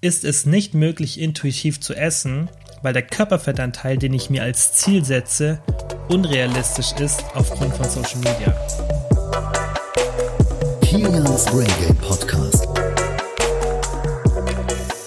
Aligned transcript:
ist 0.00 0.24
es 0.24 0.46
nicht 0.46 0.74
möglich, 0.74 1.20
intuitiv 1.20 1.80
zu 1.80 1.92
essen, 1.92 2.48
weil 2.82 2.92
der 2.92 3.02
Körperfettanteil, 3.02 3.98
den 3.98 4.14
ich 4.14 4.30
mir 4.30 4.44
als 4.44 4.74
Ziel 4.74 5.04
setze, 5.04 5.60
unrealistisch 6.08 6.92
ist 7.00 7.24
aufgrund 7.34 7.74
von 7.74 7.88
Social 7.88 8.18
Media. 8.18 8.56
Kilians 10.82 11.46
Brain 11.46 11.96
Podcast. 12.00 12.68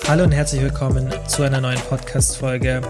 Hallo 0.10 0.26
und 0.26 0.34
herzlich 0.34 0.62
willkommen 0.62 1.10
zu 1.26 1.44
einer 1.44 1.62
neuen 1.62 1.80
Podcast-Folge. 1.80 2.82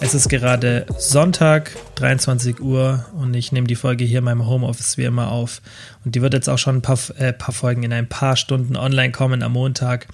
Es 0.00 0.12
ist 0.12 0.28
gerade 0.28 0.84
Sonntag, 0.98 1.74
23 1.94 2.60
Uhr 2.60 3.06
und 3.18 3.32
ich 3.32 3.52
nehme 3.52 3.66
die 3.66 3.74
Folge 3.74 4.04
hier 4.04 4.18
in 4.18 4.24
meinem 4.24 4.46
Homeoffice 4.46 4.98
wie 4.98 5.04
immer 5.04 5.32
auf. 5.32 5.62
Und 6.04 6.14
die 6.14 6.20
wird 6.20 6.34
jetzt 6.34 6.50
auch 6.50 6.58
schon 6.58 6.76
ein 6.76 6.82
paar, 6.82 6.98
äh, 7.16 7.32
paar 7.32 7.54
Folgen 7.54 7.84
in 7.84 7.92
ein 7.94 8.06
paar 8.06 8.36
Stunden 8.36 8.76
online 8.76 9.12
kommen 9.12 9.42
am 9.42 9.52
Montag. 9.52 10.08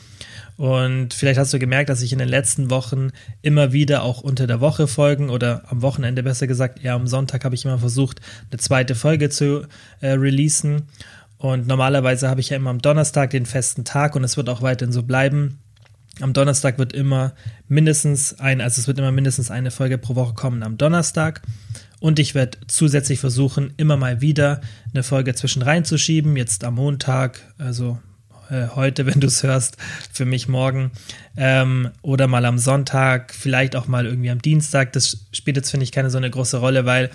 Und 0.56 1.14
vielleicht 1.14 1.38
hast 1.38 1.52
du 1.52 1.58
gemerkt, 1.58 1.88
dass 1.90 2.02
ich 2.02 2.12
in 2.12 2.20
den 2.20 2.28
letzten 2.28 2.70
Wochen 2.70 3.10
immer 3.42 3.72
wieder 3.72 4.02
auch 4.02 4.20
unter 4.20 4.46
der 4.46 4.60
Woche 4.60 4.86
Folgen 4.86 5.28
oder 5.30 5.62
am 5.68 5.82
Wochenende 5.82 6.22
besser 6.22 6.46
gesagt, 6.46 6.80
ja 6.82 6.94
am 6.94 7.08
Sonntag 7.08 7.44
habe 7.44 7.54
ich 7.54 7.64
immer 7.64 7.78
versucht, 7.78 8.20
eine 8.50 8.60
zweite 8.60 8.94
Folge 8.94 9.30
zu 9.30 9.66
äh, 10.00 10.10
releasen. 10.10 10.82
Und 11.38 11.66
normalerweise 11.66 12.28
habe 12.28 12.40
ich 12.40 12.50
ja 12.50 12.56
immer 12.56 12.70
am 12.70 12.80
Donnerstag 12.80 13.30
den 13.30 13.46
festen 13.46 13.84
Tag 13.84 14.14
und 14.14 14.22
es 14.22 14.36
wird 14.36 14.48
auch 14.48 14.62
weiterhin 14.62 14.92
so 14.92 15.02
bleiben. 15.02 15.58
Am 16.20 16.32
Donnerstag 16.32 16.78
wird 16.78 16.92
immer 16.92 17.34
mindestens 17.66 18.38
ein, 18.38 18.60
also 18.60 18.80
es 18.80 18.86
wird 18.86 18.98
immer 18.98 19.10
mindestens 19.10 19.50
eine 19.50 19.72
Folge 19.72 19.98
pro 19.98 20.14
Woche 20.14 20.34
kommen 20.34 20.62
am 20.62 20.78
Donnerstag. 20.78 21.42
Und 21.98 22.20
ich 22.20 22.36
werde 22.36 22.58
zusätzlich 22.68 23.18
versuchen, 23.18 23.72
immer 23.76 23.96
mal 23.96 24.20
wieder 24.20 24.60
eine 24.92 25.02
Folge 25.02 25.34
zwischen 25.34 25.62
reinzuschieben. 25.62 26.36
Jetzt 26.36 26.62
am 26.62 26.76
Montag, 26.76 27.40
also 27.58 27.98
äh, 28.50 28.68
heute, 28.74 29.06
wenn 29.06 29.20
du 29.20 29.26
es 29.26 29.42
hörst, 29.42 29.76
für 30.12 30.24
mich 30.24 30.48
morgen. 30.48 30.90
Ähm, 31.36 31.90
oder 32.02 32.26
mal 32.26 32.44
am 32.44 32.58
Sonntag, 32.58 33.34
vielleicht 33.34 33.76
auch 33.76 33.86
mal 33.86 34.06
irgendwie 34.06 34.30
am 34.30 34.40
Dienstag. 34.40 34.92
Das 34.92 35.26
spielt 35.32 35.56
jetzt, 35.56 35.70
finde 35.70 35.84
ich, 35.84 35.92
keine 35.92 36.10
so 36.10 36.18
eine 36.18 36.30
große 36.30 36.58
Rolle, 36.58 36.86
weil 36.86 37.10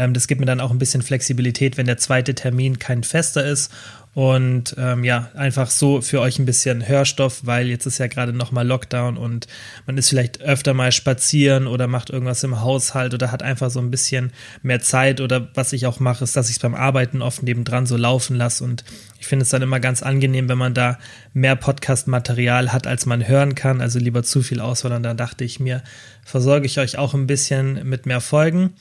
ähm, 0.00 0.14
das 0.14 0.26
gibt 0.26 0.40
mir 0.40 0.46
dann 0.46 0.60
auch 0.60 0.70
ein 0.70 0.78
bisschen 0.78 1.02
Flexibilität, 1.02 1.76
wenn 1.76 1.86
der 1.86 1.98
zweite 1.98 2.34
Termin 2.34 2.78
kein 2.78 3.04
fester 3.04 3.44
ist 3.44 3.70
und 4.12 4.74
ähm, 4.76 5.04
ja, 5.04 5.30
einfach 5.36 5.70
so 5.70 6.00
für 6.00 6.20
euch 6.20 6.40
ein 6.40 6.44
bisschen 6.44 6.86
Hörstoff, 6.86 7.46
weil 7.46 7.68
jetzt 7.68 7.86
ist 7.86 7.98
ja 7.98 8.08
gerade 8.08 8.32
nochmal 8.32 8.66
Lockdown 8.66 9.16
und 9.16 9.46
man 9.86 9.96
ist 9.98 10.08
vielleicht 10.08 10.40
öfter 10.40 10.74
mal 10.74 10.90
spazieren 10.90 11.68
oder 11.68 11.86
macht 11.86 12.10
irgendwas 12.10 12.42
im 12.42 12.60
Haushalt 12.60 13.14
oder 13.14 13.30
hat 13.30 13.44
einfach 13.44 13.70
so 13.70 13.78
ein 13.78 13.92
bisschen 13.92 14.32
mehr 14.62 14.80
Zeit. 14.80 15.20
Oder 15.20 15.48
was 15.54 15.72
ich 15.72 15.86
auch 15.86 16.00
mache, 16.00 16.24
ist, 16.24 16.36
dass 16.36 16.48
ich 16.48 16.56
es 16.56 16.58
beim 16.58 16.74
Arbeiten 16.74 17.22
oft 17.22 17.44
nebendran 17.44 17.86
so 17.86 17.96
laufen 17.96 18.34
lasse. 18.34 18.64
Und 18.64 18.82
ich 19.20 19.28
finde 19.28 19.44
es 19.44 19.50
dann 19.50 19.62
immer 19.62 19.78
ganz 19.78 20.02
angenehm, 20.02 20.48
wenn 20.48 20.58
man 20.58 20.74
da 20.74 20.98
mehr 21.32 21.54
Podcast-Material 21.54 22.72
hat, 22.72 22.88
als 22.88 23.06
man 23.06 23.28
hören 23.28 23.54
kann. 23.54 23.80
Also 23.80 24.00
lieber 24.00 24.24
zu 24.24 24.42
viel 24.42 24.60
Auswahl. 24.60 24.92
Und 24.92 25.04
da 25.04 25.14
dachte 25.14 25.44
ich 25.44 25.60
mir, 25.60 25.84
versorge 26.24 26.66
ich 26.66 26.80
euch 26.80 26.98
auch 26.98 27.14
ein 27.14 27.28
bisschen 27.28 27.88
mit 27.88 28.06
mehr 28.06 28.20
Folgen 28.20 28.74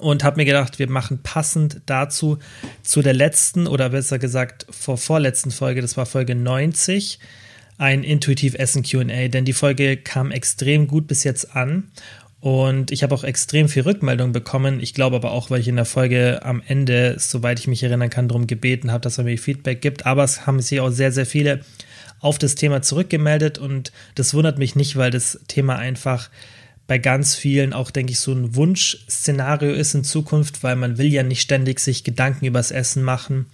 und 0.00 0.24
habe 0.24 0.36
mir 0.36 0.44
gedacht, 0.44 0.78
wir 0.78 0.88
machen 0.90 1.20
passend 1.22 1.80
dazu 1.86 2.38
zu 2.82 3.02
der 3.02 3.14
letzten 3.14 3.66
oder 3.66 3.90
besser 3.90 4.18
gesagt 4.18 4.66
vor 4.70 4.98
vorletzten 4.98 5.50
Folge, 5.50 5.80
das 5.80 5.96
war 5.96 6.06
Folge 6.06 6.34
90, 6.34 7.18
ein 7.78 8.02
Intuitiv 8.02 8.54
Essen 8.54 8.82
QA, 8.82 9.28
denn 9.28 9.44
die 9.44 9.52
Folge 9.52 9.96
kam 9.96 10.30
extrem 10.30 10.86
gut 10.86 11.06
bis 11.06 11.24
jetzt 11.24 11.54
an 11.54 11.90
und 12.40 12.92
ich 12.92 13.02
habe 13.02 13.14
auch 13.14 13.24
extrem 13.24 13.68
viel 13.68 13.82
Rückmeldung 13.82 14.32
bekommen. 14.32 14.78
Ich 14.80 14.94
glaube 14.94 15.16
aber 15.16 15.32
auch, 15.32 15.50
weil 15.50 15.60
ich 15.60 15.68
in 15.68 15.76
der 15.76 15.84
Folge 15.84 16.40
am 16.44 16.62
Ende, 16.64 17.16
soweit 17.18 17.58
ich 17.58 17.66
mich 17.66 17.82
erinnern 17.82 18.10
kann, 18.10 18.28
darum 18.28 18.46
gebeten 18.46 18.92
habe, 18.92 19.00
dass 19.00 19.18
er 19.18 19.24
mir 19.24 19.38
Feedback 19.38 19.80
gibt. 19.80 20.06
Aber 20.06 20.22
es 20.22 20.46
haben 20.46 20.60
sich 20.60 20.80
auch 20.80 20.90
sehr, 20.90 21.10
sehr 21.10 21.26
viele 21.26 21.60
auf 22.20 22.38
das 22.38 22.54
Thema 22.54 22.82
zurückgemeldet 22.82 23.58
und 23.58 23.92
das 24.14 24.34
wundert 24.34 24.58
mich 24.58 24.76
nicht, 24.76 24.96
weil 24.96 25.10
das 25.10 25.40
Thema 25.48 25.76
einfach 25.76 26.30
bei 26.88 26.98
ganz 26.98 27.36
vielen 27.36 27.74
auch, 27.74 27.90
denke 27.90 28.12
ich, 28.12 28.18
so 28.18 28.32
ein 28.32 28.56
Wunschszenario 28.56 29.72
ist 29.72 29.94
in 29.94 30.04
Zukunft, 30.04 30.64
weil 30.64 30.74
man 30.74 30.98
will 30.98 31.12
ja 31.12 31.22
nicht 31.22 31.42
ständig 31.42 31.78
sich 31.80 32.02
Gedanken 32.02 32.46
übers 32.46 32.70
Essen 32.70 33.02
machen. 33.02 33.46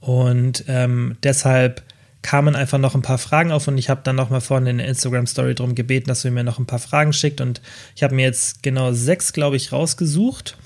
Und 0.00 0.64
ähm, 0.68 1.16
deshalb 1.22 1.82
kamen 2.22 2.56
einfach 2.56 2.78
noch 2.78 2.94
ein 2.94 3.02
paar 3.02 3.18
Fragen 3.18 3.52
auf 3.52 3.68
und 3.68 3.76
ich 3.76 3.90
habe 3.90 4.00
dann 4.02 4.16
noch 4.16 4.30
mal 4.30 4.40
vorhin 4.40 4.66
in 4.66 4.78
der 4.78 4.88
Instagram 4.88 5.26
Story 5.26 5.54
darum 5.54 5.74
gebeten, 5.74 6.08
dass 6.08 6.24
ihr 6.24 6.30
mir 6.30 6.44
noch 6.44 6.58
ein 6.58 6.66
paar 6.66 6.78
Fragen 6.78 7.12
schickt. 7.12 7.42
Und 7.42 7.60
ich 7.94 8.02
habe 8.02 8.14
mir 8.14 8.24
jetzt 8.24 8.62
genau 8.62 8.92
sechs, 8.92 9.34
glaube 9.34 9.56
ich, 9.56 9.70
rausgesucht 9.70 10.56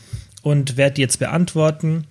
und 0.42 0.76
werde 0.76 0.94
die 0.94 1.02
jetzt 1.02 1.18
beantworten, 1.18 2.06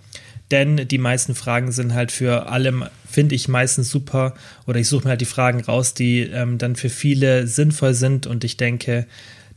denn 0.51 0.89
die 0.89 0.97
meisten 0.97 1.35
Fragen 1.35 1.71
sind 1.71 1.93
halt 1.93 2.11
für 2.11 2.49
alle, 2.49 2.91
finde 3.09 3.35
ich 3.35 3.47
meistens 3.47 3.89
super. 3.89 4.35
Oder 4.67 4.81
ich 4.81 4.89
suche 4.89 5.05
mir 5.05 5.11
halt 5.11 5.21
die 5.21 5.25
Fragen 5.25 5.61
raus, 5.61 5.93
die 5.93 6.23
ähm, 6.23 6.57
dann 6.57 6.75
für 6.75 6.89
viele 6.89 7.47
sinnvoll 7.47 7.93
sind. 7.93 8.27
Und 8.27 8.43
ich 8.43 8.57
denke, 8.57 9.07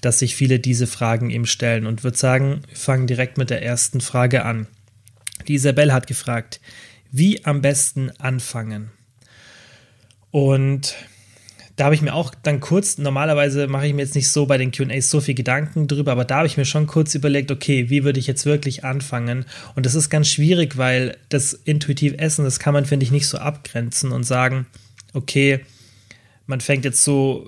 dass 0.04 0.19
sich 0.19 0.37
viele 0.37 0.59
diese 0.59 0.87
Fragen 0.87 1.31
eben 1.31 1.47
stellen 1.47 1.87
und 1.87 2.04
würde 2.04 2.16
sagen, 2.16 2.62
wir 2.69 2.76
fangen 2.76 3.06
direkt 3.06 3.38
mit 3.38 3.50
der 3.50 3.62
ersten 3.62 4.00
Frage 4.00 4.44
an. 4.44 4.66
Die 5.48 5.54
Isabel 5.54 5.92
hat 5.92 6.06
gefragt, 6.06 6.60
wie 7.10 7.44
am 7.44 7.62
besten 7.62 8.10
anfangen? 8.19 8.91
Und 10.31 10.94
da 11.76 11.87
habe 11.87 11.94
ich 11.94 12.03
mir 12.03 12.14
auch 12.14 12.34
dann 12.34 12.60
kurz, 12.60 12.98
normalerweise 12.98 13.66
mache 13.66 13.87
ich 13.87 13.94
mir 13.94 14.03
jetzt 14.03 14.14
nicht 14.14 14.28
so 14.28 14.47
bei 14.47 14.59
den 14.59 14.70
QAs 14.70 15.10
so 15.10 15.20
viel 15.20 15.34
Gedanken 15.34 15.88
drüber, 15.88 16.12
aber 16.12 16.25
da 16.25 16.37
habe 16.37 16.47
ich 16.47 16.56
mir 16.56 16.64
schon 16.64 16.87
kurz 16.87 17.14
überlegt, 17.14 17.50
okay, 17.50 17.91
wie 17.91 18.04
würde 18.04 18.20
ich 18.20 18.26
jetzt 18.26 18.47
wirklich 18.47 18.84
anfangen? 18.84 19.44
Und 19.75 19.87
das 19.87 19.94
ist 19.94 20.10
ganz 20.10 20.28
schwierig, 20.28 20.76
weil 20.76 21.16
das 21.31 21.53
intuitiv 21.53 22.14
Essen, 22.19 22.44
das 22.44 22.59
kann 22.59 22.75
man, 22.75 22.84
finde 22.84 23.04
ich, 23.04 23.10
nicht 23.10 23.26
so 23.26 23.38
abgrenzen 23.38 24.12
und 24.12 24.25
sagen, 24.25 24.66
okay, 25.14 25.60
man 26.47 26.60
fängt 26.60 26.84
jetzt 26.84 27.03
so 27.03 27.47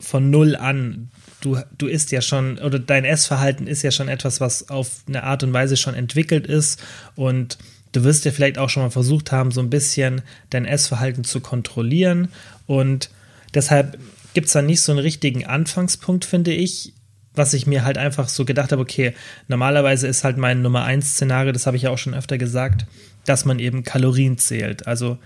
von 0.00 0.30
null 0.30 0.56
an 0.56 1.10
du, 1.44 1.58
du 1.76 1.86
isst 1.86 2.10
ja 2.10 2.22
schon, 2.22 2.58
oder 2.58 2.78
dein 2.78 3.04
Essverhalten 3.04 3.66
ist 3.66 3.82
ja 3.82 3.90
schon 3.90 4.08
etwas, 4.08 4.40
was 4.40 4.70
auf 4.70 5.02
eine 5.06 5.22
Art 5.24 5.42
und 5.42 5.52
Weise 5.52 5.76
schon 5.76 5.94
entwickelt 5.94 6.46
ist. 6.46 6.82
Und 7.14 7.58
du 7.92 8.02
wirst 8.02 8.24
ja 8.24 8.32
vielleicht 8.32 8.58
auch 8.58 8.70
schon 8.70 8.82
mal 8.82 8.90
versucht 8.90 9.30
haben, 9.30 9.50
so 9.50 9.60
ein 9.60 9.70
bisschen 9.70 10.22
dein 10.50 10.64
Essverhalten 10.64 11.22
zu 11.22 11.40
kontrollieren. 11.40 12.28
Und 12.66 13.10
deshalb 13.52 13.98
gibt 14.32 14.46
es 14.46 14.54
da 14.54 14.62
nicht 14.62 14.80
so 14.80 14.92
einen 14.92 15.00
richtigen 15.00 15.44
Anfangspunkt, 15.44 16.24
finde 16.24 16.52
ich, 16.52 16.94
was 17.34 17.52
ich 17.52 17.66
mir 17.66 17.84
halt 17.84 17.98
einfach 17.98 18.28
so 18.28 18.44
gedacht 18.44 18.72
habe, 18.72 18.82
okay, 18.82 19.14
normalerweise 19.48 20.06
ist 20.06 20.24
halt 20.24 20.38
mein 20.38 20.62
Nummer 20.62 20.84
1 20.84 21.12
Szenario, 21.12 21.52
das 21.52 21.66
habe 21.66 21.76
ich 21.76 21.82
ja 21.82 21.90
auch 21.90 21.98
schon 21.98 22.14
öfter 22.14 22.38
gesagt, 22.38 22.86
dass 23.26 23.44
man 23.44 23.58
eben 23.58 23.82
Kalorien 23.82 24.38
zählt. 24.38 24.86
Also 24.86 25.18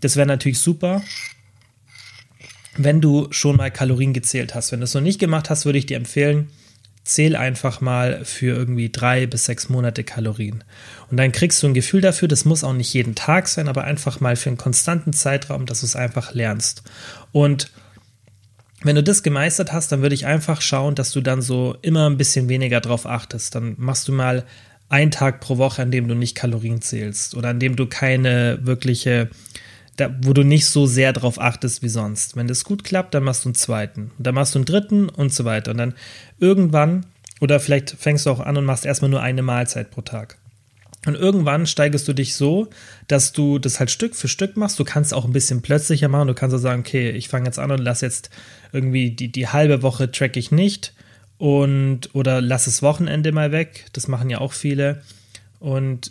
das 0.00 0.16
wäre 0.16 0.26
natürlich 0.26 0.58
super, 0.58 1.02
wenn 2.76 3.00
du 3.00 3.28
schon 3.30 3.56
mal 3.56 3.70
Kalorien 3.70 4.12
gezählt 4.12 4.54
hast. 4.54 4.72
Wenn 4.72 4.80
du 4.80 4.84
es 4.84 4.94
noch 4.94 5.00
nicht 5.00 5.20
gemacht 5.20 5.50
hast, 5.50 5.64
würde 5.64 5.78
ich 5.78 5.86
dir 5.86 5.96
empfehlen, 5.96 6.48
zähl 7.04 7.36
einfach 7.36 7.80
mal 7.80 8.24
für 8.24 8.56
irgendwie 8.56 8.90
drei 8.90 9.26
bis 9.26 9.44
sechs 9.44 9.68
Monate 9.68 10.04
Kalorien. 10.04 10.64
Und 11.10 11.18
dann 11.18 11.32
kriegst 11.32 11.62
du 11.62 11.66
ein 11.66 11.74
Gefühl 11.74 12.00
dafür, 12.00 12.28
das 12.28 12.44
muss 12.44 12.64
auch 12.64 12.72
nicht 12.72 12.92
jeden 12.94 13.14
Tag 13.14 13.48
sein, 13.48 13.68
aber 13.68 13.84
einfach 13.84 14.20
mal 14.20 14.36
für 14.36 14.48
einen 14.48 14.56
konstanten 14.56 15.12
Zeitraum, 15.12 15.66
dass 15.66 15.80
du 15.80 15.86
es 15.86 15.96
einfach 15.96 16.32
lernst. 16.32 16.82
Und 17.30 17.70
wenn 18.82 18.96
du 18.96 19.02
das 19.02 19.22
gemeistert 19.22 19.72
hast, 19.72 19.92
dann 19.92 20.02
würde 20.02 20.14
ich 20.14 20.26
einfach 20.26 20.60
schauen, 20.60 20.94
dass 20.94 21.12
du 21.12 21.20
dann 21.20 21.42
so 21.42 21.76
immer 21.82 22.08
ein 22.08 22.18
bisschen 22.18 22.48
weniger 22.48 22.80
drauf 22.80 23.06
achtest. 23.06 23.54
Dann 23.54 23.74
machst 23.78 24.08
du 24.08 24.12
mal 24.12 24.44
einen 24.88 25.10
Tag 25.10 25.40
pro 25.40 25.58
Woche, 25.58 25.82
an 25.82 25.90
dem 25.90 26.08
du 26.08 26.14
nicht 26.14 26.34
Kalorien 26.34 26.82
zählst 26.82 27.34
oder 27.34 27.50
an 27.50 27.60
dem 27.60 27.76
du 27.76 27.86
keine 27.86 28.58
wirkliche 28.62 29.30
da, 29.96 30.14
wo 30.22 30.32
du 30.32 30.42
nicht 30.42 30.66
so 30.66 30.86
sehr 30.86 31.12
drauf 31.12 31.40
achtest 31.40 31.82
wie 31.82 31.88
sonst. 31.88 32.36
Wenn 32.36 32.48
das 32.48 32.64
gut 32.64 32.84
klappt, 32.84 33.14
dann 33.14 33.24
machst 33.24 33.44
du 33.44 33.48
einen 33.48 33.54
zweiten. 33.54 34.10
Und 34.16 34.26
dann 34.26 34.34
machst 34.34 34.54
du 34.54 34.58
einen 34.58 34.66
dritten 34.66 35.08
und 35.08 35.32
so 35.32 35.44
weiter. 35.44 35.70
Und 35.70 35.78
dann 35.78 35.94
irgendwann, 36.38 37.06
oder 37.40 37.60
vielleicht 37.60 37.90
fängst 37.90 38.26
du 38.26 38.30
auch 38.30 38.40
an 38.40 38.56
und 38.56 38.64
machst 38.64 38.86
erstmal 38.86 39.10
nur 39.10 39.22
eine 39.22 39.42
Mahlzeit 39.42 39.90
pro 39.90 40.02
Tag. 40.02 40.38
Und 41.06 41.14
irgendwann 41.16 41.66
steigerst 41.66 42.08
du 42.08 42.12
dich 42.12 42.34
so, 42.34 42.68
dass 43.08 43.32
du 43.32 43.58
das 43.58 43.78
halt 43.78 43.90
Stück 43.90 44.16
für 44.16 44.28
Stück 44.28 44.56
machst. 44.56 44.78
Du 44.78 44.84
kannst 44.84 45.12
auch 45.12 45.24
ein 45.24 45.32
bisschen 45.32 45.60
plötzlicher 45.60 46.08
machen. 46.08 46.28
Du 46.28 46.34
kannst 46.34 46.56
auch 46.56 46.60
sagen, 46.60 46.80
okay, 46.80 47.10
ich 47.10 47.28
fange 47.28 47.46
jetzt 47.46 47.58
an 47.58 47.70
und 47.70 47.78
lass 47.78 48.00
jetzt 48.00 48.30
irgendwie 48.72 49.10
die, 49.10 49.30
die 49.30 49.48
halbe 49.48 49.82
Woche 49.82 50.10
track 50.10 50.36
ich 50.36 50.50
nicht 50.50 50.94
und 51.36 52.14
oder 52.14 52.40
lass 52.40 52.64
das 52.64 52.82
Wochenende 52.82 53.32
mal 53.32 53.52
weg. 53.52 53.86
Das 53.92 54.08
machen 54.08 54.30
ja 54.30 54.38
auch 54.38 54.52
viele. 54.52 55.02
Und 55.60 56.10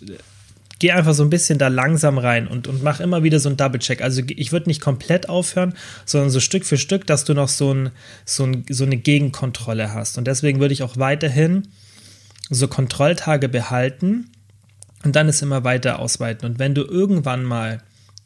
geh 0.84 0.92
einfach 0.92 1.14
so 1.14 1.24
ein 1.24 1.30
bisschen 1.30 1.58
da 1.58 1.70
langsam 1.70 2.18
rein 2.18 2.46
und, 2.46 2.68
und 2.68 2.84
mach 2.84 3.00
immer 3.00 3.24
wieder 3.24 3.40
so 3.40 3.48
einen 3.48 3.56
Double-Check. 3.56 4.02
Also 4.02 4.22
ich 4.28 4.52
würde 4.52 4.70
nicht 4.70 4.82
komplett 4.82 5.30
aufhören, 5.30 5.76
sondern 6.04 6.30
so 6.30 6.42
Stück 6.42 6.66
für 6.66 6.78
Stück, 6.78 7.08
dass 7.08 7.24
du 7.24 7.34
noch 7.34 7.48
so, 7.48 7.74
ein, 7.74 7.92
so, 8.26 8.44
ein, 8.44 8.66
so 8.70 8.84
eine 8.84 8.98
Gegenkontrolle 8.98 9.94
hast. 9.94 10.18
Und 10.18 10.28
deswegen 10.28 10.60
würde 10.60 10.74
ich 10.74 10.84
auch 10.84 10.98
weiterhin 10.98 11.70
so 12.50 12.68
Kontrolltage 12.68 13.48
behalten 13.48 14.30
und 15.06 15.16
dann 15.16 15.30
es 15.30 15.42
immer 15.42 15.64
weiter 15.64 16.00
ausweiten. 16.00 16.46
Und 16.46 16.60
wenn 16.60 16.76
du 16.76 16.84
irgendwann 16.84 17.46
mal 17.46 17.82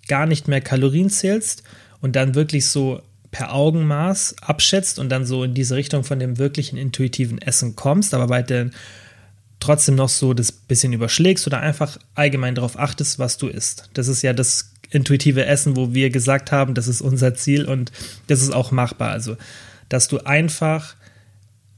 gar 0.08 0.26
nicht 0.26 0.48
mehr 0.48 0.62
Kalorien 0.62 1.12
zählst 1.12 1.62
und 2.02 2.16
dann 2.16 2.34
wirklich 2.34 2.66
so 2.70 3.04
per 3.30 3.54
Augenmaß 3.54 4.38
abschätzt 4.42 4.98
und 4.98 5.10
dann 5.10 5.28
so 5.28 5.44
in 5.44 5.54
diese 5.54 5.76
Richtung 5.76 6.04
von 6.04 6.18
dem 6.18 6.40
wirklichen 6.40 6.78
intuitiven 6.78 7.40
Essen 7.40 7.76
kommst, 7.76 8.16
aber 8.16 8.30
weiterhin 8.30 8.72
trotzdem 9.60 9.96
noch 9.96 10.10
so 10.10 10.34
das 10.34 10.52
bisschen 10.52 10.94
überschlägst 10.94 11.48
oder 11.48 11.60
einfach 11.60 11.98
allgemein 12.16 12.56
darauf 12.56 12.78
achtest, 12.78 13.20
was 13.20 13.38
du 13.38 13.48
isst. 13.48 13.90
Das 13.94 14.08
ist 14.08 14.22
ja 14.22 14.34
das 14.34 14.72
intuitive 14.90 15.46
Essen, 15.46 15.76
wo 15.76 15.94
wir 15.94 16.10
gesagt 16.10 16.52
haben, 16.52 16.74
das 16.74 16.88
ist 16.88 17.02
unser 17.02 17.34
Ziel 17.36 17.66
und 17.66 17.92
das 18.28 18.42
ist 18.42 18.54
auch 18.54 18.72
machbar. 18.72 19.12
Also, 19.12 19.36
dass 19.90 20.08
du 20.08 20.20
einfach 20.20 20.96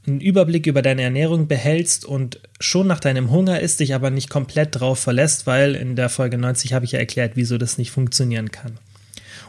einen 0.06 0.20
Überblick 0.20 0.66
über 0.66 0.82
deine 0.82 1.02
Ernährung 1.02 1.46
behältst 1.46 2.04
und 2.04 2.40
schon 2.58 2.86
nach 2.86 3.00
deinem 3.00 3.30
Hunger 3.30 3.60
isst, 3.60 3.80
dich 3.80 3.94
aber 3.94 4.10
nicht 4.10 4.30
komplett 4.30 4.80
drauf 4.80 4.98
verlässt, 4.98 5.46
weil 5.46 5.74
in 5.74 5.96
der 5.96 6.08
Folge 6.08 6.38
90 6.38 6.72
habe 6.72 6.84
ich 6.84 6.92
ja 6.92 6.98
erklärt, 6.98 7.32
wieso 7.34 7.58
das 7.58 7.78
nicht 7.78 7.90
funktionieren 7.90 8.50
kann. 8.50 8.78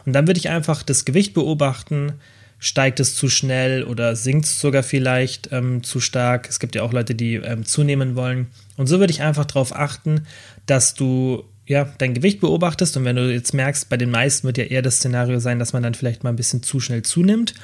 Und 0.04 0.12
dann 0.12 0.26
würde 0.26 0.38
ich 0.38 0.50
einfach 0.50 0.82
das 0.82 1.04
Gewicht 1.04 1.32
beobachten, 1.32 2.14
steigt 2.62 3.00
es 3.00 3.16
zu 3.16 3.28
schnell 3.28 3.82
oder 3.82 4.14
sinkt 4.14 4.44
es 4.44 4.60
sogar 4.60 4.84
vielleicht 4.84 5.48
ähm, 5.50 5.82
zu 5.82 5.98
stark. 5.98 6.48
Es 6.48 6.60
gibt 6.60 6.76
ja 6.76 6.84
auch 6.84 6.92
Leute, 6.92 7.16
die 7.16 7.34
ähm, 7.34 7.64
zunehmen 7.64 8.14
wollen. 8.14 8.46
Und 8.76 8.86
so 8.86 9.00
würde 9.00 9.12
ich 9.12 9.20
einfach 9.20 9.46
darauf 9.46 9.74
achten, 9.74 10.28
dass 10.66 10.94
du 10.94 11.42
ja, 11.66 11.92
dein 11.98 12.14
Gewicht 12.14 12.40
beobachtest 12.40 12.96
und 12.96 13.04
wenn 13.04 13.16
du 13.16 13.32
jetzt 13.32 13.52
merkst, 13.52 13.88
bei 13.88 13.96
den 13.96 14.12
meisten 14.12 14.46
wird 14.46 14.58
ja 14.58 14.64
eher 14.64 14.82
das 14.82 14.96
Szenario 14.98 15.40
sein, 15.40 15.58
dass 15.58 15.72
man 15.72 15.82
dann 15.82 15.94
vielleicht 15.94 16.22
mal 16.22 16.30
ein 16.30 16.36
bisschen 16.36 16.62
zu 16.62 16.78
schnell 16.78 17.02
zunimmt, 17.02 17.54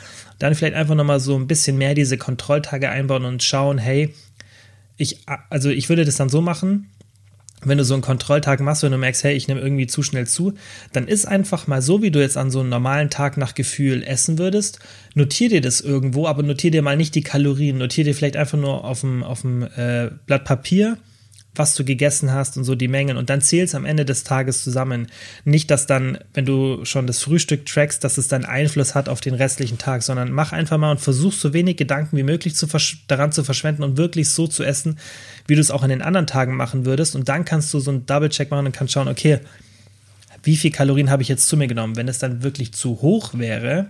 dann 0.41 0.57
vielleicht 0.57 0.75
einfach 0.75 0.97
nochmal 0.97 1.21
so 1.21 1.37
ein 1.37 1.47
bisschen 1.47 1.79
mehr 1.79 1.95
diese 1.95 2.19
Kontrolltage 2.19 2.91
einbauen 2.91 3.25
und 3.25 3.45
schauen, 3.45 3.79
hey, 3.79 4.13
ich, 4.97 5.21
also 5.49 5.71
ich 5.71 5.89
würde 5.89 6.05
das 6.05 6.17
dann 6.17 6.29
so 6.29 6.41
machen, 6.41 6.91
wenn 7.65 7.79
du 7.79 7.85
so 7.85 7.95
einen 7.95 8.03
Kontrolltag 8.03 8.61
machst, 8.61 8.83
wenn 8.83 8.93
du 8.93 8.99
merkst, 8.99 9.25
hey, 9.25 9.35
ich 9.35 9.49
nehme 9.49 9.61
irgendwie 9.61 9.87
zu 9.87 10.03
schnell 10.03 10.27
zu, 10.27 10.55
dann 10.93 11.09
ist 11.09 11.27
einfach 11.27 11.67
mal 11.67 11.83
so, 11.83 12.03
wie 12.03 12.11
du 12.11 12.21
jetzt 12.21 12.37
an 12.37 12.51
so 12.51 12.61
einem 12.61 12.69
normalen 12.69 13.11
Tag 13.11 13.37
nach 13.37 13.55
Gefühl 13.55 14.03
essen 14.05 14.39
würdest. 14.39 14.79
Notier 15.15 15.49
dir 15.49 15.61
das 15.61 15.81
irgendwo, 15.81 16.27
aber 16.27 16.43
notier 16.43 16.71
dir 16.71 16.83
mal 16.83 16.97
nicht 16.97 17.15
die 17.15 17.23
Kalorien. 17.23 17.79
Notier 17.79 18.05
dir 18.05 18.15
vielleicht 18.15 18.37
einfach 18.37 18.59
nur 18.59 18.85
auf 18.85 19.01
dem, 19.01 19.23
auf 19.25 19.41
dem 19.43 19.63
äh, 19.63 20.11
Blatt 20.27 20.45
Papier, 20.45 20.99
was 21.59 21.75
du 21.75 21.85
gegessen 21.85 22.33
hast 22.33 22.57
und 22.57 22.65
so 22.65 22.75
die 22.75 22.89
Mengen 22.89 23.17
und 23.17 23.31
dann 23.31 23.41
zählst 23.41 23.75
am 23.75 23.85
Ende 23.85 24.05
des 24.05 24.25
Tages 24.25 24.63
zusammen. 24.63 25.09
Nicht, 25.45 25.71
dass 25.71 25.87
dann, 25.87 26.19
wenn 26.35 26.47
du 26.47 26.85
schon 26.85 27.07
das 27.07 27.21
Frühstück 27.21 27.67
trackst, 27.67 28.05
dass 28.05 28.19
es 28.19 28.29
dann 28.29 28.45
Einfluss 28.45 28.95
hat 28.95 29.09
auf 29.09 29.21
den 29.21 29.35
restlichen 29.35 29.79
Tag, 29.79 30.03
sondern 30.03 30.31
mach 30.33 30.53
einfach 30.53 30.79
mal 30.79 30.91
und 30.91 31.01
versuch 31.01 31.33
so 31.33 31.53
wenig 31.53 31.77
Gedanken 31.77 32.17
wie 32.17 32.23
möglich 32.23 32.55
zu 32.55 32.67
daran 33.09 33.33
zu 33.33 33.45
verschwenden 33.45 33.83
und 33.83 33.97
wirklich 33.97 34.31
so 34.31 34.47
zu 34.47 34.63
essen, 34.63 34.99
wie 35.47 35.55
du 35.55 35.61
es 35.61 35.71
auch 35.71 35.83
an 35.83 35.91
den 35.91 36.03
anderen 36.03 36.27
Tagen 36.27 36.57
machen 36.57 36.85
würdest 36.85 37.17
und 37.17 37.29
dann 37.29 37.45
kannst 37.45 37.73
du 37.75 37.81
so 37.81 37.91
einen 37.91 38.07
Double-Check 38.07 38.51
machen 38.51 38.67
und 38.67 38.73
kannst 38.73 38.95
schauen, 38.95 39.09
okay, 39.09 39.41
wie 40.43 40.57
viel 40.57 40.71
Kalorien 40.71 41.11
habe 41.11 41.23
ich 41.23 41.29
jetzt 41.29 41.49
zu 41.49 41.57
mir 41.57 41.67
genommen? 41.67 41.97
Wenn 41.97 42.09
es 42.09 42.19
dann 42.19 42.43
wirklich 42.43 42.73
zu 42.73 43.03
hoch 43.03 43.33
wäre, 43.35 43.87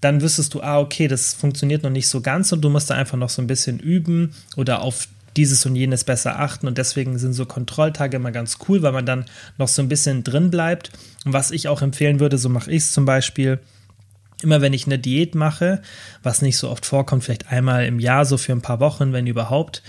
dann 0.00 0.20
wüsstest 0.20 0.54
du, 0.54 0.62
ah, 0.62 0.80
okay, 0.80 1.08
das 1.08 1.32
funktioniert 1.32 1.82
noch 1.82 1.90
nicht 1.90 2.08
so 2.08 2.20
ganz 2.20 2.52
und 2.52 2.60
du 2.60 2.68
musst 2.68 2.90
da 2.90 2.94
einfach 2.94 3.16
noch 3.16 3.30
so 3.30 3.40
ein 3.40 3.46
bisschen 3.46 3.78
üben 3.78 4.34
oder 4.56 4.82
auf 4.82 5.08
dieses 5.36 5.64
und 5.66 5.76
jenes 5.76 6.04
besser 6.04 6.38
achten 6.38 6.66
und 6.66 6.78
deswegen 6.78 7.18
sind 7.18 7.32
so 7.32 7.46
Kontrolltage 7.46 8.16
immer 8.16 8.32
ganz 8.32 8.58
cool, 8.68 8.82
weil 8.82 8.92
man 8.92 9.06
dann 9.06 9.24
noch 9.58 9.68
so 9.68 9.82
ein 9.82 9.88
bisschen 9.88 10.24
drin 10.24 10.50
bleibt. 10.50 10.90
Und 11.24 11.32
was 11.32 11.50
ich 11.50 11.68
auch 11.68 11.82
empfehlen 11.82 12.20
würde, 12.20 12.38
so 12.38 12.48
mache 12.48 12.70
ich 12.70 12.84
es 12.84 12.92
zum 12.92 13.04
Beispiel, 13.04 13.58
immer 14.42 14.60
wenn 14.60 14.72
ich 14.72 14.86
eine 14.86 14.98
Diät 14.98 15.34
mache, 15.34 15.82
was 16.22 16.42
nicht 16.42 16.58
so 16.58 16.68
oft 16.70 16.84
vorkommt, 16.84 17.24
vielleicht 17.24 17.50
einmal 17.50 17.86
im 17.86 18.00
Jahr, 18.00 18.24
so 18.24 18.36
für 18.36 18.52
ein 18.52 18.62
paar 18.62 18.80
Wochen, 18.80 19.12
wenn 19.12 19.26
überhaupt, 19.26 19.82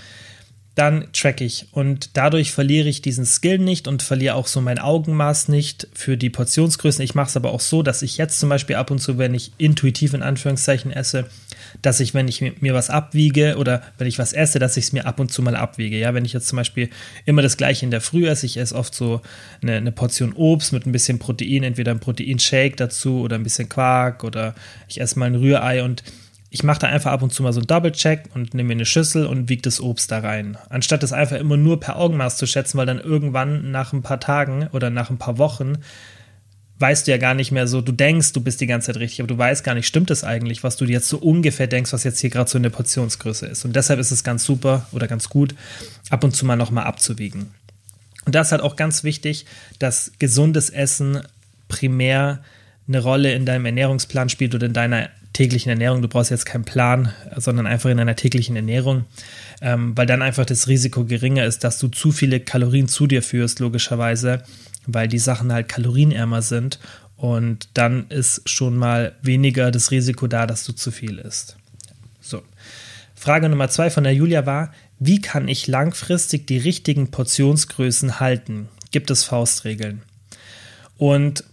dann 0.74 1.08
track 1.12 1.40
ich 1.40 1.68
und 1.70 2.16
dadurch 2.16 2.50
verliere 2.52 2.88
ich 2.88 3.00
diesen 3.00 3.24
Skill 3.24 3.58
nicht 3.58 3.86
und 3.86 4.02
verliere 4.02 4.34
auch 4.34 4.48
so 4.48 4.60
mein 4.60 4.80
Augenmaß 4.80 5.48
nicht 5.48 5.86
für 5.92 6.16
die 6.16 6.30
Portionsgrößen. 6.30 7.04
Ich 7.04 7.14
mache 7.14 7.28
es 7.28 7.36
aber 7.36 7.52
auch 7.52 7.60
so, 7.60 7.82
dass 7.82 8.02
ich 8.02 8.16
jetzt 8.16 8.40
zum 8.40 8.48
Beispiel 8.48 8.76
ab 8.76 8.90
und 8.90 8.98
zu, 8.98 9.16
wenn 9.16 9.34
ich 9.34 9.52
intuitiv 9.56 10.14
in 10.14 10.22
Anführungszeichen 10.22 10.90
esse, 10.90 11.26
dass 11.82 12.00
ich, 12.00 12.14
wenn 12.14 12.28
ich 12.28 12.40
mir 12.60 12.74
was 12.74 12.90
abwiege 12.90 13.56
oder 13.58 13.82
wenn 13.98 14.06
ich 14.06 14.18
was 14.18 14.32
esse, 14.32 14.58
dass 14.58 14.76
ich 14.76 14.84
es 14.84 14.92
mir 14.92 15.06
ab 15.06 15.20
und 15.20 15.32
zu 15.32 15.42
mal 15.42 15.56
abwiege. 15.56 15.98
Ja, 15.98 16.14
wenn 16.14 16.24
ich 16.24 16.32
jetzt 16.32 16.48
zum 16.48 16.56
Beispiel 16.56 16.90
immer 17.24 17.42
das 17.42 17.56
gleiche 17.56 17.84
in 17.84 17.90
der 17.90 18.00
Früh 18.00 18.26
esse, 18.26 18.46
ich 18.46 18.56
esse 18.56 18.74
oft 18.74 18.94
so 18.94 19.20
eine, 19.62 19.76
eine 19.76 19.92
Portion 19.92 20.32
Obst 20.32 20.72
mit 20.72 20.86
ein 20.86 20.92
bisschen 20.92 21.18
Protein, 21.18 21.62
entweder 21.62 21.92
ein 21.92 22.00
Proteinshake 22.00 22.76
dazu 22.76 23.20
oder 23.20 23.36
ein 23.36 23.42
bisschen 23.42 23.68
Quark 23.68 24.24
oder 24.24 24.54
ich 24.88 25.00
esse 25.00 25.18
mal 25.18 25.26
ein 25.26 25.34
Rührei 25.34 25.82
und 25.82 26.02
ich 26.54 26.62
mache 26.62 26.78
da 26.78 26.86
einfach 26.86 27.10
ab 27.10 27.22
und 27.22 27.32
zu 27.32 27.42
mal 27.42 27.52
so 27.52 27.58
einen 27.58 27.66
Double-Check 27.66 28.26
und 28.32 28.54
nehme 28.54 28.68
mir 28.68 28.74
eine 28.74 28.86
Schüssel 28.86 29.26
und 29.26 29.48
wiege 29.48 29.62
das 29.62 29.80
Obst 29.80 30.12
da 30.12 30.20
rein. 30.20 30.56
Anstatt 30.68 31.02
das 31.02 31.12
einfach 31.12 31.36
immer 31.36 31.56
nur 31.56 31.80
per 31.80 31.96
Augenmaß 31.96 32.36
zu 32.36 32.46
schätzen, 32.46 32.78
weil 32.78 32.86
dann 32.86 33.00
irgendwann 33.00 33.72
nach 33.72 33.92
ein 33.92 34.02
paar 34.02 34.20
Tagen 34.20 34.68
oder 34.70 34.88
nach 34.88 35.10
ein 35.10 35.18
paar 35.18 35.38
Wochen 35.38 35.78
weißt 36.84 37.06
du 37.06 37.12
ja 37.12 37.16
gar 37.16 37.32
nicht 37.32 37.50
mehr 37.50 37.66
so, 37.66 37.80
du 37.80 37.92
denkst, 37.92 38.34
du 38.34 38.42
bist 38.42 38.60
die 38.60 38.66
ganze 38.66 38.92
Zeit 38.92 39.00
richtig, 39.00 39.20
aber 39.20 39.28
du 39.28 39.38
weißt 39.38 39.64
gar 39.64 39.74
nicht, 39.74 39.86
stimmt 39.86 40.10
es 40.10 40.22
eigentlich, 40.22 40.62
was 40.64 40.76
du 40.76 40.84
jetzt 40.84 41.08
so 41.08 41.16
ungefähr 41.16 41.66
denkst, 41.66 41.94
was 41.94 42.04
jetzt 42.04 42.20
hier 42.20 42.28
gerade 42.28 42.50
so 42.50 42.58
eine 42.58 42.68
Portionsgröße 42.68 43.46
ist. 43.46 43.64
Und 43.64 43.74
deshalb 43.74 43.98
ist 43.98 44.10
es 44.10 44.22
ganz 44.22 44.44
super 44.44 44.86
oder 44.92 45.08
ganz 45.08 45.30
gut, 45.30 45.54
ab 46.10 46.22
und 46.24 46.36
zu 46.36 46.44
mal 46.44 46.56
nochmal 46.56 46.84
abzuwiegen. 46.84 47.46
Und 48.26 48.34
da 48.34 48.42
ist 48.42 48.52
halt 48.52 48.60
auch 48.60 48.76
ganz 48.76 49.02
wichtig, 49.02 49.46
dass 49.78 50.12
gesundes 50.18 50.68
Essen 50.68 51.22
primär 51.68 52.44
eine 52.86 53.00
Rolle 53.00 53.32
in 53.32 53.46
deinem 53.46 53.64
Ernährungsplan 53.64 54.28
spielt 54.28 54.54
oder 54.54 54.66
in 54.66 54.74
deiner 54.74 55.08
täglichen 55.32 55.70
Ernährung. 55.70 56.02
Du 56.02 56.08
brauchst 56.08 56.30
jetzt 56.30 56.44
keinen 56.44 56.66
Plan, 56.66 57.14
sondern 57.34 57.66
einfach 57.66 57.88
in 57.88 57.96
deiner 57.96 58.14
täglichen 58.14 58.56
Ernährung, 58.56 59.06
ähm, 59.62 59.96
weil 59.96 60.04
dann 60.04 60.20
einfach 60.20 60.44
das 60.44 60.68
Risiko 60.68 61.06
geringer 61.06 61.46
ist, 61.46 61.64
dass 61.64 61.78
du 61.78 61.88
zu 61.88 62.12
viele 62.12 62.40
Kalorien 62.40 62.88
zu 62.88 63.06
dir 63.06 63.22
führst, 63.22 63.58
logischerweise 63.58 64.42
weil 64.86 65.08
die 65.08 65.18
Sachen 65.18 65.52
halt 65.52 65.68
kalorienärmer 65.68 66.42
sind 66.42 66.78
und 67.16 67.68
dann 67.74 68.08
ist 68.08 68.48
schon 68.48 68.76
mal 68.76 69.14
weniger 69.22 69.70
das 69.70 69.90
Risiko 69.90 70.26
da, 70.26 70.46
dass 70.46 70.64
du 70.64 70.72
zu 70.72 70.90
viel 70.90 71.18
isst. 71.18 71.56
So. 72.20 72.42
Frage 73.14 73.48
Nummer 73.48 73.68
zwei 73.68 73.90
von 73.90 74.04
der 74.04 74.14
Julia 74.14 74.44
war, 74.44 74.72
wie 74.98 75.20
kann 75.20 75.48
ich 75.48 75.66
langfristig 75.66 76.46
die 76.46 76.58
richtigen 76.58 77.10
Portionsgrößen 77.10 78.20
halten? 78.20 78.68
Gibt 78.90 79.10
es 79.10 79.24
Faustregeln? 79.24 80.02
Und 80.98 81.44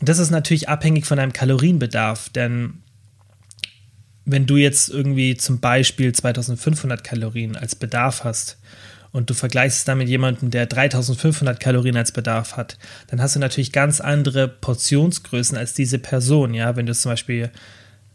das 0.00 0.18
ist 0.18 0.30
natürlich 0.30 0.68
abhängig 0.68 1.06
von 1.06 1.18
deinem 1.18 1.32
Kalorienbedarf, 1.32 2.30
denn 2.30 2.78
wenn 4.24 4.46
du 4.46 4.56
jetzt 4.56 4.88
irgendwie 4.88 5.36
zum 5.36 5.60
Beispiel 5.60 6.12
2500 6.12 7.02
Kalorien 7.02 7.56
als 7.56 7.74
Bedarf 7.74 8.24
hast 8.24 8.58
und 9.12 9.28
du 9.28 9.34
vergleichst 9.34 9.78
es 9.78 9.84
dann 9.84 9.98
mit 9.98 10.08
jemandem, 10.08 10.50
der 10.50 10.66
3500 10.66 11.58
Kalorien 11.58 11.96
als 11.96 12.12
Bedarf 12.12 12.56
hat, 12.56 12.78
dann 13.08 13.20
hast 13.20 13.34
du 13.34 13.40
natürlich 13.40 13.72
ganz 13.72 14.00
andere 14.00 14.48
Portionsgrößen 14.48 15.56
als 15.56 15.74
diese 15.74 15.98
Person. 15.98 16.54
Ja, 16.54 16.76
wenn 16.76 16.86
du 16.86 16.94
zum 16.94 17.12
Beispiel 17.12 17.50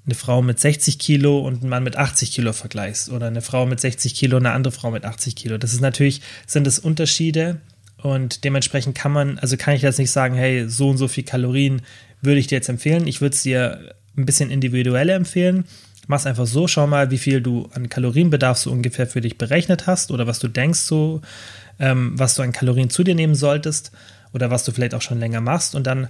eine 0.06 0.16
Frau 0.16 0.42
mit 0.42 0.60
60 0.60 1.00
Kilo 1.00 1.40
und 1.40 1.62
einen 1.62 1.70
Mann 1.70 1.84
mit 1.84 1.98
80 1.98 2.32
Kilo 2.32 2.54
vergleichst 2.54 3.10
oder 3.10 3.28
eine 3.28 3.42
Frau 3.42 3.66
mit 3.66 3.80
60 3.80 4.16
Kilo 4.16 4.38
und 4.38 4.46
eine 4.46 4.56
andere 4.56 4.72
Frau 4.72 4.92
mit 4.92 5.04
80 5.04 5.36
Kilo. 5.36 5.58
Das 5.58 5.74
ist 5.74 5.82
natürlich, 5.82 6.22
sind 6.46 6.68
es 6.68 6.80
Unterschiede 6.80 7.60
und 7.98 8.44
dementsprechend 8.44 8.96
kann 8.96 9.12
man, 9.12 9.40
also 9.40 9.58
kann 9.58 9.74
ich 9.74 9.82
jetzt 9.82 10.00
nicht 10.00 10.12
sagen, 10.12 10.36
hey, 10.36 10.70
so 10.70 10.90
und 10.90 10.98
so 10.98 11.08
viel 11.08 11.24
Kalorien 11.24 11.82
würde 12.22 12.40
ich 12.40 12.48
dir 12.48 12.56
jetzt 12.56 12.70
empfehlen. 12.70 13.08
Ich 13.08 13.20
würde 13.20 13.36
es 13.36 13.42
dir 13.42 13.96
ein 14.16 14.26
bisschen 14.26 14.52
individueller 14.52 15.16
empfehlen 15.16 15.66
Mach's 16.08 16.26
einfach 16.26 16.46
so, 16.46 16.68
schau 16.68 16.88
mal, 16.88 17.12
wie 17.12 17.18
viel 17.18 17.42
du 17.42 17.70
an 17.74 17.90
Kalorienbedarf 17.90 18.58
so 18.58 18.72
ungefähr 18.72 19.08
für 19.08 19.22
dich 19.22 19.38
berechnet 19.38 19.88
hast 19.88 20.12
oder 20.12 20.28
was 20.28 20.40
du 20.40 20.48
denkst 20.48 20.80
so, 20.80 21.22
ähm, 21.80 22.14
was 22.16 22.36
du 22.36 22.42
an 22.42 22.52
Kalorien 22.52 22.90
zu 22.90 23.04
dir 23.04 23.16
nehmen 23.16 23.36
solltest 23.36 23.92
oder 24.34 24.52
was 24.52 24.64
du 24.64 24.72
vielleicht 24.72 24.94
auch 24.94 25.02
schon 25.02 25.20
länger 25.20 25.42
machst 25.42 25.76
und 25.76 25.88
dann 25.88 26.08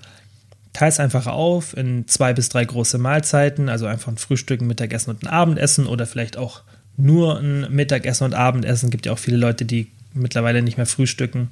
teils 0.73 0.99
einfach 0.99 1.27
auf 1.27 1.75
in 1.75 2.07
zwei 2.07 2.33
bis 2.33 2.49
drei 2.49 2.65
große 2.65 2.97
Mahlzeiten, 2.97 3.69
also 3.69 3.85
einfach 3.85 4.11
ein 4.11 4.17
Frühstück, 4.17 4.61
ein 4.61 4.67
Mittagessen 4.67 5.11
und 5.11 5.23
ein 5.23 5.27
Abendessen 5.27 5.87
oder 5.87 6.05
vielleicht 6.05 6.37
auch 6.37 6.61
nur 6.97 7.39
ein 7.39 7.73
Mittagessen 7.73 8.25
und 8.25 8.33
Abendessen. 8.33 8.89
Gibt 8.89 9.05
ja 9.05 9.13
auch 9.13 9.19
viele 9.19 9.37
Leute, 9.37 9.65
die 9.65 9.91
mittlerweile 10.13 10.61
nicht 10.61 10.77
mehr 10.77 10.85
frühstücken. 10.85 11.49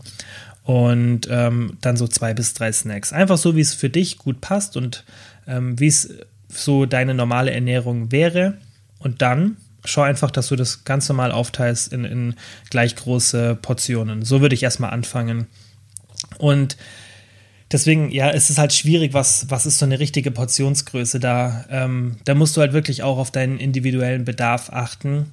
Und 0.63 1.27
ähm, 1.29 1.77
dann 1.81 1.97
so 1.97 2.07
zwei 2.07 2.33
bis 2.33 2.53
drei 2.53 2.71
Snacks. 2.71 3.11
Einfach 3.11 3.37
so, 3.37 3.55
wie 3.55 3.61
es 3.61 3.73
für 3.73 3.89
dich 3.89 4.17
gut 4.17 4.39
passt 4.39 4.77
und 4.77 5.03
ähm, 5.45 5.77
wie 5.79 5.87
es 5.87 6.09
so 6.57 6.85
deine 6.85 7.13
normale 7.13 7.51
Ernährung 7.51 8.11
wäre. 8.11 8.57
Und 8.99 9.21
dann 9.21 9.57
schau 9.85 10.01
einfach, 10.01 10.31
dass 10.31 10.47
du 10.47 10.55
das 10.55 10.85
ganz 10.85 11.09
normal 11.09 11.31
aufteilst 11.31 11.91
in, 11.91 12.05
in 12.05 12.35
gleich 12.69 12.95
große 12.95 13.57
Portionen. 13.61 14.23
So 14.23 14.41
würde 14.41 14.55
ich 14.55 14.63
erstmal 14.63 14.91
anfangen. 14.91 15.47
Und 16.37 16.77
deswegen, 17.71 18.11
ja, 18.11 18.29
es 18.29 18.49
ist 18.49 18.57
halt 18.57 18.73
schwierig, 18.73 19.13
was, 19.13 19.49
was 19.49 19.65
ist 19.65 19.79
so 19.79 19.85
eine 19.85 19.99
richtige 19.99 20.31
Portionsgröße 20.31 21.19
da. 21.19 21.65
Ähm, 21.69 22.17
da 22.25 22.35
musst 22.35 22.55
du 22.55 22.61
halt 22.61 22.73
wirklich 22.73 23.03
auch 23.03 23.17
auf 23.17 23.31
deinen 23.31 23.59
individuellen 23.59 24.25
Bedarf 24.25 24.69
achten. 24.71 25.31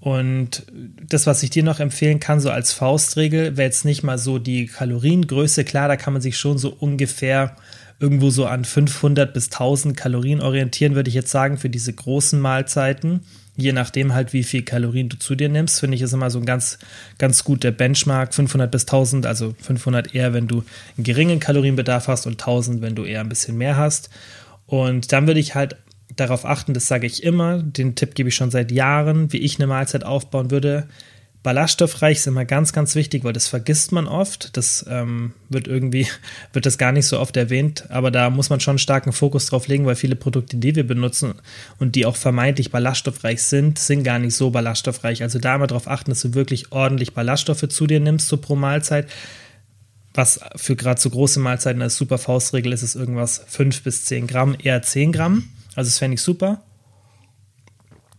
Und 0.00 0.66
das, 1.00 1.28
was 1.28 1.44
ich 1.44 1.50
dir 1.50 1.62
noch 1.62 1.78
empfehlen 1.78 2.18
kann, 2.18 2.40
so 2.40 2.50
als 2.50 2.72
Faustregel, 2.72 3.56
wäre 3.56 3.68
jetzt 3.68 3.84
nicht 3.84 4.02
mal 4.02 4.18
so 4.18 4.40
die 4.40 4.66
Kaloriengröße. 4.66 5.62
Klar, 5.62 5.86
da 5.86 5.96
kann 5.96 6.12
man 6.12 6.20
sich 6.20 6.38
schon 6.38 6.58
so 6.58 6.70
ungefähr 6.70 7.54
irgendwo 8.02 8.30
so 8.30 8.46
an 8.46 8.64
500 8.64 9.32
bis 9.32 9.46
1000 9.46 9.96
Kalorien 9.96 10.40
orientieren, 10.40 10.96
würde 10.96 11.08
ich 11.08 11.14
jetzt 11.14 11.30
sagen, 11.30 11.56
für 11.56 11.70
diese 11.70 11.92
großen 11.92 12.40
Mahlzeiten. 12.40 13.20
Je 13.56 13.72
nachdem 13.72 14.12
halt, 14.12 14.32
wie 14.32 14.42
viel 14.42 14.62
Kalorien 14.62 15.08
du 15.08 15.18
zu 15.18 15.34
dir 15.36 15.48
nimmst, 15.48 15.78
finde 15.78 15.94
ich 15.94 16.02
ist 16.02 16.12
immer 16.12 16.30
so 16.30 16.38
ein 16.38 16.46
ganz, 16.46 16.78
ganz 17.18 17.44
guter 17.44 17.70
Benchmark. 17.70 18.34
500 18.34 18.70
bis 18.70 18.82
1000, 18.82 19.26
also 19.26 19.54
500 19.60 20.14
eher, 20.14 20.34
wenn 20.34 20.48
du 20.48 20.64
einen 20.96 21.04
geringen 21.04 21.38
Kalorienbedarf 21.38 22.08
hast 22.08 22.26
und 22.26 22.32
1000, 22.32 22.82
wenn 22.82 22.96
du 22.96 23.04
eher 23.04 23.20
ein 23.20 23.28
bisschen 23.28 23.56
mehr 23.56 23.76
hast. 23.76 24.10
Und 24.66 25.12
dann 25.12 25.26
würde 25.26 25.40
ich 25.40 25.54
halt 25.54 25.76
darauf 26.16 26.44
achten, 26.44 26.74
das 26.74 26.88
sage 26.88 27.06
ich 27.06 27.22
immer, 27.22 27.62
den 27.62 27.94
Tipp 27.94 28.14
gebe 28.14 28.30
ich 28.30 28.34
schon 28.34 28.50
seit 28.50 28.72
Jahren, 28.72 29.32
wie 29.32 29.38
ich 29.38 29.58
eine 29.58 29.66
Mahlzeit 29.66 30.04
aufbauen 30.04 30.50
würde. 30.50 30.88
Ballaststoffreich 31.42 32.18
ist 32.18 32.26
immer 32.28 32.44
ganz, 32.44 32.72
ganz 32.72 32.94
wichtig, 32.94 33.24
weil 33.24 33.32
das 33.32 33.48
vergisst 33.48 33.90
man 33.90 34.06
oft. 34.06 34.56
Das 34.56 34.86
ähm, 34.88 35.32
wird 35.48 35.66
irgendwie, 35.66 36.06
wird 36.52 36.66
das 36.66 36.78
gar 36.78 36.92
nicht 36.92 37.06
so 37.06 37.18
oft 37.18 37.36
erwähnt, 37.36 37.90
aber 37.90 38.12
da 38.12 38.30
muss 38.30 38.48
man 38.48 38.60
schon 38.60 38.78
starken 38.78 39.12
Fokus 39.12 39.46
drauf 39.46 39.66
legen, 39.66 39.84
weil 39.84 39.96
viele 39.96 40.14
Produkte, 40.14 40.56
die 40.56 40.76
wir 40.76 40.86
benutzen 40.86 41.34
und 41.80 41.96
die 41.96 42.06
auch 42.06 42.14
vermeintlich 42.14 42.70
ballaststoffreich 42.70 43.42
sind, 43.42 43.80
sind 43.80 44.04
gar 44.04 44.20
nicht 44.20 44.36
so 44.36 44.50
ballaststoffreich. 44.50 45.22
Also 45.22 45.40
da 45.40 45.56
immer 45.56 45.66
darauf 45.66 45.88
achten, 45.88 46.10
dass 46.10 46.20
du 46.20 46.34
wirklich 46.34 46.70
ordentlich 46.70 47.12
Ballaststoffe 47.12 47.68
zu 47.68 47.86
dir 47.88 47.98
nimmst, 47.98 48.28
so 48.28 48.36
pro 48.36 48.54
Mahlzeit. 48.54 49.08
Was 50.14 50.40
für 50.56 50.76
gerade 50.76 51.00
so 51.00 51.10
große 51.10 51.40
Mahlzeiten 51.40 51.82
als 51.82 51.96
super 51.96 52.18
Faustregel 52.18 52.72
ist, 52.72 52.82
ist 52.82 52.94
irgendwas 52.94 53.42
5 53.48 53.82
bis 53.82 54.04
10 54.04 54.26
Gramm, 54.26 54.56
eher 54.62 54.82
10 54.82 55.10
Gramm. 55.10 55.48
Also 55.74 55.88
das 55.88 55.98
fände 55.98 56.14
ich 56.14 56.22
super. 56.22 56.62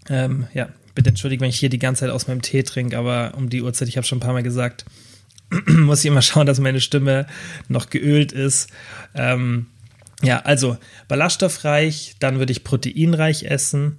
Ähm, 0.09 0.47
ja, 0.53 0.69
bitte 0.95 1.09
entschuldigt, 1.09 1.41
wenn 1.41 1.49
ich 1.49 1.59
hier 1.59 1.69
die 1.69 1.79
ganze 1.79 2.01
Zeit 2.01 2.09
aus 2.09 2.27
meinem 2.27 2.41
Tee 2.41 2.63
trinke, 2.63 2.97
aber 2.97 3.33
um 3.35 3.49
die 3.49 3.61
Uhrzeit, 3.61 3.87
ich 3.87 3.97
habe 3.97 4.05
schon 4.05 4.17
ein 4.17 4.21
paar 4.21 4.33
Mal 4.33 4.43
gesagt, 4.43 4.85
muss 5.67 5.99
ich 5.99 6.05
immer 6.05 6.21
schauen, 6.21 6.45
dass 6.45 6.59
meine 6.59 6.81
Stimme 6.81 7.27
noch 7.67 7.89
geölt 7.89 8.31
ist. 8.31 8.69
Ähm, 9.15 9.67
ja, 10.21 10.39
also 10.39 10.77
ballaststoffreich, 11.07 12.15
dann 12.19 12.39
würde 12.39 12.51
ich 12.51 12.63
proteinreich 12.63 13.43
essen 13.43 13.97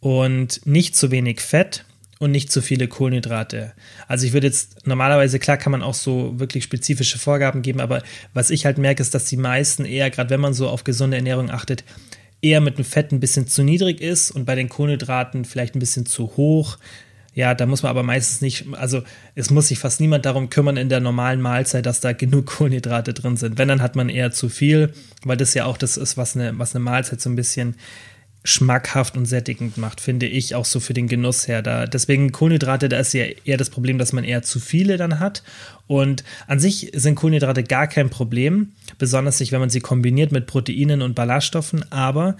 und 0.00 0.64
nicht 0.66 0.96
zu 0.96 1.10
wenig 1.10 1.40
Fett 1.40 1.84
und 2.18 2.30
nicht 2.30 2.50
zu 2.50 2.62
viele 2.62 2.88
Kohlenhydrate. 2.88 3.72
Also 4.08 4.26
ich 4.26 4.32
würde 4.32 4.46
jetzt 4.46 4.86
normalerweise, 4.86 5.38
klar 5.38 5.58
kann 5.58 5.72
man 5.72 5.82
auch 5.82 5.94
so 5.94 6.38
wirklich 6.38 6.64
spezifische 6.64 7.18
Vorgaben 7.18 7.60
geben, 7.62 7.80
aber 7.80 8.02
was 8.32 8.50
ich 8.50 8.64
halt 8.64 8.78
merke, 8.78 9.02
ist, 9.02 9.14
dass 9.14 9.26
die 9.26 9.36
meisten 9.36 9.84
eher, 9.84 10.10
gerade 10.10 10.30
wenn 10.30 10.40
man 10.40 10.54
so 10.54 10.68
auf 10.68 10.84
gesunde 10.84 11.18
Ernährung 11.18 11.50
achtet, 11.50 11.84
eher 12.46 12.60
mit 12.60 12.78
dem 12.78 12.84
Fett 12.84 13.12
ein 13.12 13.20
bisschen 13.20 13.46
zu 13.46 13.62
niedrig 13.62 14.00
ist 14.00 14.30
und 14.30 14.44
bei 14.44 14.54
den 14.54 14.68
Kohlenhydraten 14.68 15.44
vielleicht 15.44 15.74
ein 15.74 15.80
bisschen 15.80 16.06
zu 16.06 16.36
hoch. 16.36 16.78
Ja, 17.34 17.54
da 17.54 17.66
muss 17.66 17.82
man 17.82 17.90
aber 17.90 18.02
meistens 18.02 18.40
nicht, 18.40 18.64
also 18.72 19.02
es 19.34 19.50
muss 19.50 19.68
sich 19.68 19.78
fast 19.78 20.00
niemand 20.00 20.24
darum 20.24 20.48
kümmern 20.48 20.78
in 20.78 20.88
der 20.88 21.00
normalen 21.00 21.42
Mahlzeit, 21.42 21.84
dass 21.84 22.00
da 22.00 22.12
genug 22.12 22.46
Kohlenhydrate 22.56 23.12
drin 23.12 23.36
sind. 23.36 23.58
Wenn, 23.58 23.68
dann 23.68 23.82
hat 23.82 23.94
man 23.94 24.08
eher 24.08 24.32
zu 24.32 24.48
viel, 24.48 24.94
weil 25.24 25.36
das 25.36 25.52
ja 25.52 25.66
auch 25.66 25.76
das 25.76 25.96
ist, 25.98 26.16
was 26.16 26.34
eine, 26.34 26.58
was 26.58 26.74
eine 26.74 26.82
Mahlzeit 26.82 27.20
so 27.20 27.28
ein 27.28 27.36
bisschen 27.36 27.76
schmackhaft 28.46 29.16
und 29.16 29.26
sättigend 29.26 29.76
macht, 29.76 30.00
finde 30.00 30.26
ich, 30.26 30.54
auch 30.54 30.64
so 30.64 30.80
für 30.80 30.94
den 30.94 31.08
Genuss 31.08 31.48
her. 31.48 31.62
Da, 31.62 31.86
deswegen 31.86 32.32
Kohlenhydrate, 32.32 32.88
da 32.88 32.98
ist 32.98 33.12
ja 33.12 33.24
eher 33.44 33.56
das 33.56 33.70
Problem, 33.70 33.98
dass 33.98 34.12
man 34.12 34.24
eher 34.24 34.42
zu 34.42 34.60
viele 34.60 34.96
dann 34.96 35.18
hat. 35.18 35.42
Und 35.86 36.24
an 36.46 36.60
sich 36.60 36.92
sind 36.94 37.16
Kohlenhydrate 37.16 37.64
gar 37.64 37.88
kein 37.88 38.08
Problem, 38.08 38.72
besonders 38.98 39.40
nicht, 39.40 39.52
wenn 39.52 39.60
man 39.60 39.70
sie 39.70 39.80
kombiniert 39.80 40.32
mit 40.32 40.46
Proteinen 40.46 41.02
und 41.02 41.14
Ballaststoffen, 41.14 41.90
aber 41.90 42.36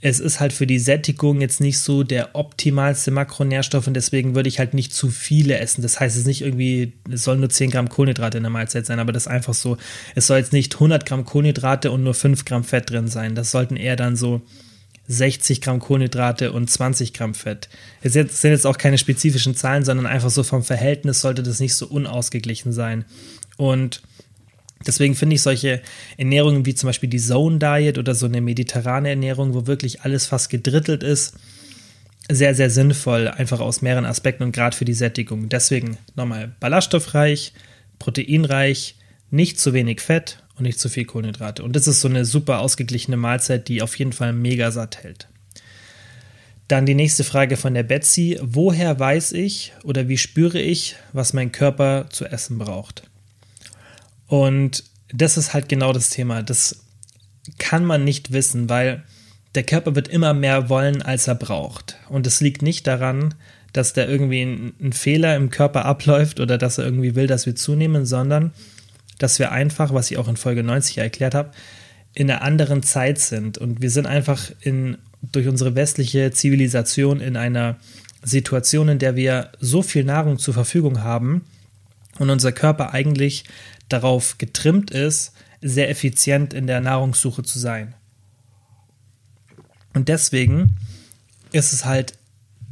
es 0.00 0.20
ist 0.20 0.40
halt 0.40 0.52
für 0.52 0.66
die 0.66 0.78
Sättigung 0.78 1.40
jetzt 1.40 1.60
nicht 1.60 1.78
so 1.78 2.02
der 2.02 2.34
optimalste 2.34 3.10
Makronährstoff 3.10 3.86
und 3.86 3.94
deswegen 3.94 4.34
würde 4.34 4.48
ich 4.48 4.58
halt 4.58 4.74
nicht 4.74 4.92
zu 4.92 5.08
viele 5.08 5.58
essen. 5.58 5.80
Das 5.80 5.98
heißt, 5.98 6.16
es 6.16 6.22
ist 6.22 6.26
nicht 6.26 6.42
irgendwie, 6.42 6.92
es 7.10 7.24
soll 7.24 7.38
nur 7.38 7.48
10 7.48 7.70
Gramm 7.70 7.88
Kohlenhydrate 7.88 8.36
in 8.36 8.44
der 8.44 8.50
Mahlzeit 8.50 8.84
sein, 8.84 8.98
aber 8.98 9.12
das 9.12 9.24
ist 9.24 9.28
einfach 9.28 9.54
so, 9.54 9.78
es 10.14 10.26
soll 10.26 10.38
jetzt 10.38 10.52
nicht 10.52 10.74
100 10.74 11.06
Gramm 11.06 11.24
Kohlenhydrate 11.24 11.90
und 11.90 12.02
nur 12.02 12.12
5 12.12 12.44
Gramm 12.44 12.64
Fett 12.64 12.90
drin 12.90 13.08
sein. 13.08 13.34
Das 13.34 13.50
sollten 13.50 13.76
eher 13.76 13.96
dann 13.96 14.16
so 14.16 14.42
60 15.08 15.60
Gramm 15.60 15.78
Kohlenhydrate 15.78 16.52
und 16.52 16.68
20 16.68 17.12
Gramm 17.12 17.34
Fett. 17.34 17.68
Es 18.02 18.14
sind 18.14 18.30
jetzt 18.42 18.66
auch 18.66 18.78
keine 18.78 18.98
spezifischen 18.98 19.54
Zahlen, 19.54 19.84
sondern 19.84 20.06
einfach 20.06 20.30
so 20.30 20.42
vom 20.42 20.62
Verhältnis 20.62 21.20
sollte 21.20 21.42
das 21.42 21.60
nicht 21.60 21.74
so 21.74 21.86
unausgeglichen 21.86 22.72
sein. 22.72 23.04
Und 23.56 24.02
deswegen 24.86 25.14
finde 25.14 25.36
ich 25.36 25.42
solche 25.42 25.80
Ernährungen 26.16 26.66
wie 26.66 26.74
zum 26.74 26.88
Beispiel 26.88 27.08
die 27.08 27.18
Zone 27.18 27.58
Diet 27.58 27.98
oder 27.98 28.14
so 28.14 28.26
eine 28.26 28.40
mediterrane 28.40 29.10
Ernährung, 29.10 29.54
wo 29.54 29.66
wirklich 29.66 30.02
alles 30.02 30.26
fast 30.26 30.50
gedrittelt 30.50 31.02
ist, 31.02 31.34
sehr, 32.28 32.56
sehr 32.56 32.70
sinnvoll, 32.70 33.28
einfach 33.28 33.60
aus 33.60 33.82
mehreren 33.82 34.04
Aspekten 34.04 34.42
und 34.42 34.52
gerade 34.52 34.76
für 34.76 34.84
die 34.84 34.94
Sättigung. 34.94 35.48
Deswegen 35.48 35.96
nochmal 36.16 36.52
ballaststoffreich, 36.58 37.52
proteinreich, 38.00 38.96
nicht 39.30 39.60
zu 39.60 39.72
wenig 39.72 40.00
Fett 40.00 40.42
und 40.56 40.62
nicht 40.62 40.80
zu 40.80 40.88
viel 40.88 41.04
Kohlenhydrate. 41.04 41.62
Und 41.62 41.76
das 41.76 41.86
ist 41.86 42.00
so 42.00 42.08
eine 42.08 42.24
super 42.24 42.60
ausgeglichene 42.60 43.16
Mahlzeit, 43.16 43.68
die 43.68 43.82
auf 43.82 43.98
jeden 43.98 44.12
Fall 44.12 44.32
mega 44.32 44.70
satt 44.70 45.02
hält. 45.02 45.28
Dann 46.68 46.86
die 46.86 46.94
nächste 46.94 47.24
Frage 47.24 47.56
von 47.56 47.74
der 47.74 47.84
Betsy. 47.84 48.38
Woher 48.42 48.98
weiß 48.98 49.32
ich 49.32 49.72
oder 49.84 50.08
wie 50.08 50.18
spüre 50.18 50.58
ich, 50.58 50.96
was 51.12 51.32
mein 51.32 51.52
Körper 51.52 52.06
zu 52.10 52.24
essen 52.24 52.58
braucht? 52.58 53.02
Und 54.26 54.84
das 55.12 55.36
ist 55.36 55.54
halt 55.54 55.68
genau 55.68 55.92
das 55.92 56.10
Thema. 56.10 56.42
Das 56.42 56.84
kann 57.58 57.84
man 57.84 58.02
nicht 58.02 58.32
wissen, 58.32 58.68
weil 58.68 59.04
der 59.54 59.62
Körper 59.62 59.94
wird 59.94 60.08
immer 60.08 60.34
mehr 60.34 60.68
wollen, 60.68 61.02
als 61.02 61.28
er 61.28 61.36
braucht. 61.36 61.96
Und 62.08 62.26
es 62.26 62.40
liegt 62.40 62.62
nicht 62.62 62.86
daran, 62.86 63.34
dass 63.72 63.92
da 63.92 64.06
irgendwie 64.06 64.42
ein, 64.42 64.72
ein 64.80 64.92
Fehler 64.92 65.36
im 65.36 65.50
Körper 65.50 65.84
abläuft 65.84 66.40
oder 66.40 66.58
dass 66.58 66.78
er 66.78 66.84
irgendwie 66.84 67.14
will, 67.14 67.26
dass 67.26 67.46
wir 67.46 67.54
zunehmen, 67.54 68.06
sondern 68.06 68.52
dass 69.18 69.38
wir 69.38 69.52
einfach, 69.52 69.92
was 69.92 70.10
ich 70.10 70.18
auch 70.18 70.28
in 70.28 70.36
Folge 70.36 70.62
90 70.62 70.98
erklärt 70.98 71.34
habe, 71.34 71.50
in 72.14 72.30
einer 72.30 72.42
anderen 72.42 72.82
Zeit 72.82 73.18
sind. 73.18 73.58
Und 73.58 73.82
wir 73.82 73.90
sind 73.90 74.06
einfach 74.06 74.50
in, 74.60 74.98
durch 75.20 75.48
unsere 75.48 75.74
westliche 75.74 76.30
Zivilisation 76.30 77.20
in 77.20 77.36
einer 77.36 77.76
Situation, 78.22 78.88
in 78.88 78.98
der 78.98 79.16
wir 79.16 79.52
so 79.60 79.82
viel 79.82 80.04
Nahrung 80.04 80.38
zur 80.38 80.54
Verfügung 80.54 81.02
haben 81.02 81.44
und 82.18 82.30
unser 82.30 82.52
Körper 82.52 82.92
eigentlich 82.92 83.44
darauf 83.88 84.38
getrimmt 84.38 84.90
ist, 84.90 85.32
sehr 85.60 85.90
effizient 85.90 86.54
in 86.54 86.66
der 86.66 86.80
Nahrungssuche 86.80 87.42
zu 87.42 87.58
sein. 87.58 87.94
Und 89.94 90.08
deswegen 90.08 90.76
ist 91.52 91.72
es 91.72 91.84
halt 91.84 92.14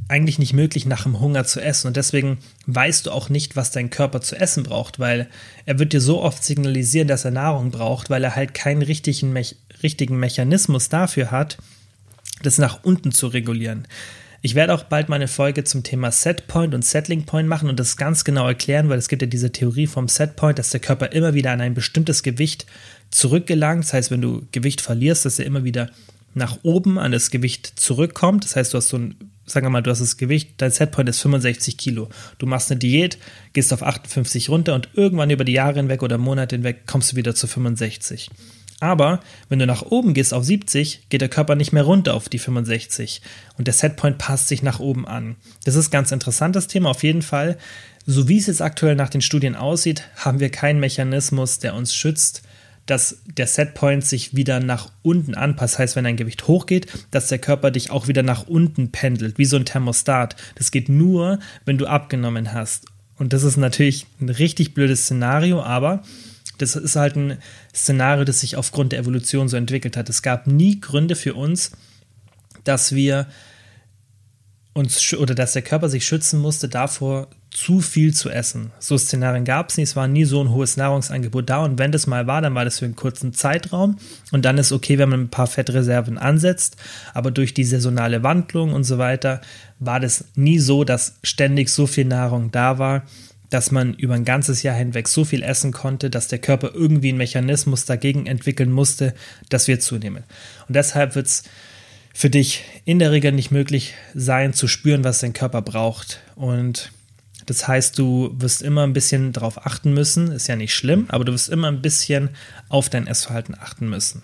eigentlich 0.09 0.39
nicht 0.39 0.53
möglich, 0.53 0.87
nach 0.87 1.05
dem 1.05 1.21
Hunger 1.21 1.45
zu 1.45 1.61
essen. 1.61 1.87
Und 1.87 1.97
deswegen 1.97 2.39
weißt 2.67 3.07
du 3.07 3.11
auch 3.11 3.29
nicht, 3.29 3.57
was 3.57 3.71
dein 3.71 3.91
Körper 3.91 4.21
zu 4.21 4.37
essen 4.37 4.63
braucht, 4.63 4.99
weil 4.99 5.29
er 5.65 5.79
wird 5.79 5.93
dir 5.93 6.01
so 6.01 6.23
oft 6.23 6.45
signalisieren, 6.45 7.09
dass 7.09 7.25
er 7.25 7.31
Nahrung 7.31 7.71
braucht, 7.71 8.11
weil 8.11 8.23
er 8.25 8.37
halt 8.37 8.55
keinen 8.55 8.83
richtigen, 8.83 9.33
Me 9.33 9.45
richtigen 9.83 10.19
Mechanismus 10.19 10.89
dafür 10.89 11.31
hat, 11.31 11.59
das 12.43 12.59
nach 12.59 12.85
unten 12.85 13.13
zu 13.13 13.27
regulieren. 13.27 13.87
Ich 14.41 14.55
werde 14.55 14.75
auch 14.75 14.85
bald 14.85 15.09
mal 15.09 15.17
eine 15.17 15.29
Folge 15.29 15.65
zum 15.65 15.83
Thema 15.83 16.11
Setpoint 16.11 16.75
und 16.75 16.85
Settling 16.85 17.25
Point 17.25 17.49
machen 17.49 17.71
und 17.71 17.81
das 17.81 17.97
ganz 17.97 18.25
genau 18.25 18.47
erklären, 18.47 18.91
weil 18.91 18.99
es 18.99 19.09
gibt 19.09 19.23
ja 19.23 19.29
diese 19.29 19.53
Theorie 19.53 19.87
vom 19.87 20.09
Setpoint, 20.09 20.59
dass 20.59 20.71
der 20.71 20.81
Körper 20.81 21.13
immer 21.13 21.33
wieder 21.33 21.51
an 21.51 21.63
ein 21.63 21.73
bestimmtes 21.75 22.23
Gewicht 22.23 22.67
zurückgelangt. 23.11 23.85
Das 23.85 23.95
heißt, 23.95 24.11
wenn 24.11 24.21
du 24.21 24.47
Gewicht 24.53 24.83
verlierst, 24.83 25.25
dass 25.25 25.39
er 25.39 25.47
immer 25.47 25.65
wieder 25.65 25.91
nach 26.35 26.59
oben 26.63 26.99
an 26.99 27.13
das 27.13 27.31
Gewicht 27.31 27.73
zurückkommt. 27.77 28.45
Das 28.45 28.57
heißt, 28.57 28.75
du 28.75 28.79
hast 28.79 28.89
so 28.89 28.99
ein 28.99 29.15
sagen 29.47 29.67
wir 29.67 29.71
mal, 29.71 29.83
du 29.83 29.91
hast 29.91 30.01
das 30.01 30.17
Gewicht, 30.17 30.55
dein 30.59 30.71
Setpoint 30.71 31.09
ist 31.09 31.21
65 31.21 31.77
Kilo. 31.77 32.09
Du 32.39 32.47
machst 32.47 32.71
eine 32.71 32.79
Diät, 32.79 33.19
gehst 33.53 33.73
auf 33.73 33.83
58 33.83 34.49
runter 34.49 34.75
und 34.75 34.89
irgendwann 34.95 35.31
über 35.31 35.45
die 35.45 35.53
Jahre 35.53 35.77
hinweg 35.77 36.03
oder 36.03 36.19
Monate 36.19 36.57
hinweg 36.57 36.87
kommst 36.87 37.13
du 37.13 37.17
wieder 37.17 37.35
zu 37.35 37.47
65. 37.47 38.31
Aber 38.81 39.21
wenn 39.49 39.59
du 39.59 39.67
nach 39.67 39.83
oben 39.83 40.15
gehst 40.15 40.35
auf 40.35 40.45
70, 40.45 41.09
geht 41.09 41.21
der 41.21 41.29
Körper 41.29 41.55
nicht 41.55 41.73
mehr 41.73 41.85
runter 41.85 42.15
auf 42.15 42.29
die 42.29 42.39
65 42.39 43.23
und 43.57 43.67
der 43.67 43.75
Setpoint 43.75 44.19
passt 44.19 44.49
sich 44.49 44.63
nach 44.63 44.81
oben 44.81 45.07
an. 45.07 45.37
Das 45.65 45.75
ist 45.75 45.91
ganz 45.91 46.13
interessantes 46.13 46.67
Thema 46.67 46.91
auf 46.91 47.03
jeden 47.03 47.23
Fall. 47.23 47.57
So 48.07 48.29
wie 48.29 48.37
es 48.37 48.47
jetzt 48.47 48.61
aktuell 48.61 48.97
nach 48.97 49.09
den 49.09 49.23
Studien 49.23 49.55
aussieht, 49.55 50.03
haben 50.17 50.41
wir 50.41 50.51
keinen 50.51 50.81
Mechanismus, 50.81 51.59
der 51.59 51.75
uns 51.75 51.95
schützt, 51.95 52.43
dass 52.87 53.23
der 53.27 53.47
Setpoint 53.47 54.05
sich 54.05 54.37
wieder 54.37 54.61
nach 54.61 54.91
unten 55.03 55.35
anpasst. 55.35 55.79
Heißt, 55.79 55.97
wenn 55.97 56.05
dein 56.05 56.17
Gewicht 56.17 56.47
hochgeht, 56.47 56.87
dass 57.11 57.29
der 57.29 57.39
Körper 57.39 57.71
dich 57.71 57.91
auch 57.91 58.09
wieder 58.09 58.23
nach 58.23 58.47
unten 58.47 58.91
pendelt, 58.91 59.39
wie 59.39 59.45
so 59.45 59.57
ein 59.57 59.65
Thermostat. 59.65 60.37
Das 60.57 60.71
geht 60.71 60.89
nur, 60.89 61.39
wenn 61.65 61.79
du 61.79 61.87
abgenommen 61.87 62.53
hast. 62.53 62.87
Und 63.17 63.33
das 63.33 63.43
ist 63.43 63.57
natürlich 63.57 64.07
ein 64.21 64.29
richtig 64.29 64.75
blödes 64.75 65.05
Szenario, 65.05 65.63
aber 65.63 66.03
das 66.59 66.77
ist 66.77 66.97
halt 66.97 67.17
ein 67.17 67.39
Szenario, 67.75 68.25
das 68.25 68.41
sich 68.41 68.57
aufgrund 68.57 68.93
der 68.93 69.01
Evolution 69.01 69.49
so 69.49 69.57
entwickelt 69.57 69.97
hat. 69.97 70.09
Es 70.09 70.23
gab 70.23 70.47
nie 70.47 70.81
Gründe 70.81 71.17
für 71.17 71.35
uns, 71.35 71.73
dass 72.65 72.95
wir 72.95 73.27
uns 74.75 75.15
oder 75.15 75.35
dass 75.35 75.53
der 75.53 75.63
Körper 75.63 75.89
sich 75.89 76.05
schützen 76.05 76.41
musste 76.41 76.69
davor, 76.69 77.29
zu 77.51 77.81
viel 77.81 78.13
zu 78.13 78.29
essen. 78.29 78.73
So 78.81 78.99
Szenarien 78.99 79.45
gab 79.45 79.71
es 79.71 79.77
nicht, 79.77 79.91
es 79.91 79.97
war 79.97 80.09
nie 80.09 80.25
so 80.25 80.43
ein 80.43 80.51
hohes 80.51 80.77
Nahrungsangebot 80.77 81.49
da 81.49 81.65
und 81.65 81.79
wenn 81.79 81.93
das 81.93 82.09
mal 82.09 82.27
war, 82.27 82.43
dann 82.43 82.57
war 82.57 82.65
das 82.65 82.81
für 82.81 82.85
einen 82.85 82.97
kurzen 82.97 83.33
Zeitraum 83.33 83.97
und 84.33 84.45
dann 84.45 84.59
ist 84.59 84.73
okay, 84.73 84.99
wenn 84.99 85.09
man 85.09 85.21
ein 85.21 85.29
paar 85.31 85.47
Fettreserven 85.47 86.19
ansetzt, 86.19 86.77
aber 87.15 87.31
durch 87.31 87.55
die 87.55 87.63
saisonale 87.63 88.25
Wandlung 88.25 88.73
und 88.73 88.83
so 88.83 88.99
weiter 88.99 89.41
war 89.79 90.01
das 90.01 90.25
nie 90.35 90.59
so, 90.59 90.83
dass 90.83 91.15
ständig 91.23 91.69
so 91.69 91.87
viel 91.87 92.07
Nahrung 92.07 92.51
da 92.51 92.79
war, 92.81 93.05
dass 93.51 93.71
man 93.71 93.95
über 93.95 94.15
ein 94.15 94.25
ganzes 94.25 94.65
Jahr 94.65 94.75
hinweg 94.75 95.07
so 95.07 95.25
viel 95.25 95.45
essen 95.45 95.71
konnte, 95.71 96.11
dass 96.11 96.27
der 96.27 96.41
Körper 96.41 96.73
irgendwie 96.75 97.11
einen 97.11 97.19
Mechanismus 97.19 97.85
dagegen 97.85 98.27
entwickeln 98.27 98.73
musste, 98.73 99.15
dass 99.49 99.69
wir 99.69 99.79
zunehmen. 99.79 100.25
Und 100.67 100.75
deshalb 100.75 101.15
wird 101.15 101.27
es 101.27 101.45
für 102.15 102.31
dich 102.31 102.63
in 102.85 103.01
der 103.01 103.11
Regel 103.11 103.33
nicht 103.33 103.51
möglich 103.51 103.95
sein, 104.15 104.55
zu 104.55 104.69
spüren, 104.69 105.05
was 105.05 105.19
dein 105.19 105.33
Körper 105.33 105.61
braucht. 105.61 106.21
Und 106.37 106.93
das 107.45 107.67
heißt, 107.69 107.99
du 107.99 108.33
wirst 108.39 108.63
immer 108.63 108.85
ein 108.85 108.93
bisschen 108.93 109.33
darauf 109.33 109.67
achten 109.67 109.93
müssen, 109.93 110.31
ist 110.31 110.47
ja 110.47 110.57
nicht 110.57 110.75
schlimm, 110.75 111.07
aber 111.09 111.25
du 111.25 111.33
wirst 111.33 111.51
immer 111.51 111.69
ein 111.69 111.83
bisschen 111.83 112.31
auf 112.69 112.89
dein 112.89 113.09
Essverhalten 113.09 113.57
achten 113.59 113.91
müssen. 113.91 114.23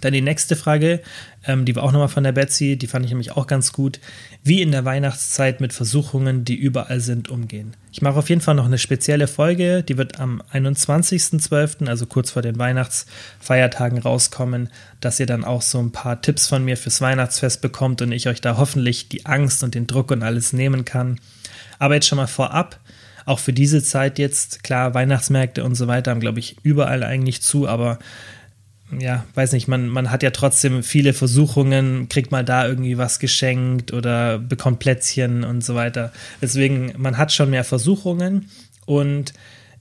Dann 0.00 0.12
die 0.12 0.20
nächste 0.20 0.56
Frage, 0.56 1.00
ähm, 1.46 1.64
die 1.64 1.74
war 1.76 1.82
auch 1.82 1.92
nochmal 1.92 2.08
von 2.08 2.24
der 2.24 2.32
Betsy, 2.32 2.76
die 2.76 2.86
fand 2.86 3.04
ich 3.04 3.10
nämlich 3.10 3.32
auch 3.32 3.46
ganz 3.46 3.72
gut. 3.72 4.00
Wie 4.42 4.60
in 4.60 4.72
der 4.72 4.84
Weihnachtszeit 4.84 5.60
mit 5.60 5.72
Versuchungen, 5.72 6.44
die 6.44 6.56
überall 6.56 7.00
sind, 7.00 7.30
umgehen. 7.30 7.74
Ich 7.92 8.02
mache 8.02 8.18
auf 8.18 8.28
jeden 8.28 8.40
Fall 8.40 8.54
noch 8.54 8.66
eine 8.66 8.78
spezielle 8.78 9.28
Folge, 9.28 9.82
die 9.82 9.96
wird 9.96 10.20
am 10.20 10.42
21.12., 10.52 11.86
also 11.86 12.06
kurz 12.06 12.30
vor 12.30 12.42
den 12.42 12.58
Weihnachtsfeiertagen 12.58 13.98
rauskommen, 13.98 14.68
dass 15.00 15.20
ihr 15.20 15.26
dann 15.26 15.44
auch 15.44 15.62
so 15.62 15.78
ein 15.78 15.92
paar 15.92 16.20
Tipps 16.20 16.48
von 16.48 16.64
mir 16.64 16.76
fürs 16.76 17.00
Weihnachtsfest 17.00 17.62
bekommt 17.62 18.02
und 18.02 18.12
ich 18.12 18.28
euch 18.28 18.40
da 18.40 18.56
hoffentlich 18.56 19.08
die 19.08 19.26
Angst 19.26 19.62
und 19.62 19.74
den 19.74 19.86
Druck 19.86 20.10
und 20.10 20.22
alles 20.22 20.52
nehmen 20.52 20.84
kann. 20.84 21.20
Aber 21.78 21.94
jetzt 21.94 22.08
schon 22.08 22.16
mal 22.16 22.26
vorab, 22.26 22.80
auch 23.26 23.38
für 23.38 23.52
diese 23.52 23.82
Zeit 23.82 24.18
jetzt, 24.18 24.62
klar, 24.64 24.94
Weihnachtsmärkte 24.94 25.64
und 25.64 25.74
so 25.76 25.86
weiter 25.86 26.10
haben, 26.10 26.20
glaube 26.20 26.40
ich, 26.40 26.56
überall 26.62 27.02
eigentlich 27.02 27.40
zu, 27.42 27.68
aber 27.68 27.98
ja, 28.98 29.24
weiß 29.34 29.52
nicht, 29.52 29.66
man, 29.66 29.88
man 29.88 30.10
hat 30.10 30.22
ja 30.22 30.30
trotzdem 30.30 30.82
viele 30.82 31.14
Versuchungen, 31.14 32.08
kriegt 32.08 32.30
mal 32.30 32.44
da 32.44 32.66
irgendwie 32.66 32.98
was 32.98 33.18
geschenkt 33.18 33.92
oder 33.92 34.38
bekommt 34.38 34.78
Plätzchen 34.78 35.42
und 35.44 35.64
so 35.64 35.74
weiter. 35.74 36.12
Deswegen, 36.42 36.92
man 36.96 37.18
hat 37.18 37.32
schon 37.32 37.50
mehr 37.50 37.64
Versuchungen 37.64 38.50
und 38.86 39.32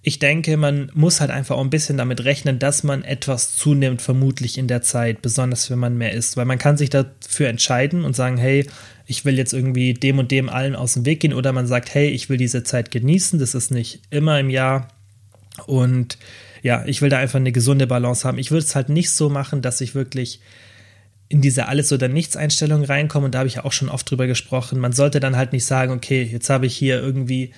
ich 0.06 0.20
denke, 0.20 0.58
man 0.58 0.92
muss 0.94 1.22
halt 1.22 1.32
einfach 1.32 1.56
auch 1.56 1.64
ein 1.64 1.70
bisschen 1.70 1.98
damit 1.98 2.26
rechnen, 2.26 2.60
dass 2.60 2.84
man 2.84 3.06
etwas 3.06 3.56
zunimmt, 3.56 4.02
vermutlich 4.02 4.58
in 4.58 4.68
der 4.68 4.82
Zeit, 4.82 5.22
besonders 5.22 5.70
wenn 5.70 5.80
man 5.80 5.98
mehr 5.98 6.12
isst. 6.12 6.36
Weil 6.36 6.44
man 6.44 6.58
kann 6.58 6.76
sich 6.76 6.90
dafür 6.90 7.48
entscheiden 7.48 8.04
und 8.04 8.14
sagen, 8.14 8.36
hey, 8.36 8.68
ich 9.08 9.24
will 9.24 9.38
jetzt 9.38 9.54
irgendwie 9.54 9.94
dem 9.94 10.20
und 10.20 10.30
dem 10.30 10.50
allen 10.50 10.76
aus 10.76 10.96
dem 10.96 11.06
Weg 11.06 11.22
gehen. 11.22 11.34
Oder 11.34 11.54
man 11.54 11.68
sagt, 11.68 11.94
hey, 11.94 12.10
ich 12.10 12.28
will 12.28 12.36
diese 12.36 12.64
Zeit 12.64 12.92
genießen. 12.92 13.40
Das 13.40 13.56
ist 13.56 13.72
nicht 13.72 14.02
immer 14.10 14.38
im 14.42 14.50
Jahr. 14.50 14.90
Und 15.68 16.18
ja, 16.64 16.84
ich 16.86 17.02
will 17.02 17.10
da 17.10 17.20
einfach 17.20 17.40
eine 17.40 17.52
gesunde 17.52 17.86
Balance 17.86 18.26
haben. 18.26 18.40
Ich 18.40 18.50
würde 18.50 18.66
es 18.66 18.74
halt 18.74 18.88
nicht 18.90 19.12
so 19.12 19.30
machen, 19.30 19.62
dass 19.62 19.82
ich 19.82 19.94
wirklich 19.94 20.40
in 21.28 21.42
diese 21.42 21.68
Alles- 21.68 21.92
oder 21.92 22.08
Nichts-Einstellung 22.08 22.86
reinkomme. 22.86 23.26
Und 23.26 23.36
da 23.36 23.40
habe 23.40 23.48
ich 23.48 23.56
ja 23.56 23.66
auch 23.66 23.74
schon 23.74 23.90
oft 23.90 24.10
drüber 24.10 24.28
gesprochen. 24.28 24.80
Man 24.80 24.94
sollte 24.94 25.20
dann 25.20 25.36
halt 25.36 25.52
nicht 25.52 25.66
sagen, 25.66 25.92
okay, 25.92 26.24
jetzt 26.24 26.50
habe 26.50 26.66
ich 26.66 26.76
hier 26.76 27.02
irgendwie 27.02 27.54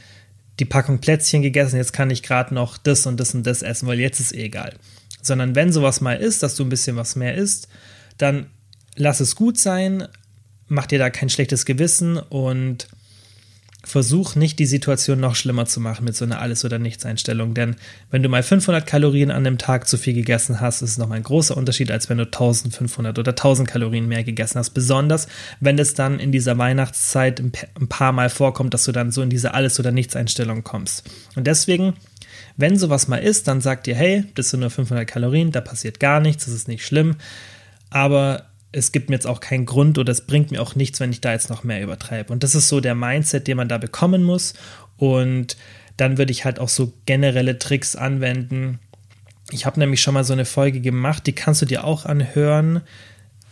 die 0.60 0.66
Packung 0.66 1.00
Plätzchen 1.00 1.42
gegessen, 1.42 1.78
jetzt 1.78 1.94
kann 1.94 2.10
ich 2.10 2.24
gerade 2.24 2.54
noch 2.54 2.78
das 2.78 3.06
und 3.06 3.20
das 3.20 3.36
und 3.36 3.46
das 3.46 3.62
essen, 3.62 3.88
weil 3.88 4.00
jetzt 4.00 4.20
ist 4.20 4.34
eh 4.34 4.46
egal. 4.46 4.74
Sondern 5.22 5.54
wenn 5.54 5.72
sowas 5.72 6.02
mal 6.02 6.16
ist, 6.18 6.42
dass 6.42 6.56
du 6.56 6.64
ein 6.64 6.70
bisschen 6.70 6.96
was 6.96 7.16
mehr 7.16 7.36
isst, 7.36 7.68
dann 8.18 8.48
lass 8.96 9.20
es 9.20 9.36
gut 9.36 9.60
sein, 9.60 10.08
mach 10.68 10.88
dir 10.88 10.98
da 10.98 11.10
kein 11.10 11.30
schlechtes 11.30 11.66
Gewissen 11.66 12.18
und 12.18 12.88
versuch 13.86 14.36
nicht 14.36 14.58
die 14.58 14.66
Situation 14.66 15.20
noch 15.20 15.36
schlimmer 15.36 15.66
zu 15.66 15.80
machen 15.80 16.06
mit 16.06 16.16
so 16.16 16.26
einer 16.26 16.42
Alles- 16.42 16.66
oder 16.66 16.80
Nichts-Einstellung. 16.80 17.54
Denn 17.54 17.76
wenn 18.10 18.24
du 18.24 18.30
mal 18.30 18.44
500 18.44 18.86
Kalorien 18.86 19.32
an 19.32 19.44
dem 19.44 19.58
Tag 19.58 19.88
zu 19.88 19.98
viel 19.98 20.14
gegessen 20.14 20.60
hast, 20.60 20.82
ist 20.82 20.92
es 20.92 20.98
nochmal 20.98 21.18
ein 21.18 21.24
großer 21.24 21.56
Unterschied, 21.56 21.92
als 21.92 22.10
wenn 22.10 22.18
du 22.18 22.26
1500 22.26 23.20
oder 23.20 23.32
1000 23.32 23.68
Kalorien 23.68 24.08
mehr 24.08 24.24
gegessen 24.24 24.58
hast. 24.58 24.72
Besonders, 24.72 25.28
wenn 25.60 25.78
es 25.78 25.94
dann 25.94 26.20
in 26.20 26.32
dieser 26.32 26.58
Weihnachtszeit 26.58 27.40
ein 27.40 27.88
paar 27.88 28.12
Mal 28.12 28.30
vorkommt, 28.30 28.74
dass 28.74 28.86
du 28.86 28.92
dann 28.92 29.12
so 29.12 29.22
in 29.22 29.30
diese 29.30 29.54
Alles- 29.54 29.80
oder 29.80 29.92
Nichts-Einstellung 29.92 30.64
kommst. 30.64 31.04
Und 31.36 31.46
deswegen, 31.46 31.94
wenn 32.58 32.78
sowas 32.78 33.08
mal 33.08 33.18
ist, 33.18 33.48
dann 33.48 33.62
sag 33.62 33.84
dir, 33.84 33.96
hey, 33.96 34.26
das 34.34 34.50
sind 34.50 34.62
nur 34.62 34.72
500 34.72 35.08
Kalorien, 35.08 35.52
da 35.52 35.62
passiert 35.62 36.00
gar 36.00 36.20
nichts, 36.20 36.46
das 36.46 36.54
ist 36.54 36.68
nicht 36.68 36.86
schlimm. 36.86 37.18
Aber 37.92 38.46
es 38.76 38.92
gibt 38.92 39.10
mir 39.10 39.16
jetzt 39.16 39.28
auch 39.28 39.40
keinen 39.40 39.66
Grund 39.66 39.98
oder 39.98 40.12
es 40.12 40.26
bringt 40.28 40.52
mir 40.52 40.62
auch 40.62 40.76
nichts, 40.76 41.00
wenn 41.00 41.12
ich 41.12 41.22
da 41.22 41.32
jetzt 41.32 41.50
noch 41.50 41.64
mehr 41.64 41.82
übertreibe. 41.82 42.34
Und 42.34 42.44
das 42.44 42.56
ist 42.56 42.68
so 42.68 42.82
der 42.82 42.94
Mindset, 42.94 43.48
den 43.48 43.56
man 43.56 43.70
da 43.70 43.78
bekommen 43.78 44.24
muss. 44.24 44.54
Und 44.98 45.56
dann 45.96 46.18
würde 46.18 46.34
ich 46.34 46.44
halt 46.44 46.60
auch 46.60 46.68
so 46.68 46.92
generelle 47.06 47.58
Tricks 47.58 47.96
anwenden. 47.96 48.80
Ich 49.52 49.66
habe 49.66 49.80
nämlich 49.80 50.02
schon 50.02 50.14
mal 50.14 50.26
so 50.26 50.34
eine 50.34 50.44
Folge 50.44 50.82
gemacht, 50.82 51.26
die 51.26 51.32
kannst 51.32 51.62
du 51.62 51.66
dir 51.66 51.86
auch 51.86 52.06
anhören. 52.06 52.82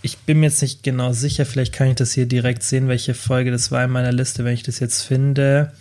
Ich 0.02 0.18
bin 0.18 0.42
mir 0.42 0.48
jetzt 0.48 0.62
nicht 0.62 0.84
genau 0.84 1.14
sicher, 1.14 1.46
vielleicht 1.46 1.72
kann 1.72 1.88
ich 1.88 1.96
das 1.96 2.12
hier 2.12 2.26
direkt 2.26 2.64
sehen, 2.64 2.90
welche 2.90 3.14
Folge 3.14 3.52
das 3.52 3.72
war 3.72 3.86
in 3.86 3.92
meiner 3.92 4.12
Liste, 4.12 4.44
wenn 4.44 4.54
ich 4.54 4.64
das 4.64 4.80
jetzt 4.80 5.04
finde. 5.04 5.72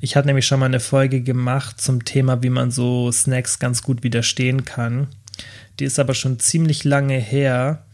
Ich 0.00 0.16
habe 0.16 0.26
nämlich 0.26 0.46
schon 0.46 0.58
mal 0.58 0.66
eine 0.66 0.80
Folge 0.80 1.20
gemacht 1.20 1.80
zum 1.80 2.04
Thema, 2.04 2.42
wie 2.42 2.50
man 2.50 2.72
so 2.72 3.12
Snacks 3.12 3.60
ganz 3.60 3.82
gut 3.82 4.02
widerstehen 4.02 4.64
kann. 4.64 5.06
Die 5.78 5.84
ist 5.84 6.00
aber 6.00 6.14
schon 6.14 6.40
ziemlich 6.40 6.82
lange 6.82 7.18
her. 7.18 7.84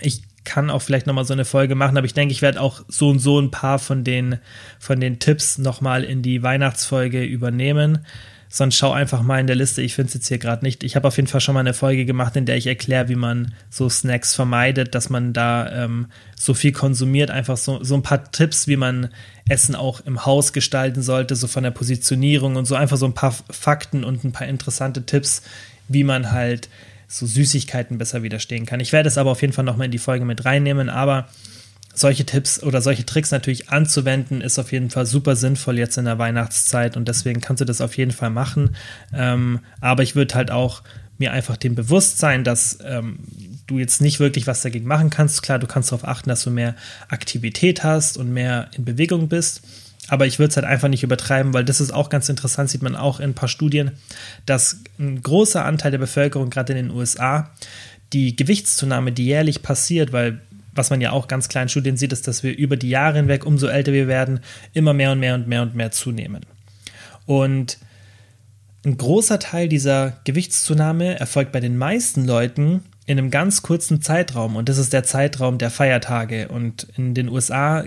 Ich 0.00 0.22
kann 0.44 0.70
auch 0.70 0.80
vielleicht 0.80 1.06
nochmal 1.06 1.24
so 1.24 1.32
eine 1.32 1.44
Folge 1.44 1.74
machen, 1.74 1.98
aber 1.98 2.06
ich 2.06 2.14
denke, 2.14 2.32
ich 2.32 2.40
werde 2.40 2.60
auch 2.60 2.82
so 2.88 3.10
und 3.10 3.18
so 3.18 3.38
ein 3.38 3.50
paar 3.50 3.78
von 3.78 4.04
den, 4.04 4.38
von 4.78 5.00
den 5.00 5.18
Tipps 5.18 5.58
nochmal 5.58 6.04
in 6.04 6.22
die 6.22 6.42
Weihnachtsfolge 6.42 7.24
übernehmen. 7.24 8.06
Sonst 8.48 8.76
schau 8.76 8.92
einfach 8.92 9.22
mal 9.22 9.40
in 9.40 9.48
der 9.48 9.56
Liste. 9.56 9.82
Ich 9.82 9.94
finde 9.94 10.08
es 10.08 10.14
jetzt 10.14 10.28
hier 10.28 10.38
gerade 10.38 10.64
nicht. 10.64 10.84
Ich 10.84 10.94
habe 10.94 11.08
auf 11.08 11.16
jeden 11.16 11.26
Fall 11.26 11.40
schon 11.40 11.54
mal 11.54 11.60
eine 11.60 11.74
Folge 11.74 12.06
gemacht, 12.06 12.36
in 12.36 12.46
der 12.46 12.56
ich 12.56 12.68
erkläre, 12.68 13.08
wie 13.08 13.16
man 13.16 13.52
so 13.70 13.88
Snacks 13.88 14.34
vermeidet, 14.36 14.94
dass 14.94 15.10
man 15.10 15.32
da 15.32 15.84
ähm, 15.84 16.06
so 16.36 16.54
viel 16.54 16.70
konsumiert. 16.70 17.30
Einfach 17.30 17.56
so, 17.56 17.82
so 17.82 17.96
ein 17.96 18.02
paar 18.02 18.30
Tipps, 18.30 18.68
wie 18.68 18.76
man 18.76 19.08
Essen 19.48 19.74
auch 19.74 20.00
im 20.06 20.24
Haus 20.24 20.52
gestalten 20.52 21.02
sollte, 21.02 21.34
so 21.34 21.48
von 21.48 21.64
der 21.64 21.72
Positionierung 21.72 22.54
und 22.54 22.66
so 22.66 22.76
einfach 22.76 22.96
so 22.96 23.06
ein 23.06 23.14
paar 23.14 23.34
Fakten 23.50 24.04
und 24.04 24.22
ein 24.22 24.32
paar 24.32 24.46
interessante 24.46 25.04
Tipps, 25.04 25.42
wie 25.88 26.04
man 26.04 26.30
halt 26.30 26.68
so 27.08 27.26
Süßigkeiten 27.26 27.98
besser 27.98 28.22
widerstehen 28.22 28.66
kann. 28.66 28.80
Ich 28.80 28.92
werde 28.92 29.08
es 29.08 29.18
aber 29.18 29.30
auf 29.30 29.40
jeden 29.40 29.52
Fall 29.52 29.64
nochmal 29.64 29.86
in 29.86 29.92
die 29.92 29.98
Folge 29.98 30.24
mit 30.24 30.44
reinnehmen, 30.44 30.88
aber 30.88 31.28
solche 31.94 32.26
Tipps 32.26 32.62
oder 32.62 32.82
solche 32.82 33.06
Tricks 33.06 33.30
natürlich 33.30 33.70
anzuwenden, 33.70 34.40
ist 34.40 34.58
auf 34.58 34.72
jeden 34.72 34.90
Fall 34.90 35.06
super 35.06 35.34
sinnvoll 35.34 35.78
jetzt 35.78 35.96
in 35.96 36.04
der 36.04 36.18
Weihnachtszeit 36.18 36.96
und 36.96 37.08
deswegen 37.08 37.40
kannst 37.40 37.62
du 37.62 37.64
das 37.64 37.80
auf 37.80 37.96
jeden 37.96 38.10
Fall 38.10 38.30
machen. 38.30 38.76
Ähm, 39.14 39.60
aber 39.80 40.02
ich 40.02 40.14
würde 40.14 40.34
halt 40.34 40.50
auch 40.50 40.82
mir 41.18 41.32
einfach 41.32 41.56
dem 41.56 41.74
bewusst 41.74 42.18
sein, 42.18 42.44
dass 42.44 42.78
ähm, 42.84 43.18
du 43.66 43.78
jetzt 43.78 44.02
nicht 44.02 44.20
wirklich 44.20 44.46
was 44.46 44.60
dagegen 44.60 44.86
machen 44.86 45.08
kannst. 45.08 45.42
Klar, 45.42 45.58
du 45.58 45.66
kannst 45.66 45.90
darauf 45.90 46.06
achten, 46.06 46.28
dass 46.28 46.44
du 46.44 46.50
mehr 46.50 46.74
Aktivität 47.08 47.82
hast 47.82 48.18
und 48.18 48.32
mehr 48.32 48.68
in 48.76 48.84
Bewegung 48.84 49.28
bist. 49.28 49.62
Aber 50.08 50.26
ich 50.26 50.38
würde 50.38 50.50
es 50.50 50.56
halt 50.56 50.66
einfach 50.66 50.88
nicht 50.88 51.02
übertreiben, 51.02 51.52
weil 51.52 51.64
das 51.64 51.80
ist 51.80 51.92
auch 51.92 52.08
ganz 52.08 52.28
interessant, 52.28 52.70
sieht 52.70 52.82
man 52.82 52.96
auch 52.96 53.18
in 53.20 53.30
ein 53.30 53.34
paar 53.34 53.48
Studien, 53.48 53.92
dass 54.44 54.80
ein 54.98 55.20
großer 55.22 55.64
Anteil 55.64 55.90
der 55.90 55.98
Bevölkerung, 55.98 56.50
gerade 56.50 56.72
in 56.72 56.86
den 56.86 56.96
USA, 56.96 57.50
die 58.12 58.36
Gewichtszunahme, 58.36 59.12
die 59.12 59.26
jährlich 59.26 59.62
passiert, 59.62 60.12
weil 60.12 60.40
was 60.76 60.90
man 60.90 61.00
ja 61.00 61.10
auch 61.10 61.26
ganz 61.26 61.48
in 61.48 61.68
Studien 61.68 61.96
sieht, 61.96 62.12
ist, 62.12 62.28
dass 62.28 62.42
wir 62.42 62.56
über 62.56 62.76
die 62.76 62.90
Jahre 62.90 63.16
hinweg, 63.16 63.46
umso 63.46 63.66
älter 63.66 63.92
wir 63.92 64.08
werden, 64.08 64.40
immer 64.74 64.92
mehr 64.92 65.12
und 65.12 65.20
mehr 65.20 65.34
und 65.34 65.48
mehr 65.48 65.62
und 65.62 65.74
mehr 65.74 65.90
zunehmen. 65.90 66.44
Und 67.24 67.78
ein 68.84 68.96
großer 68.96 69.38
Teil 69.38 69.68
dieser 69.68 70.18
Gewichtszunahme 70.24 71.18
erfolgt 71.18 71.50
bei 71.50 71.60
den 71.60 71.76
meisten 71.76 72.24
Leuten 72.24 72.82
in 73.06 73.18
einem 73.18 73.30
ganz 73.30 73.62
kurzen 73.62 74.02
Zeitraum. 74.02 74.54
Und 74.54 74.68
das 74.68 74.78
ist 74.78 74.92
der 74.92 75.02
Zeitraum 75.02 75.58
der 75.58 75.70
Feiertage. 75.70 76.48
Und 76.48 76.86
in 76.96 77.14
den 77.14 77.28
USA 77.28 77.84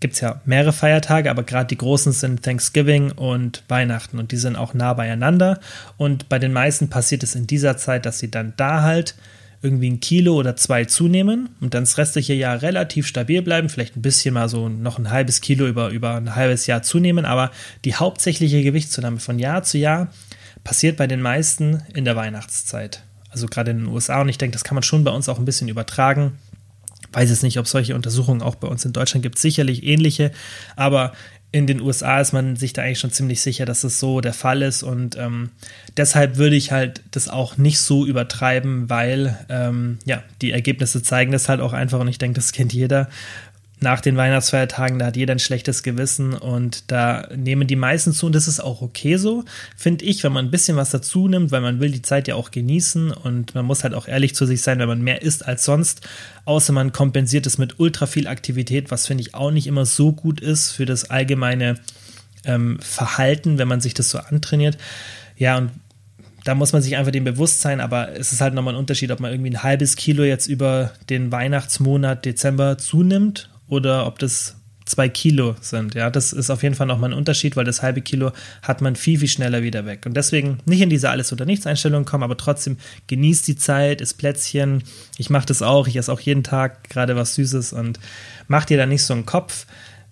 gibt 0.00 0.14
es 0.14 0.20
ja 0.20 0.40
mehrere 0.44 0.72
Feiertage, 0.72 1.30
aber 1.30 1.42
gerade 1.42 1.68
die 1.68 1.78
großen 1.78 2.12
sind 2.12 2.42
Thanksgiving 2.42 3.12
und 3.12 3.62
Weihnachten 3.68 4.18
und 4.18 4.32
die 4.32 4.36
sind 4.36 4.56
auch 4.56 4.74
nah 4.74 4.94
beieinander. 4.94 5.60
Und 5.96 6.28
bei 6.28 6.38
den 6.38 6.52
meisten 6.52 6.88
passiert 6.88 7.22
es 7.22 7.34
in 7.34 7.46
dieser 7.46 7.76
Zeit, 7.76 8.06
dass 8.06 8.18
sie 8.18 8.30
dann 8.30 8.54
da 8.56 8.82
halt 8.82 9.14
irgendwie 9.62 9.90
ein 9.90 10.00
Kilo 10.00 10.34
oder 10.36 10.56
zwei 10.56 10.86
zunehmen 10.86 11.50
und 11.60 11.74
dann 11.74 11.82
das 11.82 11.98
restliche 11.98 12.32
Jahr 12.32 12.62
relativ 12.62 13.06
stabil 13.06 13.42
bleiben, 13.42 13.68
vielleicht 13.68 13.96
ein 13.96 14.02
bisschen 14.02 14.34
mal 14.34 14.48
so 14.48 14.68
noch 14.68 14.98
ein 14.98 15.10
halbes 15.10 15.42
Kilo 15.42 15.66
über, 15.66 15.90
über 15.90 16.14
ein 16.14 16.34
halbes 16.34 16.66
Jahr 16.66 16.82
zunehmen, 16.82 17.26
aber 17.26 17.50
die 17.84 17.94
hauptsächliche 17.94 18.62
Gewichtszunahme 18.62 19.20
von 19.20 19.38
Jahr 19.38 19.62
zu 19.62 19.76
Jahr 19.76 20.08
passiert 20.64 20.96
bei 20.96 21.06
den 21.06 21.20
meisten 21.20 21.82
in 21.94 22.06
der 22.06 22.16
Weihnachtszeit. 22.16 23.02
Also 23.28 23.46
gerade 23.46 23.72
in 23.72 23.80
den 23.80 23.86
USA 23.88 24.22
und 24.22 24.30
ich 24.30 24.38
denke, 24.38 24.54
das 24.54 24.64
kann 24.64 24.74
man 24.74 24.82
schon 24.82 25.04
bei 25.04 25.10
uns 25.10 25.28
auch 25.28 25.38
ein 25.38 25.44
bisschen 25.44 25.68
übertragen 25.68 26.38
weiß 27.12 27.30
es 27.30 27.42
nicht, 27.42 27.58
ob 27.58 27.66
solche 27.66 27.94
Untersuchungen 27.94 28.42
auch 28.42 28.54
bei 28.54 28.68
uns 28.68 28.84
in 28.84 28.92
Deutschland 28.92 29.22
gibt, 29.22 29.38
sicherlich 29.38 29.84
ähnliche, 29.84 30.32
aber 30.76 31.12
in 31.52 31.66
den 31.66 31.80
USA 31.80 32.20
ist 32.20 32.32
man 32.32 32.54
sich 32.54 32.72
da 32.72 32.82
eigentlich 32.82 33.00
schon 33.00 33.10
ziemlich 33.10 33.40
sicher, 33.40 33.64
dass 33.64 33.82
es 33.82 33.98
so 33.98 34.20
der 34.20 34.32
Fall 34.32 34.62
ist. 34.62 34.84
Und 34.84 35.16
ähm, 35.16 35.50
deshalb 35.96 36.36
würde 36.36 36.54
ich 36.54 36.70
halt 36.70 37.02
das 37.10 37.28
auch 37.28 37.56
nicht 37.56 37.80
so 37.80 38.06
übertreiben, 38.06 38.88
weil 38.88 39.36
ähm, 39.48 39.98
ja, 40.04 40.22
die 40.42 40.52
Ergebnisse 40.52 41.02
zeigen 41.02 41.32
das 41.32 41.48
halt 41.48 41.60
auch 41.60 41.72
einfach. 41.72 41.98
Und 41.98 42.06
ich 42.06 42.18
denke, 42.18 42.36
das 42.36 42.52
kennt 42.52 42.72
jeder 42.72 43.08
nach 43.82 44.00
den 44.02 44.16
Weihnachtsfeiertagen, 44.16 44.98
da 44.98 45.06
hat 45.06 45.16
jeder 45.16 45.34
ein 45.34 45.38
schlechtes 45.38 45.82
Gewissen 45.82 46.34
und 46.34 46.90
da 46.90 47.28
nehmen 47.34 47.66
die 47.66 47.76
meisten 47.76 48.12
zu 48.12 48.26
und 48.26 48.34
das 48.34 48.46
ist 48.46 48.60
auch 48.60 48.82
okay 48.82 49.16
so, 49.16 49.44
finde 49.76 50.04
ich, 50.04 50.22
wenn 50.22 50.32
man 50.32 50.46
ein 50.46 50.50
bisschen 50.50 50.76
was 50.76 50.90
dazu 50.90 51.28
nimmt, 51.28 51.50
weil 51.50 51.62
man 51.62 51.80
will 51.80 51.90
die 51.90 52.02
Zeit 52.02 52.28
ja 52.28 52.34
auch 52.34 52.50
genießen 52.50 53.10
und 53.10 53.54
man 53.54 53.64
muss 53.64 53.82
halt 53.82 53.94
auch 53.94 54.06
ehrlich 54.06 54.34
zu 54.34 54.44
sich 54.44 54.60
sein, 54.60 54.78
wenn 54.78 54.88
man 54.88 55.00
mehr 55.00 55.22
isst 55.22 55.46
als 55.46 55.64
sonst, 55.64 56.06
außer 56.44 56.72
man 56.74 56.92
kompensiert 56.92 57.46
es 57.46 57.56
mit 57.56 57.80
ultra 57.80 58.06
viel 58.06 58.26
Aktivität, 58.26 58.90
was 58.90 59.06
finde 59.06 59.22
ich 59.22 59.34
auch 59.34 59.50
nicht 59.50 59.66
immer 59.66 59.86
so 59.86 60.12
gut 60.12 60.40
ist 60.40 60.72
für 60.72 60.84
das 60.84 61.08
allgemeine 61.08 61.76
ähm, 62.44 62.78
Verhalten, 62.80 63.58
wenn 63.58 63.68
man 63.68 63.80
sich 63.80 63.94
das 63.94 64.10
so 64.10 64.18
antrainiert. 64.18 64.76
Ja, 65.36 65.56
und 65.56 65.70
da 66.44 66.54
muss 66.54 66.72
man 66.72 66.82
sich 66.82 66.96
einfach 66.96 67.12
dem 67.12 67.24
bewusst 67.24 67.60
sein, 67.60 67.80
aber 67.80 68.16
es 68.16 68.32
ist 68.32 68.40
halt 68.40 68.54
nochmal 68.54 68.74
ein 68.74 68.78
Unterschied, 68.78 69.10
ob 69.10 69.20
man 69.20 69.30
irgendwie 69.30 69.50
ein 69.50 69.62
halbes 69.62 69.96
Kilo 69.96 70.22
jetzt 70.24 70.46
über 70.46 70.92
den 71.08 71.32
Weihnachtsmonat 71.32 72.24
Dezember 72.24 72.78
zunimmt 72.78 73.49
oder 73.70 74.06
ob 74.06 74.18
das 74.18 74.56
zwei 74.84 75.08
Kilo 75.08 75.54
sind. 75.60 75.94
Ja, 75.94 76.10
das 76.10 76.32
ist 76.32 76.50
auf 76.50 76.62
jeden 76.62 76.74
Fall 76.74 76.86
nochmal 76.86 77.10
ein 77.10 77.16
Unterschied, 77.16 77.56
weil 77.56 77.64
das 77.64 77.80
halbe 77.80 78.00
Kilo 78.02 78.32
hat 78.62 78.80
man 78.80 78.96
viel, 78.96 79.18
viel 79.18 79.28
schneller 79.28 79.62
wieder 79.62 79.86
weg. 79.86 80.04
Und 80.04 80.14
deswegen 80.14 80.58
nicht 80.66 80.80
in 80.80 80.90
diese 80.90 81.10
Alles- 81.10 81.32
oder 81.32 81.46
Nichts-Einstellung 81.46 82.04
kommen, 82.04 82.24
aber 82.24 82.36
trotzdem 82.36 82.76
genießt 83.06 83.46
die 83.46 83.56
Zeit, 83.56 84.00
isst 84.00 84.18
Plätzchen. 84.18 84.82
Ich 85.16 85.30
mache 85.30 85.46
das 85.46 85.62
auch, 85.62 85.86
ich 85.86 85.96
esse 85.96 86.12
auch 86.12 86.20
jeden 86.20 86.42
Tag 86.42 86.90
gerade 86.90 87.16
was 87.16 87.36
Süßes 87.36 87.72
und 87.72 88.00
mach 88.48 88.64
dir 88.64 88.76
da 88.76 88.86
nicht 88.86 89.04
so 89.04 89.14
einen 89.14 89.26
Kopf, 89.26 89.66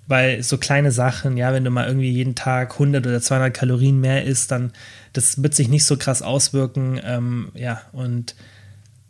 weil 0.07 0.43
so 0.43 0.57
kleine 0.57 0.93
Sachen, 0.93 1.37
ja, 1.37 1.53
wenn 1.53 1.65
du 1.65 1.71
mal 1.71 1.87
irgendwie 1.87 2.11
jeden 2.11 2.35
Tag 2.35 2.75
100 2.75 3.07
oder 3.07 3.21
200 3.21 3.53
Kalorien 3.53 4.01
mehr 4.01 4.25
isst, 4.25 4.53
dann 4.53 4.73
das 5.13 5.43
wird 5.43 5.55
sich 5.55 5.69
nicht 5.69 5.85
so 5.85 5.97
krass 5.97 6.23
auswirken. 6.23 7.01
Ähm, 7.05 7.51
ja, 7.55 7.83
und 7.93 8.37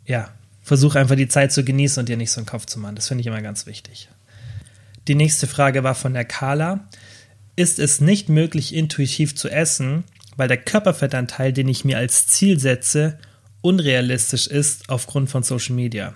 ja, 0.05 0.29
versuch 0.63 0.95
einfach 0.95 1.15
die 1.15 1.27
Zeit 1.27 1.51
zu 1.51 1.63
genießen 1.63 2.01
und 2.01 2.09
dir 2.09 2.17
nicht 2.17 2.31
so 2.31 2.39
einen 2.39 2.47
Kopf 2.47 2.65
zu 2.65 2.79
machen. 2.79 2.95
Das 2.95 3.07
finde 3.07 3.21
ich 3.21 3.27
immer 3.27 3.41
ganz 3.41 3.65
wichtig. 3.65 4.09
Die 5.09 5.15
nächste 5.15 5.47
Frage 5.47 5.83
war 5.83 5.95
von 5.95 6.13
der 6.13 6.23
Carla. 6.23 6.87
Ist 7.55 7.79
es 7.79 7.99
nicht 7.99 8.29
möglich, 8.29 8.75
intuitiv 8.75 9.35
zu 9.35 9.49
essen, 9.49 10.03
weil 10.37 10.47
der 10.47 10.57
Körperfettanteil, 10.57 11.51
den 11.51 11.67
ich 11.67 11.83
mir 11.83 11.97
als 11.97 12.27
Ziel 12.27 12.59
setze, 12.59 13.17
unrealistisch 13.61 14.45
ist 14.45 14.87
aufgrund 14.87 15.31
von 15.31 15.41
Social 15.41 15.75
Media? 15.75 16.13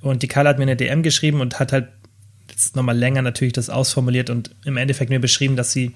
Und 0.00 0.22
die 0.22 0.28
Carla 0.28 0.50
hat 0.50 0.58
mir 0.58 0.62
eine 0.62 0.76
DM 0.76 1.02
geschrieben 1.02 1.40
und 1.40 1.58
hat 1.58 1.72
halt 1.72 1.88
jetzt 2.48 2.76
nochmal 2.76 2.96
länger 2.96 3.20
natürlich 3.20 3.52
das 3.52 3.68
ausformuliert 3.68 4.30
und 4.30 4.54
im 4.64 4.76
Endeffekt 4.76 5.10
mir 5.10 5.20
beschrieben, 5.20 5.56
dass 5.56 5.72
sie 5.72 5.92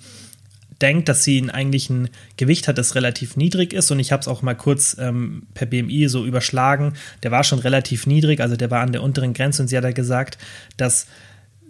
denkt, 0.82 1.08
dass 1.08 1.22
sie 1.22 1.48
eigentlich 1.52 1.88
ein 1.88 2.08
Gewicht 2.36 2.66
hat, 2.66 2.78
das 2.78 2.96
relativ 2.96 3.36
niedrig 3.36 3.72
ist. 3.72 3.92
Und 3.92 4.00
ich 4.00 4.10
habe 4.10 4.22
es 4.22 4.28
auch 4.28 4.42
mal 4.42 4.56
kurz 4.56 4.96
ähm, 4.98 5.46
per 5.54 5.66
BMI 5.66 6.08
so 6.08 6.26
überschlagen. 6.26 6.94
Der 7.22 7.30
war 7.30 7.44
schon 7.44 7.60
relativ 7.60 8.08
niedrig, 8.08 8.40
also 8.40 8.56
der 8.56 8.72
war 8.72 8.80
an 8.80 8.90
der 8.90 9.04
unteren 9.04 9.34
Grenze. 9.34 9.62
Und 9.62 9.68
sie 9.68 9.76
hat 9.76 9.84
ja 9.84 9.92
gesagt, 9.92 10.36
dass 10.76 11.06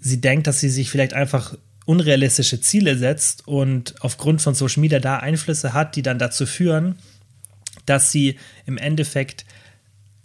sie 0.05 0.21
denkt, 0.21 0.47
dass 0.47 0.61
sie 0.61 0.69
sich 0.69 0.91
vielleicht 0.91 1.15
einfach 1.15 1.57
unrealistische 1.87 2.61
Ziele 2.61 2.97
setzt 2.97 3.49
und 3.49 3.95
aufgrund 4.01 4.43
von 4.43 4.55
Social 4.55 4.81
Media 4.81 5.01
da 5.01 5.17
Einflüsse 5.17 5.73
hat, 5.73 5.97
die 5.97 6.03
dann 6.03 6.19
dazu 6.19 6.47
führen, 6.47 6.97
dass 7.87 8.13
sie 8.13 8.39
im 8.67 8.79
Endeffekt 8.79 9.45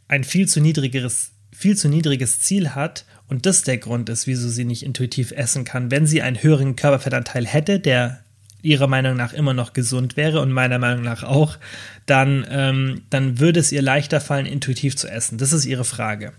ein 0.08 0.24
viel 0.24 0.48
zu 0.48 0.60
niedrigeres, 0.60 1.32
viel 1.52 1.76
zu 1.76 1.88
niedriges 1.88 2.42
Ziel 2.42 2.76
hat 2.76 3.06
und 3.28 3.46
das 3.46 3.64
der 3.64 3.78
Grund 3.78 4.10
ist, 4.10 4.28
wieso 4.28 4.50
sie 4.50 4.66
nicht 4.66 4.84
intuitiv 4.84 5.32
essen 5.32 5.64
kann. 5.64 5.92
Wenn 5.92 6.06
sie 6.06 6.22
einen 6.22 6.42
höheren 6.42 6.76
Körperfettanteil 6.76 7.46
hätte, 7.46 7.80
der 7.80 8.24
ihrer 8.62 8.88
Meinung 8.88 9.16
nach 9.16 9.32
immer 9.32 9.54
noch 9.54 9.72
gesund 9.72 10.18
wäre 10.18 10.42
und 10.42 10.52
meiner 10.52 10.80
Meinung 10.80 11.04
nach 11.04 11.24
auch, 11.24 11.58
dann, 12.06 12.46
ähm, 12.50 13.04
dann 13.10 13.40
würde 13.40 13.62
es 13.62 13.72
ihr 13.72 13.82
leichter 13.82 14.20
fallen, 14.20 14.46
intuitiv 14.46 14.98
zu 14.98 15.08
essen. 15.08 15.38
Das 15.38 15.54
ist 15.54 15.66
ihre 15.66 15.86
Frage. 15.86 16.34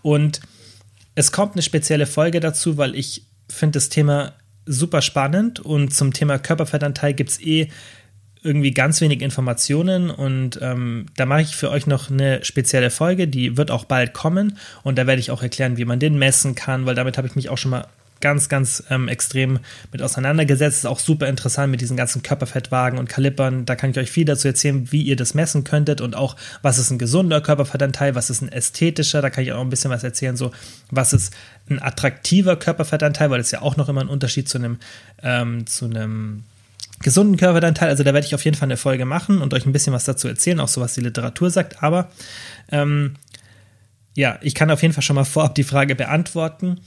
Und 0.00 0.40
es 1.16 1.32
kommt 1.32 1.54
eine 1.54 1.62
spezielle 1.62 2.06
Folge 2.06 2.38
dazu, 2.38 2.76
weil 2.76 2.94
ich 2.94 3.26
finde 3.50 3.78
das 3.78 3.88
Thema 3.88 4.34
super 4.66 5.02
spannend 5.02 5.58
und 5.60 5.92
zum 5.92 6.12
Thema 6.12 6.38
Körperfettanteil 6.38 7.14
gibt 7.14 7.30
es 7.30 7.40
eh 7.40 7.68
irgendwie 8.42 8.72
ganz 8.72 9.00
wenig 9.00 9.22
Informationen 9.22 10.10
und 10.10 10.58
ähm, 10.62 11.06
da 11.16 11.26
mache 11.26 11.40
ich 11.40 11.56
für 11.56 11.70
euch 11.70 11.86
noch 11.86 12.10
eine 12.10 12.44
spezielle 12.44 12.90
Folge, 12.90 13.26
die 13.26 13.56
wird 13.56 13.70
auch 13.70 13.86
bald 13.86 14.12
kommen 14.12 14.58
und 14.84 14.98
da 14.98 15.06
werde 15.06 15.20
ich 15.20 15.30
auch 15.30 15.42
erklären, 15.42 15.78
wie 15.78 15.84
man 15.84 15.98
den 15.98 16.18
messen 16.18 16.54
kann, 16.54 16.86
weil 16.86 16.94
damit 16.94 17.16
habe 17.16 17.26
ich 17.26 17.34
mich 17.34 17.48
auch 17.48 17.58
schon 17.58 17.72
mal 17.72 17.88
ganz, 18.20 18.48
ganz 18.48 18.82
ähm, 18.90 19.08
extrem 19.08 19.58
mit 19.92 20.02
auseinandergesetzt. 20.02 20.78
Ist 20.78 20.86
auch 20.86 20.98
super 20.98 21.28
interessant 21.28 21.70
mit 21.70 21.80
diesen 21.80 21.96
ganzen 21.96 22.22
Körperfettwagen 22.22 22.98
und 22.98 23.08
Kalippern. 23.08 23.66
Da 23.66 23.76
kann 23.76 23.90
ich 23.90 23.98
euch 23.98 24.10
viel 24.10 24.24
dazu 24.24 24.48
erzählen, 24.48 24.90
wie 24.90 25.02
ihr 25.02 25.16
das 25.16 25.34
messen 25.34 25.64
könntet 25.64 26.00
und 26.00 26.16
auch, 26.16 26.36
was 26.62 26.78
ist 26.78 26.90
ein 26.90 26.98
gesunder 26.98 27.40
Körperfettanteil, 27.40 28.14
was 28.14 28.30
ist 28.30 28.42
ein 28.42 28.50
ästhetischer. 28.50 29.22
Da 29.22 29.30
kann 29.30 29.44
ich 29.44 29.52
auch 29.52 29.60
ein 29.60 29.70
bisschen 29.70 29.90
was 29.90 30.04
erzählen, 30.04 30.36
so 30.36 30.52
was 30.90 31.12
ist 31.12 31.34
ein 31.68 31.82
attraktiver 31.82 32.56
Körperfettanteil, 32.56 33.30
weil 33.30 33.38
das 33.38 33.48
ist 33.48 33.52
ja 33.52 33.62
auch 33.62 33.76
noch 33.76 33.88
immer 33.88 34.00
ein 34.00 34.08
Unterschied 34.08 34.48
zu 34.48 34.58
einem, 34.58 34.78
ähm, 35.22 35.66
zu 35.66 35.86
einem 35.86 36.44
gesunden 37.00 37.36
Körperfettanteil. 37.36 37.88
Also 37.88 38.02
da 38.02 38.14
werde 38.14 38.26
ich 38.26 38.34
auf 38.34 38.44
jeden 38.44 38.56
Fall 38.56 38.66
eine 38.66 38.76
Folge 38.76 39.04
machen 39.04 39.42
und 39.42 39.52
euch 39.52 39.66
ein 39.66 39.72
bisschen 39.72 39.92
was 39.92 40.04
dazu 40.04 40.28
erzählen, 40.28 40.60
auch 40.60 40.68
so 40.68 40.80
was 40.80 40.94
die 40.94 41.02
Literatur 41.02 41.50
sagt. 41.50 41.82
Aber 41.82 42.10
ähm, 42.70 43.14
ja, 44.14 44.38
ich 44.40 44.54
kann 44.54 44.70
auf 44.70 44.80
jeden 44.82 44.94
Fall 44.94 45.02
schon 45.02 45.16
mal 45.16 45.24
vorab 45.24 45.54
die 45.54 45.64
Frage 45.64 45.94
beantworten. 45.94 46.80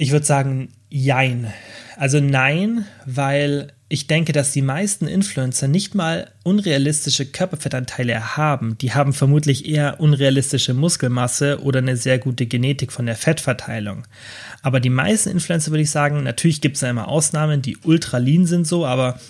Ich 0.00 0.12
würde 0.12 0.24
sagen, 0.24 0.70
jein. 0.88 1.52
Also 1.98 2.20
nein, 2.20 2.86
weil 3.04 3.74
ich 3.90 4.06
denke, 4.06 4.32
dass 4.32 4.50
die 4.50 4.62
meisten 4.62 5.06
Influencer 5.06 5.68
nicht 5.68 5.94
mal 5.94 6.30
unrealistische 6.42 7.26
Körperfettanteile 7.26 8.34
haben. 8.34 8.78
Die 8.78 8.94
haben 8.94 9.12
vermutlich 9.12 9.68
eher 9.68 10.00
unrealistische 10.00 10.72
Muskelmasse 10.72 11.60
oder 11.62 11.80
eine 11.80 11.98
sehr 11.98 12.18
gute 12.18 12.46
Genetik 12.46 12.92
von 12.92 13.04
der 13.04 13.14
Fettverteilung. 13.14 14.06
Aber 14.62 14.80
die 14.80 14.88
meisten 14.88 15.28
Influencer 15.28 15.70
würde 15.70 15.82
ich 15.82 15.90
sagen, 15.90 16.22
natürlich 16.22 16.62
gibt 16.62 16.76
es 16.76 16.80
da 16.80 16.88
immer 16.88 17.08
Ausnahmen, 17.08 17.60
die 17.60 17.76
ultra 17.84 18.16
lean 18.16 18.46
sind 18.46 18.66
so, 18.66 18.86
aber 18.86 19.20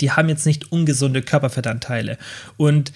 die 0.00 0.12
haben 0.12 0.30
jetzt 0.30 0.46
nicht 0.46 0.72
ungesunde 0.72 1.20
Körperfettanteile. 1.20 2.16
Und 2.56 2.90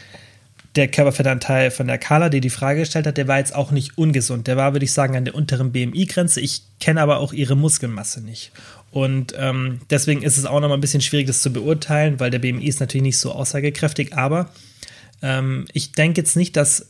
der 0.76 0.88
Körperfettanteil 0.88 1.70
von 1.70 1.86
der 1.86 1.98
Carla, 1.98 2.28
die 2.28 2.40
die 2.40 2.50
Frage 2.50 2.80
gestellt 2.80 3.06
hat, 3.06 3.16
der 3.16 3.28
war 3.28 3.38
jetzt 3.38 3.54
auch 3.54 3.70
nicht 3.70 3.96
ungesund. 3.98 4.46
Der 4.46 4.56
war, 4.56 4.74
würde 4.74 4.84
ich 4.84 4.92
sagen, 4.92 5.16
an 5.16 5.24
der 5.24 5.34
unteren 5.34 5.72
BMI-Grenze. 5.72 6.40
Ich 6.40 6.62
kenne 6.78 7.00
aber 7.00 7.18
auch 7.18 7.32
ihre 7.32 7.56
Muskelmasse 7.56 8.20
nicht. 8.20 8.52
Und 8.90 9.34
ähm, 9.36 9.80
deswegen 9.90 10.22
ist 10.22 10.38
es 10.38 10.46
auch 10.46 10.60
noch 10.60 10.68
mal 10.68 10.74
ein 10.74 10.80
bisschen 10.80 11.00
schwierig, 11.00 11.26
das 11.26 11.42
zu 11.42 11.52
beurteilen, 11.52 12.20
weil 12.20 12.30
der 12.30 12.38
BMI 12.38 12.66
ist 12.66 12.80
natürlich 12.80 13.02
nicht 13.02 13.18
so 13.18 13.32
aussagekräftig. 13.32 14.14
Aber 14.14 14.50
ähm, 15.22 15.66
ich 15.72 15.92
denke 15.92 16.20
jetzt 16.20 16.36
nicht, 16.36 16.56
dass 16.56 16.86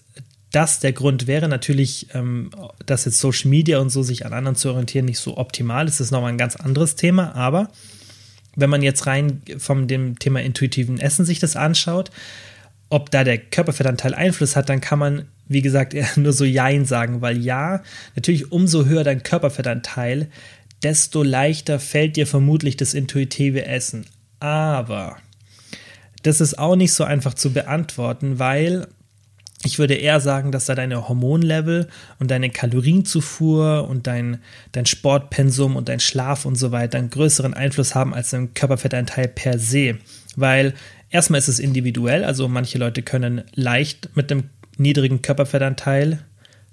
das 0.51 0.81
der 0.81 0.93
Grund 0.93 1.27
wäre. 1.27 1.49
Natürlich, 1.49 2.09
ähm, 2.15 2.51
dass 2.87 3.05
jetzt 3.05 3.21
Social 3.21 3.51
Media 3.51 3.79
und 3.79 3.91
so 3.91 4.03
sich 4.03 4.27
an 4.27 4.33
anderen 4.33 4.57
zu 4.57 4.71
orientieren 4.71 5.05
nicht 5.05 5.19
so 5.19 5.37
optimal 5.37 5.87
ist, 5.89 6.01
ist 6.01 6.11
nochmal 6.11 6.33
ein 6.33 6.39
ganz 6.39 6.57
anderes 6.57 6.97
Thema. 6.97 7.35
Aber 7.35 7.71
wenn 8.57 8.71
man 8.71 8.83
jetzt 8.83 9.07
rein 9.07 9.43
von 9.59 9.89
dem 9.89 10.19
Thema 10.19 10.41
intuitiven 10.41 10.99
Essen 10.99 11.25
sich 11.25 11.39
das 11.39 11.57
anschaut, 11.57 12.11
ob 12.91 13.11
da 13.11 13.25
der 13.25 13.39
Körperfettanteil 13.39 14.15
Einfluss 14.15 14.57
hat, 14.57 14.69
dann 14.69 14.81
kann 14.81 14.99
man, 14.99 15.27
wie 15.47 15.63
gesagt, 15.63 15.95
eher 15.95 16.09
nur 16.17 16.33
so 16.33 16.45
Jein 16.45 16.85
sagen, 16.85 17.21
weil 17.21 17.39
ja, 17.39 17.83
natürlich 18.17 18.51
umso 18.53 18.87
höher 18.87 19.05
dein 19.05 19.23
Körperfettanteil, 19.23 20.29
desto 20.83 21.23
leichter 21.23 21.81
fällt 21.81 22.17
dir 22.17 22.27
vermutlich 22.27 22.77
das 22.77 22.95
intuitive 22.95 23.67
Essen. 23.67 24.07
Aber 24.41 25.17
das 26.23 26.41
ist 26.41 26.59
auch 26.59 26.77
nicht 26.77 26.93
so 26.93 27.05
einfach 27.05 27.35
zu 27.35 27.53
beantworten, 27.53 28.39
weil 28.39 28.87
ich 29.65 29.79
würde 29.79 29.95
eher 29.95 30.21
sagen, 30.21 30.53
dass 30.53 30.67
da 30.67 30.77
deine 30.77 31.09
Hormonlevel 31.09 31.89
und 32.21 32.31
deine 32.31 32.51
Kalorienzufuhr 32.51 33.89
und 33.89 34.07
dein, 34.07 34.39
dein 34.71 34.87
Sportpensum 34.87 35.75
und 35.75 35.89
dein 35.89 35.99
Schlaf 35.99 36.45
und 36.45 36.55
so 36.55 36.71
weiter 36.71 36.99
einen 36.99 37.11
größeren 37.11 37.55
Einfluss 37.55 37.95
haben 37.95 38.15
als 38.15 38.31
dein 38.31 38.55
Körperfettanteil 38.55 39.27
per 39.27 39.59
se. 39.59 39.99
Weil 40.37 40.75
erstmal 41.11 41.39
ist 41.39 41.49
es 41.49 41.59
individuell, 41.59 42.25
also 42.25 42.49
manche 42.49 42.79
Leute 42.79 43.03
können 43.03 43.43
leicht 43.55 44.11
mit 44.15 44.31
dem 44.31 44.45
niedrigen 44.77 45.23
Körperfettanteil 45.23 46.21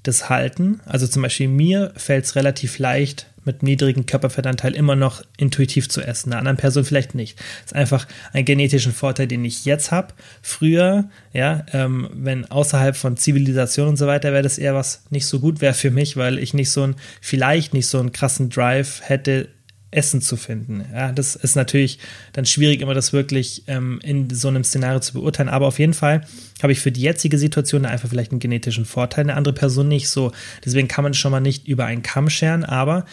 das 0.04 0.30
halten. 0.30 0.82
Also 0.86 1.08
zum 1.08 1.24
Beispiel 1.24 1.48
mir 1.48 1.92
fällt 1.96 2.26
es 2.26 2.36
relativ 2.36 2.78
leicht, 2.80 3.28
mit 3.46 3.64
niedrigem 3.64 4.06
Körperfettanteil 4.06 4.74
immer 4.74 4.96
noch 4.96 5.24
intuitiv 5.38 5.88
zu 5.88 6.02
essen. 6.02 6.32
Einer 6.32 6.40
anderen 6.40 6.58
Person 6.58 6.84
vielleicht 6.84 7.16
nicht. 7.16 7.38
Das 7.38 7.68
ist 7.68 7.76
einfach 7.76 8.08
ein 8.34 8.44
genetischen 8.44 8.92
Vorteil, 8.92 9.28
den 9.28 9.46
ich 9.46 9.66
jetzt 9.66 9.92
habe. 9.92 10.14
Früher, 10.42 11.10
ja, 11.32 11.64
ähm, 11.72 12.10
wenn 12.12 12.46
außerhalb 12.46 12.96
von 12.96 13.18
Zivilisation 13.18 13.90
und 13.90 13.98
so 13.98 14.08
weiter 14.08 14.32
wäre 14.32 14.44
das 14.44 14.58
eher 14.58 14.74
was 14.74 15.04
nicht 15.12 15.28
so 15.28 15.40
gut 15.40 15.62
wäre 15.62 15.76
für 15.76 15.92
mich, 15.92 16.18
weil 16.18 16.40
ich 16.40 16.54
nicht 16.54 16.72
so 16.72 16.84
ein, 16.84 16.96
vielleicht 17.22 17.74
nicht 17.74 17.88
so 17.88 18.00
einen 18.00 18.12
krassen 18.12 18.50
Drive 18.50 19.02
hätte, 19.04 19.50
Essen 19.96 20.22
zu 20.22 20.38
finden. 20.38 20.86
Ja, 20.94 21.12
das 21.12 21.36
ist 21.36 21.56
natürlich 21.56 22.00
dann 22.34 22.46
schwierig, 22.46 22.82
immer 22.82 22.94
das 22.94 23.14
wirklich 23.14 23.64
ähm, 23.68 24.00
in 24.04 24.30
so 24.30 24.48
einem 24.48 24.64
Szenario 24.64 25.00
zu 25.00 25.14
beurteilen. 25.14 25.50
Aber 25.50 25.68
auf 25.68 25.80
jeden 25.80 25.94
Fall 25.94 26.26
habe 26.62 26.74
ich 26.74 26.80
für 26.80 26.92
die 26.92 27.02
jetzige 27.02 27.38
Situation 27.38 27.86
einfach 27.86 28.10
vielleicht 28.10 28.32
einen 28.32 28.40
genetischen 28.40 28.86
Vorteil, 28.86 29.24
eine 29.24 29.36
andere 29.36 29.54
Person 29.54 29.88
nicht 29.88 30.10
so. 30.10 30.32
Deswegen 30.64 30.88
kann 30.88 31.04
man 31.04 31.14
schon 31.14 31.32
mal 31.32 31.40
nicht 31.40 31.68
über 31.68 31.86
einen 31.86 32.04
Kamm 32.04 32.30
scheren, 32.30 32.64
aber 32.64 33.06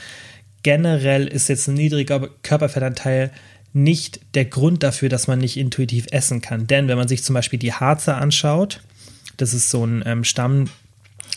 generell 0.62 1.26
ist 1.26 1.48
jetzt 1.48 1.68
ein 1.68 1.74
niedriger 1.74 2.28
Körperfettanteil 2.42 3.30
nicht 3.72 4.20
der 4.34 4.44
Grund 4.44 4.82
dafür, 4.82 5.08
dass 5.08 5.26
man 5.26 5.38
nicht 5.38 5.56
intuitiv 5.56 6.06
essen 6.10 6.40
kann. 6.42 6.66
Denn 6.66 6.88
wenn 6.88 6.98
man 6.98 7.08
sich 7.08 7.24
zum 7.24 7.34
Beispiel 7.34 7.58
die 7.58 7.72
Harzer 7.72 8.18
anschaut, 8.18 8.80
das 9.38 9.54
ist 9.54 9.70
so 9.70 9.84
ein 9.84 10.02
ähm, 10.06 10.24
Stamm, 10.24 10.68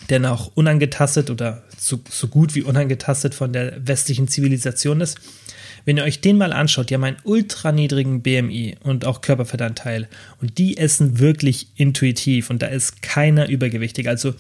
der 0.10 0.20
noch 0.20 0.52
unangetastet 0.56 1.30
oder 1.30 1.64
so, 1.78 2.00
so 2.10 2.28
gut 2.28 2.56
wie 2.56 2.62
unangetastet 2.62 3.34
von 3.34 3.54
der 3.54 3.88
westlichen 3.88 4.28
Zivilisation 4.28 5.02
ist. 5.02 5.20
Wenn 5.86 5.98
ihr 5.98 6.04
euch 6.04 6.20
den 6.20 6.38
mal 6.38 6.52
anschaut, 6.52 6.90
die 6.90 6.96
haben 6.96 7.04
einen 7.04 7.18
ultra 7.24 7.72
niedrigen 7.72 8.24
BMI 8.24 8.78
und 8.82 9.06
auch 9.06 9.22
Körperfettanteil 9.22 10.08
und 10.42 10.58
die 10.58 10.78
essen 10.78 11.20
wirklich 11.20 11.68
intuitiv 11.76 12.50
und 12.50 12.64
da 12.64 12.68
ist 12.68 13.04
keiner 13.04 13.48
übergewichtig. 13.50 14.08
Also 14.10 14.34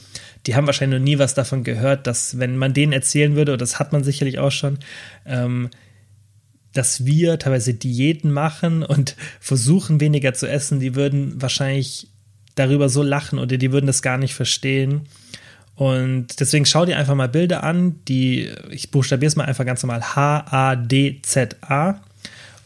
die 0.47 0.55
haben 0.55 0.65
wahrscheinlich 0.65 0.99
noch 0.99 1.05
nie 1.05 1.19
was 1.19 1.35
davon 1.35 1.63
gehört, 1.63 2.07
dass 2.07 2.39
wenn 2.39 2.57
man 2.57 2.73
denen 2.73 2.93
erzählen 2.93 3.35
würde, 3.35 3.53
und 3.53 3.61
das 3.61 3.79
hat 3.79 3.93
man 3.93 4.03
sicherlich 4.03 4.39
auch 4.39 4.51
schon, 4.51 4.79
ähm, 5.25 5.69
dass 6.73 7.05
wir 7.05 7.39
teilweise 7.39 7.73
Diäten 7.73 8.31
machen 8.31 8.83
und 8.83 9.15
versuchen 9.39 10.01
weniger 10.01 10.33
zu 10.33 10.47
essen, 10.47 10.79
die 10.79 10.95
würden 10.95 11.41
wahrscheinlich 11.41 12.07
darüber 12.55 12.89
so 12.89 13.03
lachen 13.03 13.39
oder 13.39 13.57
die 13.57 13.71
würden 13.71 13.87
das 13.87 14.01
gar 14.01 14.17
nicht 14.17 14.33
verstehen. 14.33 15.07
Und 15.75 16.39
deswegen 16.39 16.65
schau 16.65 16.85
dir 16.85 16.97
einfach 16.97 17.15
mal 17.15 17.27
Bilder 17.27 17.63
an, 17.63 17.95
die, 18.07 18.49
ich 18.69 18.91
buchstabiere 18.91 19.27
es 19.27 19.35
mal 19.35 19.43
einfach 19.45 19.65
ganz 19.65 19.83
normal, 19.83 20.15
H-A-D-Z-A. 20.15 21.99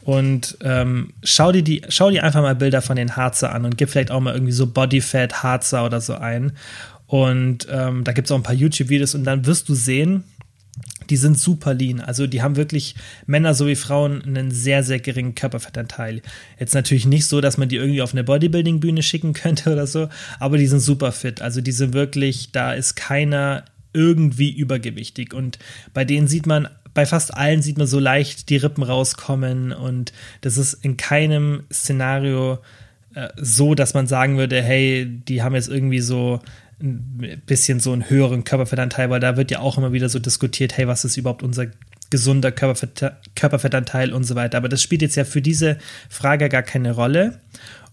Und 0.02 0.56
ähm, 0.62 1.12
schau, 1.22 1.52
dir 1.52 1.62
die, 1.62 1.82
schau 1.88 2.10
dir 2.10 2.24
einfach 2.24 2.42
mal 2.42 2.54
Bilder 2.54 2.82
von 2.82 2.96
den 2.96 3.16
Harzer 3.16 3.52
an 3.52 3.64
und 3.64 3.76
gib 3.76 3.90
vielleicht 3.90 4.10
auch 4.10 4.20
mal 4.20 4.34
irgendwie 4.34 4.52
so 4.52 4.66
Bodyfat 4.66 5.42
Harzer 5.42 5.84
oder 5.84 6.00
so 6.00 6.14
ein. 6.14 6.52
Und 7.06 7.66
ähm, 7.70 8.04
da 8.04 8.12
gibt 8.12 8.26
es 8.28 8.32
auch 8.32 8.36
ein 8.36 8.44
paar 8.44 8.54
YouTube-Videos 8.54 9.14
und 9.14 9.24
dann 9.24 9.44
wirst 9.44 9.68
du 9.68 9.74
sehen, 9.74 10.24
die 11.10 11.16
sind 11.16 11.38
super 11.38 11.74
lean. 11.74 12.00
Also 12.00 12.26
die 12.26 12.40
haben 12.42 12.56
wirklich 12.56 12.94
Männer 13.26 13.54
sowie 13.54 13.76
Frauen 13.76 14.22
einen 14.22 14.50
sehr, 14.50 14.82
sehr 14.82 15.00
geringen 15.00 15.34
Körperfettanteil. 15.34 16.22
Jetzt 16.58 16.74
natürlich 16.74 17.06
nicht 17.06 17.26
so, 17.26 17.40
dass 17.40 17.58
man 17.58 17.68
die 17.68 17.76
irgendwie 17.76 18.02
auf 18.02 18.12
eine 18.12 18.24
Bodybuilding-Bühne 18.24 19.02
schicken 19.02 19.32
könnte 19.34 19.72
oder 19.72 19.86
so, 19.86 20.08
aber 20.38 20.56
die 20.56 20.66
sind 20.66 20.80
super 20.80 21.12
fit. 21.12 21.42
Also 21.42 21.60
die 21.60 21.72
sind 21.72 21.92
wirklich, 21.92 22.52
da 22.52 22.72
ist 22.72 22.94
keiner 22.94 23.64
irgendwie 23.92 24.52
übergewichtig. 24.52 25.34
Und 25.34 25.58
bei 25.92 26.04
denen 26.04 26.28
sieht 26.28 26.46
man, 26.46 26.68
bei 26.94 27.06
fast 27.06 27.34
allen 27.34 27.62
sieht 27.62 27.78
man 27.78 27.86
so 27.86 27.98
leicht 27.98 28.48
die 28.48 28.56
Rippen 28.56 28.82
rauskommen 28.82 29.72
und 29.72 30.12
das 30.40 30.56
ist 30.56 30.74
in 30.74 30.96
keinem 30.96 31.64
Szenario 31.72 32.58
äh, 33.14 33.28
so, 33.36 33.74
dass 33.74 33.94
man 33.94 34.06
sagen 34.06 34.38
würde, 34.38 34.62
hey, 34.62 35.06
die 35.06 35.42
haben 35.42 35.54
jetzt 35.54 35.68
irgendwie 35.68 36.00
so 36.00 36.40
ein 36.82 37.42
bisschen 37.46 37.80
so 37.80 37.92
einen 37.92 38.08
höheren 38.08 38.44
Körperfettanteil, 38.44 39.10
weil 39.10 39.20
da 39.20 39.36
wird 39.36 39.50
ja 39.50 39.60
auch 39.60 39.78
immer 39.78 39.92
wieder 39.92 40.08
so 40.08 40.18
diskutiert, 40.18 40.76
hey, 40.76 40.86
was 40.86 41.04
ist 41.04 41.16
überhaupt 41.16 41.42
unser 41.42 41.66
gesunder 42.10 42.52
Körperfett, 42.52 43.12
Körperfettanteil 43.36 44.12
und 44.12 44.24
so 44.24 44.34
weiter. 44.34 44.58
Aber 44.58 44.68
das 44.68 44.82
spielt 44.82 45.02
jetzt 45.02 45.16
ja 45.16 45.24
für 45.24 45.42
diese 45.42 45.78
Frage 46.08 46.48
gar 46.48 46.62
keine 46.62 46.92
Rolle. 46.92 47.40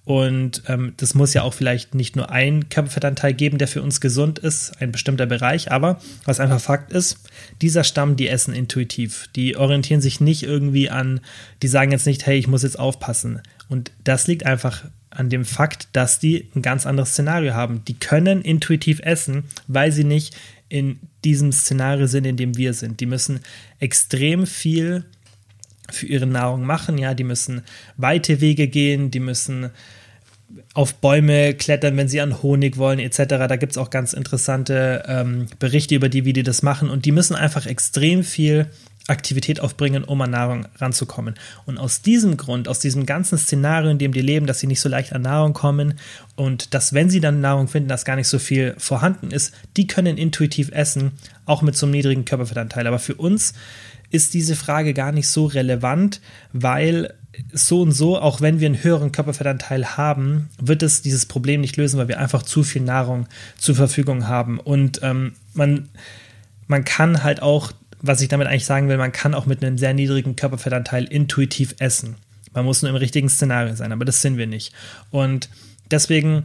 Und 0.07 0.63
ähm, 0.67 0.93
das 0.95 1.15
muss 1.15 1.33
ja 1.33 1.41
auch 1.41 1.53
vielleicht 1.53 1.93
nicht 1.93 2.15
nur 2.15 2.31
ein 2.31 2.69
Körperfettanteil 2.69 3.33
geben, 3.33 3.57
der 3.57 3.67
für 3.67 3.81
uns 3.81 3.99
gesund 3.99 4.39
ist, 4.39 4.81
ein 4.81 4.93
bestimmter 4.93 5.25
Bereich. 5.25 5.69
Aber 5.69 5.99
was 6.23 6.39
einfach 6.39 6.61
Fakt 6.61 6.93
ist, 6.93 7.19
dieser 7.61 7.83
Stamm, 7.83 8.15
die 8.15 8.29
essen 8.29 8.53
intuitiv. 8.53 9.27
Die 9.35 9.57
orientieren 9.57 9.99
sich 9.99 10.21
nicht 10.21 10.43
irgendwie 10.43 10.89
an, 10.89 11.19
die 11.61 11.67
sagen 11.67 11.91
jetzt 11.91 12.05
nicht, 12.05 12.25
hey, 12.25 12.37
ich 12.37 12.47
muss 12.47 12.63
jetzt 12.63 12.79
aufpassen. 12.79 13.41
Und 13.67 13.91
das 14.05 14.27
liegt 14.27 14.45
einfach 14.45 14.85
an 15.09 15.29
dem 15.29 15.45
Fakt, 15.45 15.87
dass 15.93 16.19
die 16.19 16.49
ein 16.55 16.61
ganz 16.61 16.85
anderes 16.85 17.11
Szenario 17.11 17.53
haben. 17.53 17.83
Die 17.85 17.93
können 17.93 18.41
intuitiv 18.41 18.99
essen, 19.01 19.45
weil 19.67 19.91
sie 19.91 20.03
nicht 20.03 20.35
in 20.69 20.99
diesem 21.23 21.51
Szenario 21.51 22.07
sind, 22.07 22.25
in 22.25 22.37
dem 22.37 22.57
wir 22.57 22.73
sind. 22.73 22.99
Die 22.99 23.05
müssen 23.05 23.39
extrem 23.79 24.45
viel 24.45 25.05
für 25.89 26.05
ihre 26.05 26.27
Nahrung 26.27 26.63
machen, 26.65 26.97
ja, 26.97 27.13
die 27.13 27.23
müssen 27.23 27.61
weite 27.95 28.41
Wege 28.41 28.67
gehen, 28.67 29.09
die 29.09 29.21
müssen 29.21 29.69
auf 30.73 30.95
Bäume 30.95 31.53
klettern, 31.53 31.97
wenn 31.97 32.07
sie 32.07 32.21
an 32.21 32.41
Honig 32.41 32.77
wollen, 32.77 32.99
etc. 32.99 33.23
Da 33.27 33.55
gibt 33.55 33.73
es 33.73 33.77
auch 33.77 33.89
ganz 33.89 34.13
interessante 34.13 35.03
ähm, 35.07 35.47
Berichte 35.59 35.95
über 35.95 36.09
die, 36.09 36.25
wie 36.25 36.33
die 36.33 36.43
das 36.43 36.61
machen. 36.61 36.89
Und 36.89 37.05
die 37.05 37.11
müssen 37.11 37.35
einfach 37.35 37.65
extrem 37.65 38.23
viel 38.23 38.67
Aktivität 39.07 39.59
aufbringen, 39.61 40.03
um 40.03 40.21
an 40.21 40.31
Nahrung 40.31 40.67
ranzukommen. 40.77 41.35
Und 41.65 41.77
aus 41.77 42.01
diesem 42.01 42.37
Grund, 42.37 42.67
aus 42.67 42.79
diesem 42.79 43.05
ganzen 43.05 43.37
Szenario, 43.37 43.89
in 43.89 43.97
dem 43.97 44.11
die 44.11 44.21
leben, 44.21 44.47
dass 44.47 44.59
sie 44.59 44.67
nicht 44.67 44.81
so 44.81 44.89
leicht 44.89 45.13
an 45.13 45.21
Nahrung 45.21 45.53
kommen 45.53 45.95
und 46.35 46.73
dass, 46.73 46.93
wenn 46.93 47.09
sie 47.09 47.21
dann 47.21 47.41
Nahrung 47.41 47.67
finden, 47.67 47.89
dass 47.89 48.05
gar 48.05 48.17
nicht 48.17 48.27
so 48.27 48.37
viel 48.37 48.75
vorhanden 48.77 49.31
ist, 49.31 49.53
die 49.77 49.87
können 49.87 50.17
intuitiv 50.17 50.71
essen, 50.71 51.13
auch 51.45 51.61
mit 51.61 51.77
so 51.77 51.85
einem 51.85 51.93
niedrigen 51.93 52.25
Körperfettanteil. 52.25 52.85
Aber 52.85 52.99
für 52.99 53.15
uns 53.15 53.53
ist 54.09 54.33
diese 54.33 54.55
Frage 54.55 54.93
gar 54.93 55.11
nicht 55.11 55.27
so 55.27 55.45
relevant, 55.45 56.21
weil 56.53 57.13
so 57.53 57.81
und 57.81 57.91
so, 57.91 58.19
auch 58.19 58.41
wenn 58.41 58.59
wir 58.59 58.65
einen 58.65 58.83
höheren 58.83 59.11
Körperfettanteil 59.11 59.97
haben, 59.97 60.49
wird 60.59 60.81
es 60.81 61.01
dieses 61.01 61.25
Problem 61.25 61.61
nicht 61.61 61.77
lösen, 61.77 61.99
weil 61.99 62.07
wir 62.07 62.19
einfach 62.19 62.41
zu 62.41 62.63
viel 62.63 62.81
Nahrung 62.81 63.27
zur 63.57 63.75
Verfügung 63.75 64.27
haben. 64.27 64.59
Und 64.59 65.01
ähm, 65.03 65.33
man, 65.53 65.89
man 66.67 66.83
kann 66.83 67.23
halt 67.23 67.41
auch 67.41 67.73
was 68.01 68.21
ich 68.21 68.27
damit 68.27 68.47
eigentlich 68.47 68.65
sagen 68.65 68.89
will, 68.89 68.97
man 68.97 69.11
kann 69.11 69.33
auch 69.33 69.45
mit 69.45 69.63
einem 69.63 69.77
sehr 69.77 69.93
niedrigen 69.93 70.35
Körperfettanteil 70.35 71.05
intuitiv 71.05 71.75
essen. 71.79 72.15
Man 72.53 72.65
muss 72.65 72.81
nur 72.81 72.89
im 72.89 72.95
richtigen 72.95 73.29
Szenario 73.29 73.75
sein, 73.75 73.91
aber 73.91 74.05
das 74.05 74.21
sind 74.21 74.37
wir 74.37 74.47
nicht. 74.47 74.73
Und 75.11 75.49
deswegen, 75.91 76.43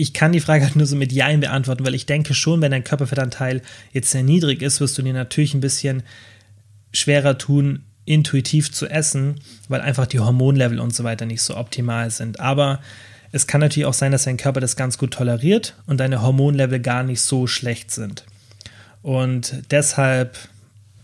ich 0.00 0.14
kann 0.14 0.32
die 0.32 0.40
Frage 0.40 0.64
halt 0.64 0.76
nur 0.76 0.86
so 0.86 0.96
mit 0.96 1.12
Ja 1.12 1.34
beantworten, 1.36 1.84
weil 1.84 1.94
ich 1.94 2.06
denke 2.06 2.32
schon, 2.32 2.62
wenn 2.62 2.70
dein 2.70 2.84
Körperfettanteil 2.84 3.60
jetzt 3.92 4.10
sehr 4.10 4.22
niedrig 4.22 4.62
ist, 4.62 4.80
wirst 4.80 4.96
du 4.96 5.02
dir 5.02 5.12
natürlich 5.12 5.52
ein 5.52 5.60
bisschen 5.60 6.02
schwerer 6.92 7.36
tun, 7.36 7.84
intuitiv 8.06 8.72
zu 8.72 8.88
essen, 8.88 9.40
weil 9.68 9.82
einfach 9.82 10.06
die 10.06 10.18
Hormonlevel 10.18 10.80
und 10.80 10.94
so 10.94 11.04
weiter 11.04 11.26
nicht 11.26 11.42
so 11.42 11.54
optimal 11.56 12.10
sind. 12.10 12.40
Aber 12.40 12.80
es 13.30 13.46
kann 13.46 13.60
natürlich 13.60 13.86
auch 13.86 13.94
sein, 13.94 14.10
dass 14.10 14.24
dein 14.24 14.38
Körper 14.38 14.60
das 14.60 14.74
ganz 14.74 14.96
gut 14.96 15.12
toleriert 15.12 15.76
und 15.86 16.00
deine 16.00 16.22
Hormonlevel 16.22 16.80
gar 16.80 17.02
nicht 17.02 17.20
so 17.20 17.46
schlecht 17.46 17.90
sind. 17.90 18.24
Und 19.02 19.62
deshalb, 19.70 20.38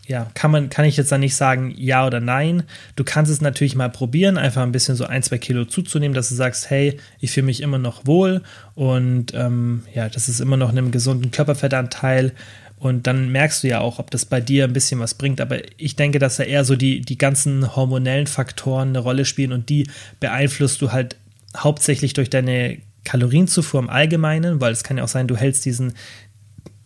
ja, 0.06 0.30
kann 0.34 0.50
man, 0.50 0.70
kann 0.70 0.84
ich 0.84 0.96
jetzt 0.96 1.10
dann 1.10 1.20
nicht 1.20 1.34
sagen 1.34 1.74
ja 1.76 2.06
oder 2.06 2.20
nein. 2.20 2.62
Du 2.94 3.04
kannst 3.04 3.30
es 3.30 3.40
natürlich 3.40 3.74
mal 3.74 3.90
probieren, 3.90 4.38
einfach 4.38 4.62
ein 4.62 4.72
bisschen 4.72 4.96
so 4.96 5.04
ein, 5.04 5.22
zwei 5.22 5.38
Kilo 5.38 5.64
zuzunehmen, 5.64 6.14
dass 6.14 6.28
du 6.28 6.34
sagst, 6.34 6.70
hey, 6.70 6.98
ich 7.20 7.32
fühle 7.32 7.46
mich 7.46 7.60
immer 7.60 7.78
noch 7.78 8.06
wohl 8.06 8.42
und 8.74 9.34
ähm, 9.34 9.82
ja, 9.94 10.08
das 10.08 10.28
ist 10.28 10.40
immer 10.40 10.56
noch 10.56 10.70
einem 10.70 10.90
gesunden 10.90 11.30
Körperfettanteil. 11.30 12.32
Und 12.78 13.06
dann 13.06 13.32
merkst 13.32 13.62
du 13.62 13.68
ja 13.68 13.80
auch, 13.80 13.98
ob 13.98 14.10
das 14.10 14.26
bei 14.26 14.40
dir 14.40 14.64
ein 14.64 14.74
bisschen 14.74 15.00
was 15.00 15.14
bringt. 15.14 15.40
Aber 15.40 15.58
ich 15.78 15.96
denke, 15.96 16.18
dass 16.18 16.36
da 16.36 16.42
eher 16.42 16.62
so 16.62 16.76
die, 16.76 17.00
die 17.00 17.16
ganzen 17.16 17.74
hormonellen 17.74 18.26
Faktoren 18.26 18.90
eine 18.90 18.98
Rolle 18.98 19.24
spielen 19.24 19.52
und 19.52 19.70
die 19.70 19.88
beeinflusst 20.20 20.82
du 20.82 20.92
halt 20.92 21.16
hauptsächlich 21.56 22.12
durch 22.12 22.28
deine 22.28 22.76
Kalorienzufuhr 23.04 23.80
im 23.80 23.88
Allgemeinen, 23.88 24.60
weil 24.60 24.72
es 24.72 24.84
kann 24.84 24.98
ja 24.98 25.04
auch 25.04 25.08
sein, 25.08 25.26
du 25.26 25.36
hältst 25.36 25.64
diesen, 25.64 25.94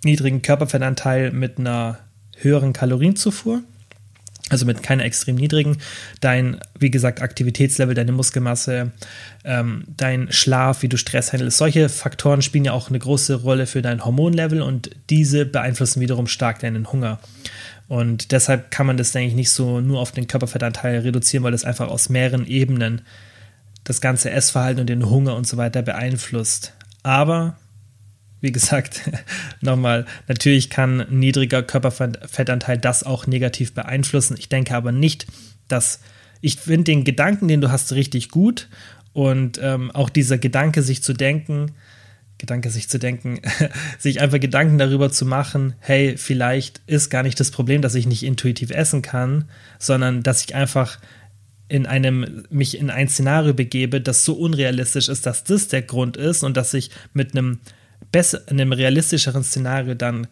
niedrigen 0.05 0.43
Körperfettanteil 0.43 1.33
mit 1.33 1.59
einer 1.59 1.99
höheren 2.43 2.73
Kalorienzufuhr, 2.73 3.63
also 4.51 4.67
mit 4.67 4.83
keiner 4.83 5.05
extrem 5.05 5.37
niedrigen, 5.37 5.79
dein, 6.21 6.61
wie 6.79 6.91
gesagt, 6.91 7.23
Aktivitätslevel, 7.23 7.95
deine 7.95 8.13
Muskelmasse, 8.13 8.91
ähm, 9.45 9.85
dein 9.97 10.31
Schlaf, 10.33 10.83
wie 10.83 10.89
du 10.89 10.97
Stress 10.97 11.33
handelst, 11.33 11.59
solche 11.59 11.89
Faktoren 11.89 12.43
spielen 12.43 12.65
ja 12.65 12.73
auch 12.73 12.89
eine 12.89 12.99
große 12.99 13.37
Rolle 13.43 13.67
für 13.67 13.83
dein 13.83 14.05
Hormonlevel 14.05 14.61
und 14.61 14.91
diese 15.09 15.47
beeinflussen 15.47 16.01
wiederum 16.01 16.27
stark 16.27 16.59
deinen 16.59 16.93
Hunger. 16.93 17.21
Und 17.89 18.31
deshalb 18.31 18.71
kann 18.71 18.87
man 18.87 18.97
das, 18.97 19.13
denke 19.13 19.31
ich, 19.31 19.35
nicht 19.35 19.51
so 19.51 19.81
nur 19.81 20.01
auf 20.01 20.13
den 20.13 20.29
Körperfettanteil 20.29 21.01
reduzieren, 21.01 21.43
weil 21.43 21.53
das 21.53 21.65
einfach 21.65 21.89
aus 21.89 22.09
mehreren 22.09 22.47
Ebenen 22.47 23.03
das 23.85 24.01
ganze 24.01 24.31
Essverhalten 24.31 24.81
und 24.81 24.89
den 24.89 25.11
Hunger 25.11 25.35
und 25.35 25.47
so 25.47 25.57
weiter 25.57 25.83
beeinflusst. 25.83 26.73
Aber 27.03 27.57
wie 28.41 28.53
gesagt, 28.53 29.11
nochmal, 29.61 30.07
natürlich 30.29 30.71
kann 30.71 31.07
niedriger 31.11 31.63
Körperfettanteil 31.63 32.79
das 32.79 33.03
auch 33.03 33.27
negativ 33.27 33.73
beeinflussen. 33.73 34.37
Ich 34.39 34.49
denke 34.49 34.75
aber 34.75 34.93
nicht, 34.93 35.27
dass 35.69 36.01
ich 36.41 36.57
finde 36.57 36.85
den 36.85 37.05
Gedanken, 37.05 37.49
den 37.49 37.61
du 37.61 37.71
hast, 37.71 37.93
richtig 37.93 38.31
gut. 38.31 38.69
Und 39.13 39.59
ähm, 39.63 39.91
auch 39.91 40.09
dieser 40.09 40.39
Gedanke, 40.39 40.83
sich 40.83 41.03
zu 41.03 41.13
denken, 41.13 41.73
Gedanke, 42.39 42.71
sich 42.71 42.89
zu 42.89 42.99
denken, 42.99 43.41
sich 43.99 44.21
einfach 44.21 44.41
Gedanken 44.41 44.79
darüber 44.79 45.11
zu 45.11 45.27
machen, 45.27 45.75
hey, 45.79 46.17
vielleicht 46.17 46.81
ist 46.87 47.11
gar 47.11 47.23
nicht 47.23 47.39
das 47.39 47.51
Problem, 47.51 47.83
dass 47.83 47.95
ich 47.95 48.07
nicht 48.07 48.23
intuitiv 48.23 48.71
essen 48.71 49.03
kann, 49.03 49.45
sondern 49.79 50.23
dass 50.23 50.45
ich 50.45 50.55
einfach 50.55 50.99
in 51.69 51.87
einem, 51.87 52.45
mich 52.51 52.79
in 52.79 52.91
ein 52.91 53.09
Szenario 53.09 53.55
begebe, 53.55 54.01
das 54.01 54.25
so 54.25 54.35
unrealistisch 54.35 55.09
ist, 55.09 55.27
dass 55.27 55.45
das 55.45 55.69
der 55.69 55.83
Grund 55.83 56.17
ist 56.17 56.43
und 56.43 56.57
dass 56.57 56.75
ich 56.75 56.91
mit 57.13 57.33
einem 57.33 57.61
besser, 58.13 58.43
in 58.49 58.61
einem 58.61 58.73
realistischeren 58.73 59.45
Szenario 59.45 59.95
dann 59.95 60.27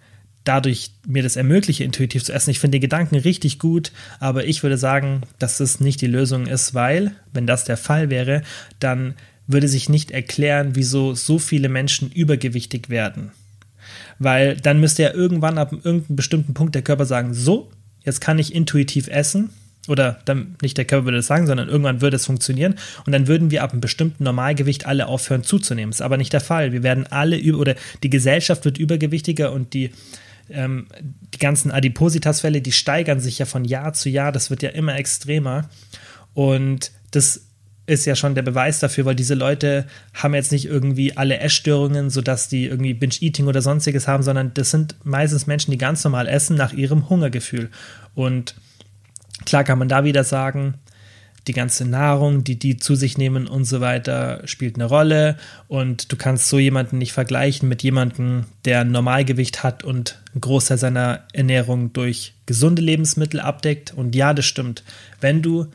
dadurch 0.45 0.93
mir 1.07 1.23
das 1.23 1.37
ermögliche, 1.37 1.85
intuitiv 1.85 2.25
zu 2.25 2.33
essen. 2.33 2.51
Ich 2.51 2.59
finde 2.59 2.77
den 2.77 2.83
Gedanken 2.83 3.17
richtig 3.17 3.59
gut, 3.59 3.93
aber 4.19 4.47
ich 4.47 4.62
würde 4.62 4.79
sagen, 4.79 5.23
dass 5.38 5.61
es 5.61 5.81
nicht 5.81 6.01
die 6.01 6.07
Lösung 6.07 6.47
ist, 6.47 6.75
weil, 6.75 7.12
wenn 7.33 7.47
das 7.47 7.64
der 7.64 7.77
Fall 7.77 8.09
wäre, 8.09 8.43
dann 8.81 9.14
würde 9.47 9.69
sich 9.69 9.88
nicht 9.88 10.11
erklären, 10.11 10.71
wieso 10.75 11.14
so 11.14 11.38
viele 11.38 11.69
Menschen 11.69 12.11
übergewichtig 12.11 12.88
werden. 12.88 13.33
Weil 14.19 14.57
dann 14.57 14.81
müsste 14.81 15.03
ja 15.03 15.12
irgendwann 15.12 15.59
ab 15.59 15.73
irgendeinem 15.73 16.17
bestimmten 16.17 16.55
Punkt 16.55 16.75
der 16.75 16.83
Körper 16.83 17.05
sagen, 17.05 17.35
so, 17.35 17.71
jetzt 18.05 18.21
kann 18.21 18.38
ich 18.38 18.55
intuitiv 18.55 19.09
essen 19.09 19.51
oder 19.88 20.20
dann 20.24 20.57
nicht 20.62 20.77
der 20.77 20.85
Körper 20.85 21.07
würde 21.07 21.18
es 21.18 21.27
sagen, 21.27 21.46
sondern 21.46 21.68
irgendwann 21.68 22.01
würde 22.01 22.16
es 22.16 22.27
funktionieren 22.27 22.74
und 23.07 23.12
dann 23.12 23.27
würden 23.27 23.51
wir 23.51 23.62
ab 23.62 23.72
einem 23.72 23.81
bestimmten 23.81 24.24
Normalgewicht 24.24 24.87
alle 24.87 25.07
aufhören 25.07 25.42
zuzunehmen. 25.42 25.90
Das 25.90 26.01
ist 26.01 26.05
aber 26.05 26.16
nicht 26.16 26.33
der 26.33 26.40
Fall. 26.40 26.72
Wir 26.72 26.83
werden 26.83 27.07
alle 27.07 27.37
über 27.37 27.59
oder 27.59 27.74
die 28.03 28.11
Gesellschaft 28.11 28.64
wird 28.64 28.79
übergewichtiger 28.79 29.53
und 29.53 29.74
die 29.74 29.90
ähm, 30.51 30.87
die 31.35 31.38
ganzen 31.38 31.70
Adipositas-Fälle, 31.70 32.62
die 32.62 32.72
steigern 32.72 33.20
sich 33.20 33.38
ja 33.38 33.44
von 33.44 33.64
Jahr 33.64 33.92
zu 33.92 34.09
Jahr. 34.09 34.33
Das 34.33 34.48
wird 34.48 34.62
ja 34.62 34.70
immer 34.70 34.96
extremer 34.96 35.68
und 36.35 36.90
das 37.11 37.48
ist 37.88 38.05
ja 38.05 38.14
schon 38.14 38.35
der 38.35 38.42
Beweis 38.42 38.81
dafür, 38.81 39.07
weil 39.07 39.14
diese 39.14 39.35
Leute 39.35 39.87
haben 40.12 40.35
jetzt 40.35 40.53
nicht 40.53 40.66
irgendwie 40.66 41.16
alle 41.16 41.38
Essstörungen, 41.38 42.11
sodass 42.11 42.48
die 42.48 42.66
irgendwie 42.66 42.92
Binge-Eating 42.92 43.46
oder 43.46 43.62
sonstiges 43.62 44.07
haben, 44.07 44.22
sondern 44.22 44.53
das 44.53 44.70
sind 44.70 44.96
meistens 45.05 45.46
Menschen, 45.46 45.70
die 45.70 45.79
ganz 45.79 46.05
normal 46.05 46.29
essen 46.29 46.57
nach 46.57 46.74
ihrem 46.74 47.09
Hungergefühl 47.09 47.70
und 48.14 48.55
Klar 49.44 49.64
kann 49.64 49.79
man 49.79 49.88
da 49.88 50.05
wieder 50.05 50.24
sagen, 50.24 50.74
die 51.48 51.53
ganze 51.55 51.87
Nahrung, 51.87 52.44
die 52.44 52.59
die 52.59 52.77
zu 52.77 52.94
sich 52.94 53.16
nehmen 53.16 53.46
und 53.46 53.64
so 53.64 53.81
weiter, 53.81 54.42
spielt 54.44 54.77
eine 54.77 54.85
Rolle. 54.85 55.37
Und 55.66 56.12
du 56.12 56.16
kannst 56.16 56.48
so 56.48 56.59
jemanden 56.59 56.98
nicht 56.98 57.12
vergleichen 57.12 57.68
mit 57.68 57.83
jemandem, 57.83 58.44
der 58.64 58.81
ein 58.81 58.92
Normalgewicht 58.92 59.62
hat 59.62 59.83
und 59.83 60.20
einen 60.33 60.42
Großteil 60.42 60.79
seiner 60.79 61.24
Ernährung 61.33 61.92
durch 61.92 62.35
gesunde 62.46 62.83
Lebensmittel 62.83 63.40
abdeckt. 63.40 63.94
Und 63.94 64.14
ja, 64.14 64.35
das 64.35 64.44
stimmt. 64.44 64.85
Wenn 65.20 65.42
du 65.42 65.66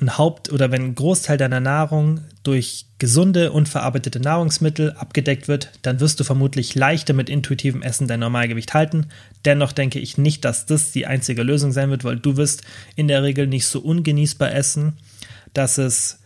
ein 0.00 0.18
Haupt- 0.18 0.50
oder 0.50 0.70
wenn 0.70 0.82
ein 0.82 0.94
Großteil 0.94 1.36
deiner 1.36 1.60
Nahrung 1.60 2.20
durch 2.42 2.86
gesunde, 2.98 3.52
unverarbeitete 3.52 4.20
Nahrungsmittel 4.20 4.92
abgedeckt 4.92 5.48
wird, 5.48 5.70
dann 5.82 6.00
wirst 6.00 6.18
du 6.18 6.24
vermutlich 6.24 6.74
leichter 6.74 7.14
mit 7.14 7.28
intuitivem 7.28 7.82
Essen 7.82 8.08
dein 8.08 8.20
Normalgewicht 8.20 8.74
halten. 8.74 9.08
Dennoch 9.44 9.72
denke 9.72 9.98
ich 9.98 10.18
nicht, 10.18 10.44
dass 10.44 10.66
das 10.66 10.92
die 10.92 11.06
einzige 11.06 11.42
Lösung 11.42 11.72
sein 11.72 11.90
wird, 11.90 12.04
weil 12.04 12.16
du 12.16 12.36
wirst 12.36 12.62
in 12.96 13.08
der 13.08 13.22
Regel 13.22 13.46
nicht 13.46 13.66
so 13.66 13.80
ungenießbar 13.80 14.52
essen, 14.52 14.94
dass 15.52 15.78
es 15.78 16.20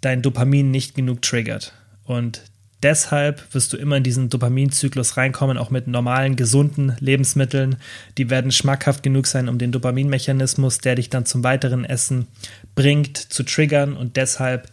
dein 0.00 0.22
Dopamin 0.22 0.70
nicht 0.70 0.94
genug 0.94 1.22
triggert. 1.22 1.72
Und 2.04 2.42
deshalb 2.82 3.42
wirst 3.54 3.72
du 3.72 3.76
immer 3.76 3.96
in 3.96 4.02
diesen 4.02 4.28
Dopaminzyklus 4.28 5.16
reinkommen, 5.16 5.58
auch 5.58 5.70
mit 5.70 5.86
normalen, 5.86 6.36
gesunden 6.36 6.96
Lebensmitteln. 7.00 7.76
Die 8.18 8.30
werden 8.30 8.52
schmackhaft 8.52 9.02
genug 9.02 9.26
sein, 9.26 9.48
um 9.48 9.58
den 9.58 9.72
Dopaminmechanismus, 9.72 10.78
der 10.78 10.96
dich 10.96 11.10
dann 11.10 11.26
zum 11.26 11.44
weiteren 11.44 11.84
Essen 11.84 12.26
bringt, 12.74 13.16
zu 13.16 13.42
triggern. 13.42 13.94
Und 13.94 14.16
deshalb 14.16 14.68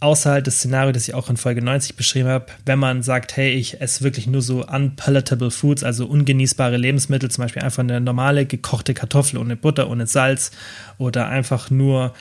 außerhalb 0.00 0.44
des 0.44 0.58
Szenarios, 0.58 0.94
das 0.94 1.08
ich 1.08 1.14
auch 1.14 1.30
in 1.30 1.36
Folge 1.36 1.62
90 1.62 1.96
beschrieben 1.96 2.28
habe, 2.28 2.46
wenn 2.64 2.78
man 2.78 3.02
sagt, 3.02 3.36
hey, 3.36 3.52
ich 3.52 3.80
esse 3.80 4.04
wirklich 4.04 4.26
nur 4.26 4.42
so 4.42 4.66
unpalatable 4.66 5.50
Foods, 5.50 5.84
also 5.84 6.06
ungenießbare 6.06 6.76
Lebensmittel, 6.76 7.30
zum 7.30 7.44
Beispiel 7.44 7.62
einfach 7.62 7.82
eine 7.82 8.00
normale 8.00 8.46
gekochte 8.46 8.94
Kartoffel 8.94 9.38
ohne 9.38 9.56
Butter, 9.56 9.88
ohne 9.88 10.06
Salz 10.06 10.50
oder 10.98 11.28
einfach 11.28 11.70
nur 11.70 12.12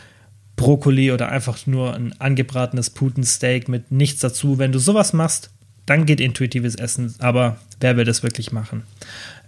Brokkoli 0.56 1.12
oder 1.12 1.30
einfach 1.30 1.66
nur 1.68 1.94
ein 1.94 2.20
angebratenes 2.20 2.90
Putensteak 2.90 3.68
mit 3.68 3.92
nichts 3.92 4.22
dazu. 4.22 4.58
Wenn 4.58 4.72
du 4.72 4.80
sowas 4.80 5.14
machst, 5.14 5.50
dann 5.86 6.06
geht 6.06 6.20
intuitives 6.20 6.76
Essen. 6.76 7.16
Aber 7.20 7.58
wer 7.80 7.98
will 7.98 8.06
das 8.06 8.24
wirklich 8.24 8.52
machen? 8.52 8.84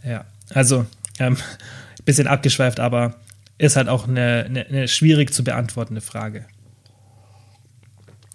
Ja, 0.03 0.25
also 0.49 0.85
ähm, 1.19 1.37
bisschen 2.05 2.27
abgeschweift, 2.27 2.79
aber 2.79 3.15
ist 3.57 3.75
halt 3.75 3.89
auch 3.89 4.07
eine, 4.07 4.45
eine, 4.45 4.65
eine 4.65 4.87
schwierig 4.87 5.33
zu 5.33 5.43
beantwortende 5.43 6.01
Frage. 6.01 6.45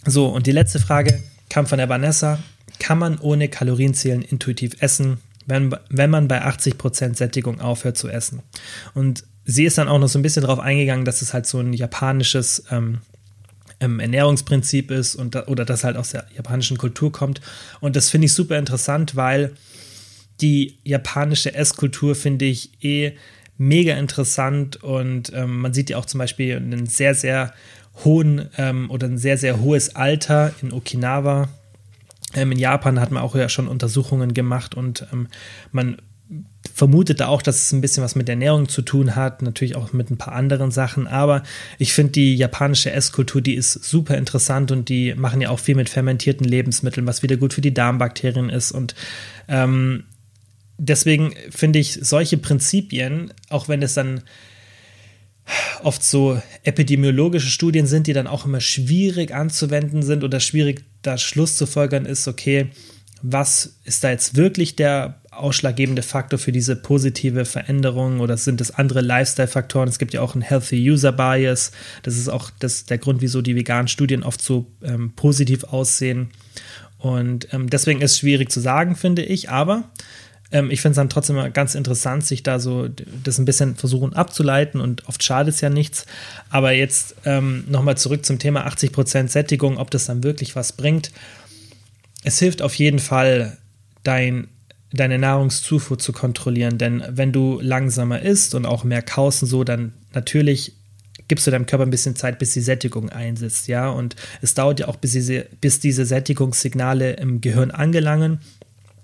So, 0.04 0.26
und 0.26 0.46
die 0.46 0.52
letzte 0.52 0.80
Frage 0.80 1.22
kam 1.48 1.66
von 1.66 1.78
der 1.78 1.88
Vanessa. 1.88 2.38
Kann 2.78 2.98
man 2.98 3.18
ohne 3.18 3.48
Kalorienzählen 3.48 4.22
intuitiv 4.22 4.74
essen, 4.80 5.18
wenn, 5.46 5.74
wenn 5.88 6.10
man 6.10 6.26
bei 6.26 6.44
80% 6.44 7.16
Sättigung 7.16 7.60
aufhört 7.60 7.96
zu 7.96 8.08
essen? 8.08 8.42
Und 8.94 9.24
sie 9.44 9.64
ist 9.64 9.78
dann 9.78 9.88
auch 9.88 9.98
noch 9.98 10.08
so 10.08 10.18
ein 10.18 10.22
bisschen 10.22 10.42
darauf 10.42 10.60
eingegangen, 10.60 11.04
dass 11.04 11.22
es 11.22 11.34
halt 11.34 11.46
so 11.46 11.58
ein 11.58 11.72
japanisches 11.72 12.64
ähm, 12.70 12.98
ähm, 13.80 14.00
Ernährungsprinzip 14.00 14.90
ist 14.90 15.14
und 15.14 15.34
da, 15.34 15.46
oder 15.46 15.64
das 15.64 15.84
halt 15.84 15.96
aus 15.96 16.10
der 16.10 16.26
japanischen 16.36 16.78
Kultur 16.78 17.12
kommt. 17.12 17.40
Und 17.80 17.96
das 17.96 18.10
finde 18.10 18.26
ich 18.26 18.32
super 18.32 18.58
interessant, 18.58 19.16
weil 19.16 19.52
die 20.40 20.78
japanische 20.84 21.54
Esskultur 21.54 22.14
finde 22.14 22.44
ich 22.44 22.82
eh 22.84 23.16
mega 23.58 23.94
interessant 23.94 24.82
und 24.82 25.32
ähm, 25.34 25.60
man 25.60 25.74
sieht 25.74 25.90
ja 25.90 25.98
auch 25.98 26.06
zum 26.06 26.18
Beispiel 26.18 26.56
einen 26.56 26.86
sehr, 26.86 27.14
sehr 27.14 27.52
hohen 28.04 28.48
ähm, 28.56 28.90
oder 28.90 29.06
ein 29.06 29.18
sehr, 29.18 29.38
sehr 29.38 29.60
hohes 29.60 29.94
Alter 29.94 30.52
in 30.62 30.72
Okinawa. 30.72 31.48
Ähm, 32.34 32.52
in 32.52 32.58
Japan 32.58 32.98
hat 32.98 33.10
man 33.10 33.22
auch 33.22 33.34
ja 33.34 33.48
schon 33.48 33.68
Untersuchungen 33.68 34.34
gemacht 34.34 34.74
und 34.74 35.06
ähm, 35.12 35.28
man 35.70 35.98
vermutet 36.74 37.20
da 37.20 37.28
auch, 37.28 37.42
dass 37.42 37.62
es 37.62 37.72
ein 37.72 37.80
bisschen 37.80 38.04
was 38.04 38.14
mit 38.14 38.28
Ernährung 38.28 38.68
zu 38.68 38.82
tun 38.82 39.16
hat, 39.16 39.42
natürlich 39.42 39.76
auch 39.76 39.92
mit 39.92 40.10
ein 40.10 40.18
paar 40.18 40.34
anderen 40.34 40.70
Sachen, 40.70 41.06
aber 41.06 41.42
ich 41.78 41.92
finde 41.92 42.12
die 42.12 42.36
japanische 42.36 42.92
Esskultur, 42.92 43.40
die 43.40 43.54
ist 43.54 43.72
super 43.72 44.16
interessant 44.16 44.70
und 44.70 44.88
die 44.88 45.14
machen 45.14 45.40
ja 45.40 45.50
auch 45.50 45.58
viel 45.58 45.74
mit 45.74 45.88
fermentierten 45.88 46.46
Lebensmitteln, 46.46 47.06
was 47.06 47.22
wieder 47.22 47.36
gut 47.36 47.52
für 47.52 47.60
die 47.60 47.74
Darmbakterien 47.74 48.48
ist 48.48 48.72
und 48.72 48.94
ähm, 49.48 50.04
deswegen 50.78 51.34
finde 51.50 51.78
ich 51.78 51.98
solche 52.02 52.38
Prinzipien, 52.38 53.32
auch 53.48 53.68
wenn 53.68 53.82
es 53.82 53.94
dann 53.94 54.22
oft 55.82 56.04
so 56.04 56.40
epidemiologische 56.62 57.50
Studien 57.50 57.86
sind, 57.86 58.06
die 58.06 58.12
dann 58.12 58.26
auch 58.26 58.46
immer 58.46 58.60
schwierig 58.60 59.34
anzuwenden 59.34 60.02
sind 60.02 60.22
oder 60.22 60.40
schwierig 60.40 60.84
da 61.02 61.18
Schluss 61.18 61.56
zu 61.56 61.66
folgern 61.66 62.06
ist, 62.06 62.28
okay, 62.28 62.68
was 63.22 63.78
ist 63.84 64.04
da 64.04 64.10
jetzt 64.10 64.36
wirklich 64.36 64.76
der 64.76 65.21
ausschlaggebende 65.42 66.02
Faktor 66.02 66.38
für 66.38 66.52
diese 66.52 66.76
positive 66.76 67.44
Veränderung 67.44 68.20
oder 68.20 68.36
sind 68.36 68.60
es 68.60 68.70
andere 68.70 69.00
Lifestyle-Faktoren? 69.00 69.88
Es 69.88 69.98
gibt 69.98 70.14
ja 70.14 70.22
auch 70.22 70.34
einen 70.34 70.42
Healthy 70.42 70.90
User 70.90 71.12
Bias. 71.12 71.72
Das 72.02 72.16
ist 72.16 72.28
auch 72.28 72.50
das, 72.58 72.86
der 72.86 72.98
Grund, 72.98 73.20
wieso 73.20 73.42
die 73.42 73.56
veganen 73.56 73.88
Studien 73.88 74.22
oft 74.22 74.40
so 74.40 74.66
ähm, 74.82 75.12
positiv 75.16 75.64
aussehen. 75.64 76.30
Und 76.98 77.52
ähm, 77.52 77.68
deswegen 77.68 78.00
ist 78.00 78.12
es 78.12 78.18
schwierig 78.18 78.50
zu 78.50 78.60
sagen, 78.60 78.94
finde 78.94 79.22
ich. 79.22 79.50
Aber 79.50 79.90
ähm, 80.52 80.70
ich 80.70 80.80
finde 80.80 80.92
es 80.92 80.96
dann 80.96 81.10
trotzdem 81.10 81.52
ganz 81.52 81.74
interessant, 81.74 82.24
sich 82.24 82.42
da 82.42 82.60
so 82.60 82.88
das 82.88 83.38
ein 83.38 83.44
bisschen 83.44 83.74
versuchen 83.74 84.12
abzuleiten 84.12 84.80
und 84.80 85.08
oft 85.08 85.22
schadet 85.22 85.54
es 85.54 85.60
ja 85.60 85.70
nichts. 85.70 86.06
Aber 86.50 86.72
jetzt 86.72 87.16
ähm, 87.24 87.64
nochmal 87.68 87.96
zurück 87.96 88.24
zum 88.24 88.38
Thema 88.38 88.66
80% 88.68 89.28
Sättigung, 89.28 89.78
ob 89.78 89.90
das 89.90 90.06
dann 90.06 90.22
wirklich 90.22 90.54
was 90.54 90.72
bringt. 90.72 91.10
Es 92.22 92.38
hilft 92.38 92.62
auf 92.62 92.74
jeden 92.74 93.00
Fall, 93.00 93.58
dein 94.04 94.48
deine 94.92 95.18
Nahrungszufuhr 95.18 95.98
zu 95.98 96.12
kontrollieren. 96.12 96.78
Denn 96.78 97.02
wenn 97.08 97.32
du 97.32 97.58
langsamer 97.60 98.20
isst 98.22 98.54
und 98.54 98.66
auch 98.66 98.84
mehr 98.84 99.02
kaust 99.02 99.42
und 99.42 99.48
so, 99.48 99.64
dann 99.64 99.92
natürlich 100.14 100.74
gibst 101.28 101.46
du 101.46 101.50
deinem 101.50 101.66
Körper 101.66 101.84
ein 101.84 101.90
bisschen 101.90 102.16
Zeit, 102.16 102.38
bis 102.38 102.52
die 102.52 102.60
Sättigung 102.60 103.08
einsetzt, 103.08 103.68
ja. 103.68 103.88
Und 103.88 104.16
es 104.42 104.54
dauert 104.54 104.80
ja 104.80 104.88
auch, 104.88 104.96
bis 104.96 105.12
diese, 105.12 105.46
bis 105.60 105.80
diese 105.80 106.04
Sättigungssignale 106.04 107.14
im 107.14 107.40
Gehirn 107.40 107.70
angelangen. 107.70 108.40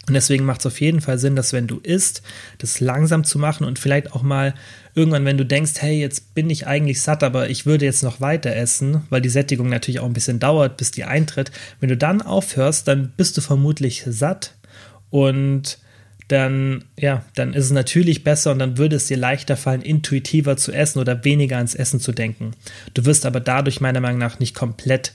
Und 0.07 0.14
deswegen 0.14 0.46
macht 0.46 0.61
es 0.61 0.66
auf 0.66 0.81
jeden 0.81 1.03
Fall 1.03 1.18
Sinn, 1.18 1.37
dass 1.37 1.53
wenn 1.53 1.66
du 1.66 1.81
isst, 1.81 2.22
das 2.59 2.81
langsam 2.81 3.24
zu 3.24 3.38
machen 3.38 3.64
und 3.64 3.79
vielleicht 3.79 4.12
auch 4.12 4.22
mal 4.22 4.55
irgendwann, 4.94 5.27
wenn 5.27 5.37
du 5.37 5.44
denkst, 5.44 5.74
hey, 5.79 6.01
jetzt 6.01 6.35
bin 6.35 6.48
ich 6.48 6.66
eigentlich 6.66 7.03
satt, 7.03 7.22
aber 7.22 7.51
ich 7.51 7.66
würde 7.66 7.85
jetzt 7.85 8.03
noch 8.03 8.20
weiter 8.20 8.57
essen, 8.57 9.03
weil 9.11 9.20
die 9.20 9.29
Sättigung 9.29 9.68
natürlich 9.68 10.01
auch 10.01 10.07
ein 10.07 10.14
bisschen 10.14 10.40
dauert, 10.40 10.79
bis 10.79 10.90
die 10.90 11.05
eintritt. 11.05 11.51
Wenn 11.81 11.90
du 11.90 11.96
dann 11.96 12.22
aufhörst, 12.22 12.88
dann 12.88 13.12
bist 13.18 13.37
du 13.37 13.42
vermutlich 13.42 14.05
satt 14.07 14.55
und 15.11 15.79
dann, 16.29 16.85
ja, 16.99 17.25
dann 17.35 17.55
ist 17.55 17.66
es 17.66 17.71
natürlich 17.71 18.23
besser 18.23 18.53
und 18.53 18.59
dann 18.59 18.77
würde 18.77 18.97
es 18.97 19.07
dir 19.07 19.16
leichter 19.16 19.57
fallen, 19.57 19.81
intuitiver 19.81 20.59
zu 20.59 20.73
essen 20.73 20.99
oder 20.99 21.25
weniger 21.25 21.57
ans 21.57 21.75
Essen 21.75 22.01
zu 22.01 22.12
denken. 22.12 22.53
Du 22.92 23.07
wirst 23.07 23.25
aber 23.25 23.40
dadurch 23.40 23.81
meiner 23.81 24.01
Meinung 24.01 24.18
nach 24.18 24.38
nicht 24.38 24.55
komplett 24.55 25.14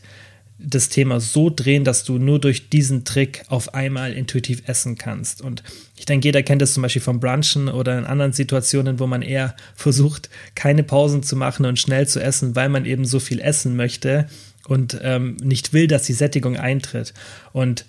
das 0.58 0.90
Thema 0.90 1.20
so 1.20 1.50
drehen, 1.50 1.84
dass 1.84 2.04
du 2.04 2.18
nur 2.18 2.40
durch 2.40 2.70
diesen 2.70 3.06
Trick 3.06 3.44
auf 3.50 3.74
einmal 3.74 4.14
intuitiv 4.14 4.64
essen 4.68 4.98
kannst. 4.98 5.42
Und 5.42 5.64
ich 5.98 6.06
denke, 6.06 6.28
jeder 6.28 6.42
kennt 6.42 6.62
das 6.62 6.74
zum 6.74 6.84
Beispiel 6.84 7.02
vom 7.02 7.20
Brunchen 7.20 7.70
oder 7.70 7.98
in 7.98 8.06
anderen 8.06 8.34
Situationen, 8.34 9.00
wo 9.00 9.08
man 9.08 9.22
eher 9.22 9.56
versucht, 9.76 10.30
keine 10.56 10.84
Pausen 10.84 11.22
zu 11.22 11.36
machen 11.36 11.66
und 11.66 11.80
schnell 11.80 12.08
zu 12.08 12.22
essen, 12.22 12.56
weil 12.56 12.70
man 12.70 12.86
eben 12.86 13.06
so 13.06 13.20
viel 13.20 13.40
essen 13.40 13.76
möchte 13.76 14.28
und 14.68 14.98
ähm, 15.04 15.38
nicht 15.44 15.74
will, 15.74 15.88
dass 15.88 16.04
die 16.04 16.14
Sättigung 16.14 16.58
eintritt. 16.58 17.14
Und 17.52 17.86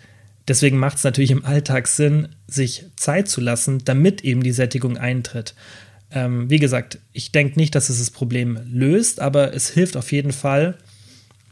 Deswegen 0.48 0.78
macht 0.78 0.98
es 0.98 1.04
natürlich 1.04 1.30
im 1.30 1.44
Alltag 1.44 1.88
Sinn, 1.88 2.28
sich 2.46 2.84
Zeit 2.96 3.28
zu 3.28 3.40
lassen, 3.40 3.82
damit 3.84 4.22
eben 4.22 4.42
die 4.42 4.52
Sättigung 4.52 4.98
eintritt. 4.98 5.54
Ähm, 6.10 6.50
wie 6.50 6.58
gesagt, 6.58 6.98
ich 7.12 7.32
denke 7.32 7.58
nicht, 7.58 7.74
dass 7.74 7.88
es 7.88 7.98
das 7.98 8.10
Problem 8.10 8.58
löst, 8.66 9.20
aber 9.20 9.54
es 9.54 9.70
hilft 9.70 9.96
auf 9.96 10.12
jeden 10.12 10.32
Fall, 10.32 10.76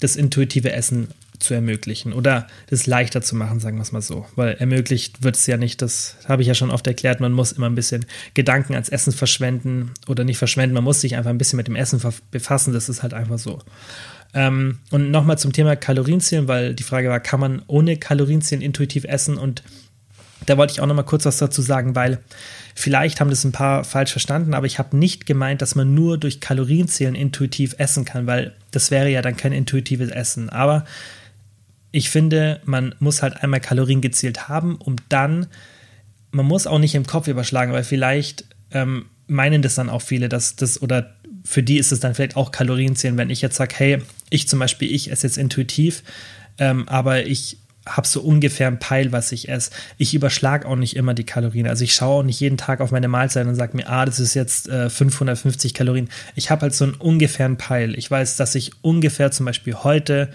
das 0.01 0.17
intuitive 0.17 0.73
Essen 0.73 1.09
zu 1.39 1.55
ermöglichen 1.55 2.13
oder 2.13 2.47
das 2.69 2.87
leichter 2.87 3.21
zu 3.21 3.35
machen, 3.37 3.61
sagen 3.61 3.77
wir 3.77 3.83
es 3.83 3.93
mal 3.93 4.03
so. 4.03 4.27
Weil 4.37 4.55
ermöglicht 4.55 5.23
wird 5.23 5.37
es 5.37 5.47
ja 5.47 5.57
nicht, 5.57 5.83
das 5.83 6.17
habe 6.27 6.43
ich 6.43 6.49
ja 6.49 6.55
schon 6.55 6.71
oft 6.71 6.87
erklärt, 6.87 7.21
man 7.21 7.33
muss 7.33 7.53
immer 7.53 7.69
ein 7.69 7.75
bisschen 7.75 8.07
Gedanken 8.35 8.75
ans 8.75 8.89
Essen 8.89 9.13
verschwenden 9.13 9.91
oder 10.07 10.25
nicht 10.25 10.39
verschwenden, 10.39 10.75
man 10.75 10.85
muss 10.85 11.01
sich 11.01 11.17
einfach 11.17 11.31
ein 11.31 11.39
bisschen 11.39 11.57
mit 11.57 11.67
dem 11.67 11.77
Essen 11.77 12.01
befassen, 12.31 12.73
das 12.73 12.89
ist 12.89 13.03
halt 13.03 13.15
einfach 13.15 13.39
so. 13.39 13.61
Ähm, 14.35 14.79
und 14.91 15.11
nochmal 15.11 15.39
zum 15.39 15.53
Thema 15.53 15.77
Kalorienzählen, 15.77 16.49
weil 16.49 16.75
die 16.75 16.83
Frage 16.83 17.09
war, 17.09 17.21
kann 17.21 17.41
man 17.41 17.63
ohne 17.67 17.97
Kalorienzählen 17.97 18.63
intuitiv 18.63 19.05
essen? 19.05 19.37
Und 19.37 19.63
da 20.47 20.57
wollte 20.57 20.73
ich 20.73 20.81
auch 20.81 20.87
nochmal 20.87 21.05
kurz 21.05 21.25
was 21.25 21.39
dazu 21.39 21.63
sagen, 21.63 21.95
weil 21.95 22.19
vielleicht 22.75 23.21
haben 23.21 23.31
das 23.31 23.45
ein 23.45 23.53
paar 23.53 23.85
falsch 23.85 24.11
verstanden, 24.11 24.55
aber 24.55 24.67
ich 24.67 24.79
habe 24.79 24.97
nicht 24.97 25.27
gemeint, 25.27 25.63
dass 25.63 25.75
man 25.75 25.95
nur 25.95 26.19
durch 26.19 26.41
Kalorienzählen 26.41 27.15
intuitiv 27.15 27.75
essen 27.79 28.05
kann, 28.05 28.27
weil 28.27 28.55
das 28.71 28.91
wäre 28.91 29.11
ja 29.11 29.23
dann 29.23 29.37
kein 29.37 29.53
intuitives 29.53 30.11
Essen. 30.11 30.49
Aber 30.49 30.85
ich 31.91 32.11
finde, 32.11 32.61
man 32.65 32.95
muss 32.99 33.23
halt 33.23 33.43
einmal 33.43 33.61
Kalorien 33.61 34.01
gezielt 34.01 34.49
haben, 34.49 34.77
um 34.77 34.97
dann, 35.09 35.47
man 36.31 36.47
muss 36.47 36.67
auch 36.67 36.79
nicht 36.79 36.95
im 36.95 37.07
Kopf 37.07 37.29
überschlagen, 37.29 37.73
weil 37.73 37.85
vielleicht 37.85 38.47
ähm, 38.71 39.07
meinen 39.27 39.63
das 39.63 39.75
dann 39.75 39.91
auch 39.91 40.03
viele, 40.03 40.29
dass 40.29 40.57
das 40.57 40.81
oder 40.81 41.15
für 41.45 41.63
die 41.63 41.79
ist 41.79 41.93
es 41.93 42.01
dann 42.01 42.15
vielleicht 42.15 42.37
auch 42.37 42.53
Kalorienzählen, 42.53 43.17
wenn 43.17 43.31
ich 43.31 43.43
jetzt 43.43 43.57
sage, 43.57 43.75
hey, 43.77 43.99
ich 44.31 44.49
zum 44.49 44.59
Beispiel, 44.59 44.93
ich 44.93 45.11
esse 45.11 45.27
jetzt 45.27 45.39
intuitiv, 45.39 46.03
ähm, 46.59 46.89
aber 46.89 47.27
ich 47.27 47.59
habe 47.87 48.07
so 48.07 48.21
ungefähr 48.21 48.69
einen 48.69 48.79
Peil, 48.79 49.11
was 49.13 49.33
ich 49.33 49.49
esse. 49.49 49.71
Ich 49.99 50.15
überschlage 50.15 50.69
auch 50.69 50.77
nicht 50.77 50.95
immer 50.95 51.15
die 51.15 51.25
Kalorien. 51.25 51.67
Also 51.67 51.83
ich 51.83 51.95
schaue 51.95 52.21
auch 52.21 52.23
nicht 52.23 52.39
jeden 52.39 52.57
Tag 52.57 52.81
auf 52.81 52.93
meine 52.93 53.09
Mahlzeit 53.09 53.47
und 53.47 53.57
sage 53.57 53.77
mir, 53.77 53.89
ah, 53.89 54.05
das 54.05 54.21
ist 54.21 54.35
jetzt 54.35 54.69
äh, 54.69 54.89
550 54.89 55.75
Kalorien. 55.75 56.09
Ich 56.37 56.51
habe 56.51 56.63
halt 56.63 56.75
so 56.75 56.85
einen 56.85 56.95
ungefähren 56.95 57.57
Peil. 57.57 57.99
Ich 57.99 58.09
weiß, 58.09 58.37
dass 58.37 58.55
ich 58.55 58.71
ungefähr 58.83 59.33
zum 59.33 59.47
Beispiel 59.47 59.75
heute 59.75 60.31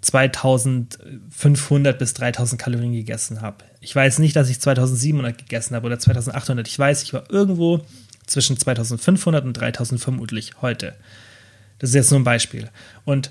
2500 0.00 1.98
bis 1.98 2.14
3000 2.14 2.60
Kalorien 2.60 2.92
gegessen 2.92 3.42
habe. 3.42 3.64
Ich 3.80 3.94
weiß 3.94 4.18
nicht, 4.18 4.34
dass 4.34 4.48
ich 4.48 4.58
2700 4.60 5.36
gegessen 5.38 5.76
habe 5.76 5.86
oder 5.86 5.98
2800. 5.98 6.66
Ich 6.66 6.78
weiß, 6.78 7.02
ich 7.02 7.12
war 7.12 7.30
irgendwo 7.30 7.84
zwischen 8.26 8.56
2500 8.56 9.44
und 9.44 9.54
3000 9.54 10.00
vermutlich 10.00 10.52
heute. 10.62 10.94
Das 11.78 11.90
ist 11.90 11.96
jetzt 11.96 12.10
nur 12.10 12.20
ein 12.20 12.24
Beispiel. 12.24 12.68
Und 13.04 13.30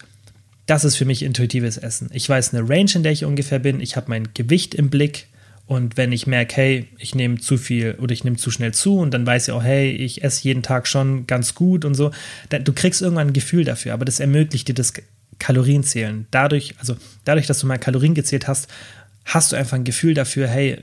das 0.65 0.83
ist 0.83 0.95
für 0.95 1.05
mich 1.05 1.23
intuitives 1.23 1.77
Essen. 1.77 2.09
Ich 2.13 2.27
weiß 2.27 2.53
eine 2.53 2.67
Range, 2.67 2.91
in 2.95 3.03
der 3.03 3.11
ich 3.11 3.25
ungefähr 3.25 3.59
bin. 3.59 3.79
Ich 3.79 3.95
habe 3.95 4.09
mein 4.09 4.33
Gewicht 4.33 4.75
im 4.75 4.89
Blick. 4.89 5.27
Und 5.67 5.95
wenn 5.95 6.11
ich 6.11 6.27
merke, 6.27 6.55
hey, 6.57 6.87
ich 6.97 7.15
nehme 7.15 7.39
zu 7.39 7.57
viel 7.57 7.95
oder 7.99 8.11
ich 8.11 8.23
nehme 8.25 8.35
zu 8.35 8.51
schnell 8.51 8.73
zu 8.73 8.97
und 8.97 9.13
dann 9.13 9.25
weiß 9.25 9.47
ich 9.47 9.53
auch, 9.53 9.63
hey, 9.63 9.91
ich 9.91 10.23
esse 10.23 10.43
jeden 10.43 10.63
Tag 10.63 10.85
schon 10.87 11.27
ganz 11.27 11.55
gut 11.55 11.85
und 11.85 11.93
so, 11.93 12.11
dann, 12.49 12.65
du 12.65 12.73
kriegst 12.73 13.01
irgendwann 13.01 13.27
ein 13.27 13.33
Gefühl 13.33 13.63
dafür, 13.63 13.93
aber 13.93 14.03
das 14.03 14.19
ermöglicht 14.19 14.67
dir 14.67 14.73
das 14.73 14.93
Kalorienzählen. 15.39 16.27
Dadurch, 16.29 16.75
also 16.77 16.97
dadurch, 17.23 17.47
dass 17.47 17.59
du 17.59 17.67
mal 17.67 17.77
Kalorien 17.77 18.15
gezählt 18.15 18.49
hast, 18.49 18.67
hast 19.23 19.51
du 19.51 19.55
einfach 19.55 19.77
ein 19.77 19.85
Gefühl 19.85 20.13
dafür, 20.13 20.47
hey, 20.47 20.77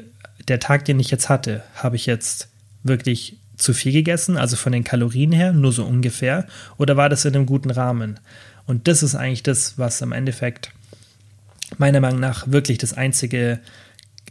der 0.48 0.58
Tag, 0.58 0.86
den 0.86 1.00
ich 1.00 1.10
jetzt 1.10 1.28
hatte, 1.28 1.62
habe 1.74 1.96
ich 1.96 2.06
jetzt 2.06 2.48
wirklich 2.82 3.36
zu 3.58 3.74
viel 3.74 3.92
gegessen, 3.92 4.36
also 4.36 4.56
von 4.56 4.72
den 4.72 4.84
Kalorien 4.84 5.32
her, 5.32 5.52
nur 5.52 5.72
so 5.72 5.84
ungefähr, 5.84 6.46
oder 6.76 6.96
war 6.96 7.08
das 7.08 7.24
in 7.24 7.34
einem 7.34 7.46
guten 7.46 7.70
Rahmen? 7.70 8.20
Und 8.66 8.88
das 8.88 9.02
ist 9.02 9.14
eigentlich 9.14 9.42
das, 9.42 9.78
was 9.78 10.00
im 10.00 10.12
Endeffekt 10.12 10.72
meiner 11.76 12.00
Meinung 12.00 12.20
nach 12.20 12.50
wirklich 12.50 12.78
das 12.78 12.94
einzige 12.94 13.60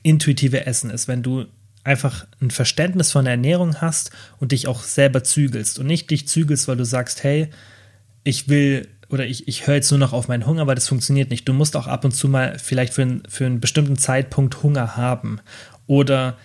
intuitive 0.03 0.65
Essen 0.65 0.89
ist, 0.89 1.07
wenn 1.07 1.23
du 1.23 1.45
einfach 1.83 2.25
ein 2.41 2.51
Verständnis 2.51 3.11
von 3.11 3.25
der 3.25 3.33
Ernährung 3.33 3.81
hast 3.81 4.11
und 4.39 4.51
dich 4.51 4.67
auch 4.67 4.83
selber 4.83 5.23
zügelst 5.23 5.79
und 5.79 5.87
nicht 5.87 6.09
dich 6.09 6.27
zügelst, 6.27 6.67
weil 6.67 6.77
du 6.77 6.85
sagst, 6.85 7.23
hey, 7.23 7.49
ich 8.23 8.49
will 8.49 8.87
oder 9.09 9.25
ich, 9.25 9.47
ich 9.47 9.67
höre 9.67 9.75
jetzt 9.75 9.89
nur 9.91 9.99
noch 9.99 10.11
auf 10.11 10.27
meinen 10.27 10.45
Hunger, 10.45 10.67
weil 10.67 10.75
das 10.75 10.89
funktioniert 10.89 11.29
nicht. 11.29 11.47
Du 11.47 11.53
musst 11.53 11.77
auch 11.77 11.87
ab 11.87 12.03
und 12.03 12.11
zu 12.11 12.27
mal 12.27 12.59
vielleicht 12.59 12.93
für, 12.93 13.03
ein, 13.03 13.23
für 13.29 13.45
einen 13.45 13.61
bestimmten 13.61 13.97
Zeitpunkt 13.97 14.63
Hunger 14.63 14.97
haben 14.97 15.39
oder 15.87 16.37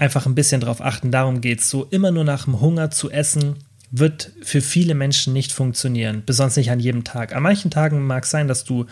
einfach 0.00 0.26
ein 0.26 0.34
bisschen 0.34 0.60
darauf 0.60 0.80
achten. 0.80 1.10
Darum 1.10 1.40
geht 1.40 1.60
es. 1.60 1.70
So 1.70 1.84
immer 1.84 2.10
nur 2.10 2.24
nach 2.24 2.44
dem 2.44 2.60
Hunger 2.60 2.90
zu 2.90 3.10
essen, 3.10 3.56
wird 3.90 4.32
für 4.42 4.60
viele 4.60 4.94
Menschen 4.94 5.32
nicht 5.32 5.52
funktionieren, 5.52 6.22
besonders 6.24 6.56
nicht 6.56 6.70
an 6.70 6.80
jedem 6.80 7.04
Tag. 7.04 7.34
An 7.34 7.42
manchen 7.42 7.70
Tagen 7.70 8.06
mag 8.06 8.24
es 8.24 8.30
sein, 8.30 8.48
dass 8.48 8.64
du 8.64 8.86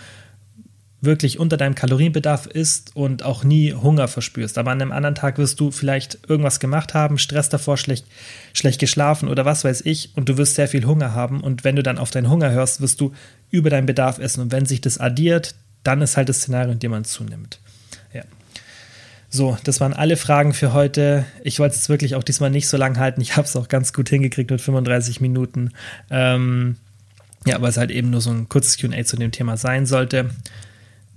wirklich 1.01 1.39
unter 1.39 1.57
deinem 1.57 1.77
Kalorienbedarf 1.77 2.47
isst 2.47 2.97
und 2.97 3.23
auch 3.23 3.45
nie 3.45 3.73
Hunger 3.73 4.09
verspürst. 4.09 4.59
Aber 4.59 4.73
an 4.73 4.83
einem 4.83 4.91
anderen 4.91 5.15
Tag 5.15 5.39
wirst 5.39 5.61
du 5.61 5.71
vielleicht 5.71 6.29
irgendwas 6.29 6.59
gemacht 6.59 6.93
haben, 6.93 7.19
Stress 7.19 7.49
davor, 7.49 7.77
schlecht, 7.77 8.07
schlecht 8.53 8.81
geschlafen 8.81 9.29
oder 9.29 9.45
was 9.45 9.63
weiß 9.63 9.83
ich 9.83 10.17
und 10.17 10.29
du 10.29 10.37
wirst 10.37 10.57
sehr 10.57 10.67
viel 10.67 10.85
Hunger 10.85 11.15
haben 11.15 11.41
und 11.41 11.63
wenn 11.63 11.77
du 11.77 11.85
dann 11.85 11.99
auf 11.99 12.11
deinen 12.11 12.29
Hunger 12.29 12.51
hörst, 12.51 12.81
wirst 12.81 13.01
du 13.01 13.13
über 13.51 13.71
deinen 13.71 13.87
Bedarf 13.87 14.19
essen 14.19 14.41
und 14.41 14.51
wenn 14.51 14.67
sich 14.67 14.81
das 14.81 14.99
addiert, 14.99 15.55
dann 15.85 16.03
ist 16.03 16.17
halt 16.17 16.29
das 16.29 16.39
Szenario, 16.39 16.73
in 16.73 16.81
dem 16.81 16.91
man 16.91 17.05
zunimmt. 17.05 17.61
So, 19.31 19.59
das 19.64 19.81
waren 19.81 19.93
alle 19.93 20.16
Fragen 20.16 20.55
für 20.55 20.72
heute. 20.72 21.26
Ich 21.45 21.59
wollte 21.59 21.76
es 21.76 21.89
wirklich 21.89 22.14
auch 22.14 22.22
diesmal 22.22 22.51
nicht 22.51 22.68
so 22.68 22.76
lang 22.76 22.99
halten. 22.99 23.20
Ich 23.20 23.37
habe 23.37 23.47
es 23.47 23.57
auch 23.57 23.68
ganz 23.68 23.93
gut 23.93 24.09
hingekriegt 24.09 24.51
mit 24.51 24.61
35 24.61 25.20
Minuten. 25.20 25.72
Ähm, 26.11 26.76
ja, 27.45 27.61
weil 27.61 27.70
es 27.70 27.76
halt 27.76 27.91
eben 27.91 28.11
nur 28.11 28.20
so 28.20 28.31
ein 28.31 28.49
kurzes 28.49 28.79
QA 28.79 29.05
zu 29.05 29.16
dem 29.16 29.31
Thema 29.31 29.57
sein 29.57 29.87
sollte 29.87 30.31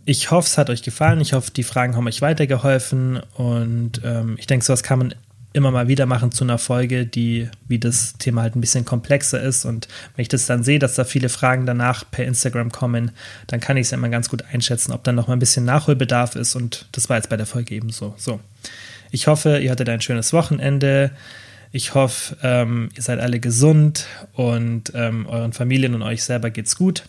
ich 0.05 0.31
hoffe, 0.31 0.47
es 0.47 0.57
hat 0.57 0.69
euch 0.69 0.83
gefallen. 0.83 1.21
Ich 1.21 1.33
hoffe, 1.33 1.51
die 1.51 1.63
Fragen 1.63 1.95
haben 1.95 2.07
euch 2.07 2.21
weitergeholfen. 2.21 3.21
Und 3.35 4.01
ähm, 4.03 4.35
ich 4.37 4.47
denke, 4.47 4.65
sowas 4.65 4.83
kann 4.83 4.99
man 4.99 5.15
immer 5.53 5.71
mal 5.71 5.87
wieder 5.87 6.05
machen 6.05 6.31
zu 6.31 6.43
einer 6.43 6.57
Folge, 6.57 7.05
die, 7.05 7.49
wie 7.67 7.79
das 7.79 8.13
Thema 8.17 8.43
halt 8.43 8.55
ein 8.55 8.61
bisschen 8.61 8.85
komplexer 8.85 9.41
ist. 9.41 9.65
Und 9.65 9.87
wenn 10.15 10.23
ich 10.23 10.29
das 10.29 10.45
dann 10.45 10.63
sehe, 10.63 10.79
dass 10.79 10.95
da 10.95 11.03
viele 11.03 11.29
Fragen 11.29 11.65
danach 11.65 12.09
per 12.09 12.25
Instagram 12.25 12.71
kommen, 12.71 13.11
dann 13.47 13.59
kann 13.59 13.77
ich 13.77 13.87
es 13.87 13.91
immer 13.91 14.09
ganz 14.09 14.29
gut 14.29 14.43
einschätzen, 14.51 14.93
ob 14.93 15.03
dann 15.03 15.15
noch 15.15 15.27
mal 15.27 15.33
ein 15.33 15.39
bisschen 15.39 15.65
Nachholbedarf 15.65 16.35
ist. 16.35 16.55
Und 16.55 16.87
das 16.93 17.09
war 17.09 17.17
jetzt 17.17 17.29
bei 17.29 17.37
der 17.37 17.45
Folge 17.45 17.75
eben 17.75 17.89
so. 17.89 18.13
So. 18.17 18.39
Ich 19.11 19.27
hoffe, 19.27 19.59
ihr 19.59 19.71
hattet 19.71 19.89
ein 19.89 20.01
schönes 20.01 20.31
Wochenende. 20.31 21.11
Ich 21.73 21.93
hoffe, 21.93 22.37
ähm, 22.43 22.89
ihr 22.95 23.03
seid 23.03 23.19
alle 23.19 23.39
gesund 23.39 24.05
und 24.33 24.91
ähm, 24.95 25.25
euren 25.25 25.53
Familien 25.53 25.95
und 25.95 26.01
euch 26.01 26.23
selber 26.23 26.49
geht's 26.49 26.75
gut. 26.75 27.03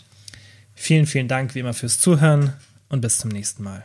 Vielen, 0.74 1.07
vielen 1.07 1.28
Dank 1.28 1.55
wie 1.55 1.61
immer 1.61 1.74
fürs 1.74 1.99
Zuhören 2.01 2.53
und 2.88 3.01
bis 3.01 3.18
zum 3.18 3.30
nächsten 3.30 3.62
Mal. 3.62 3.84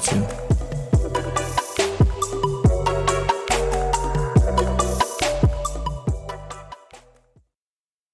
Washington. 0.00 0.69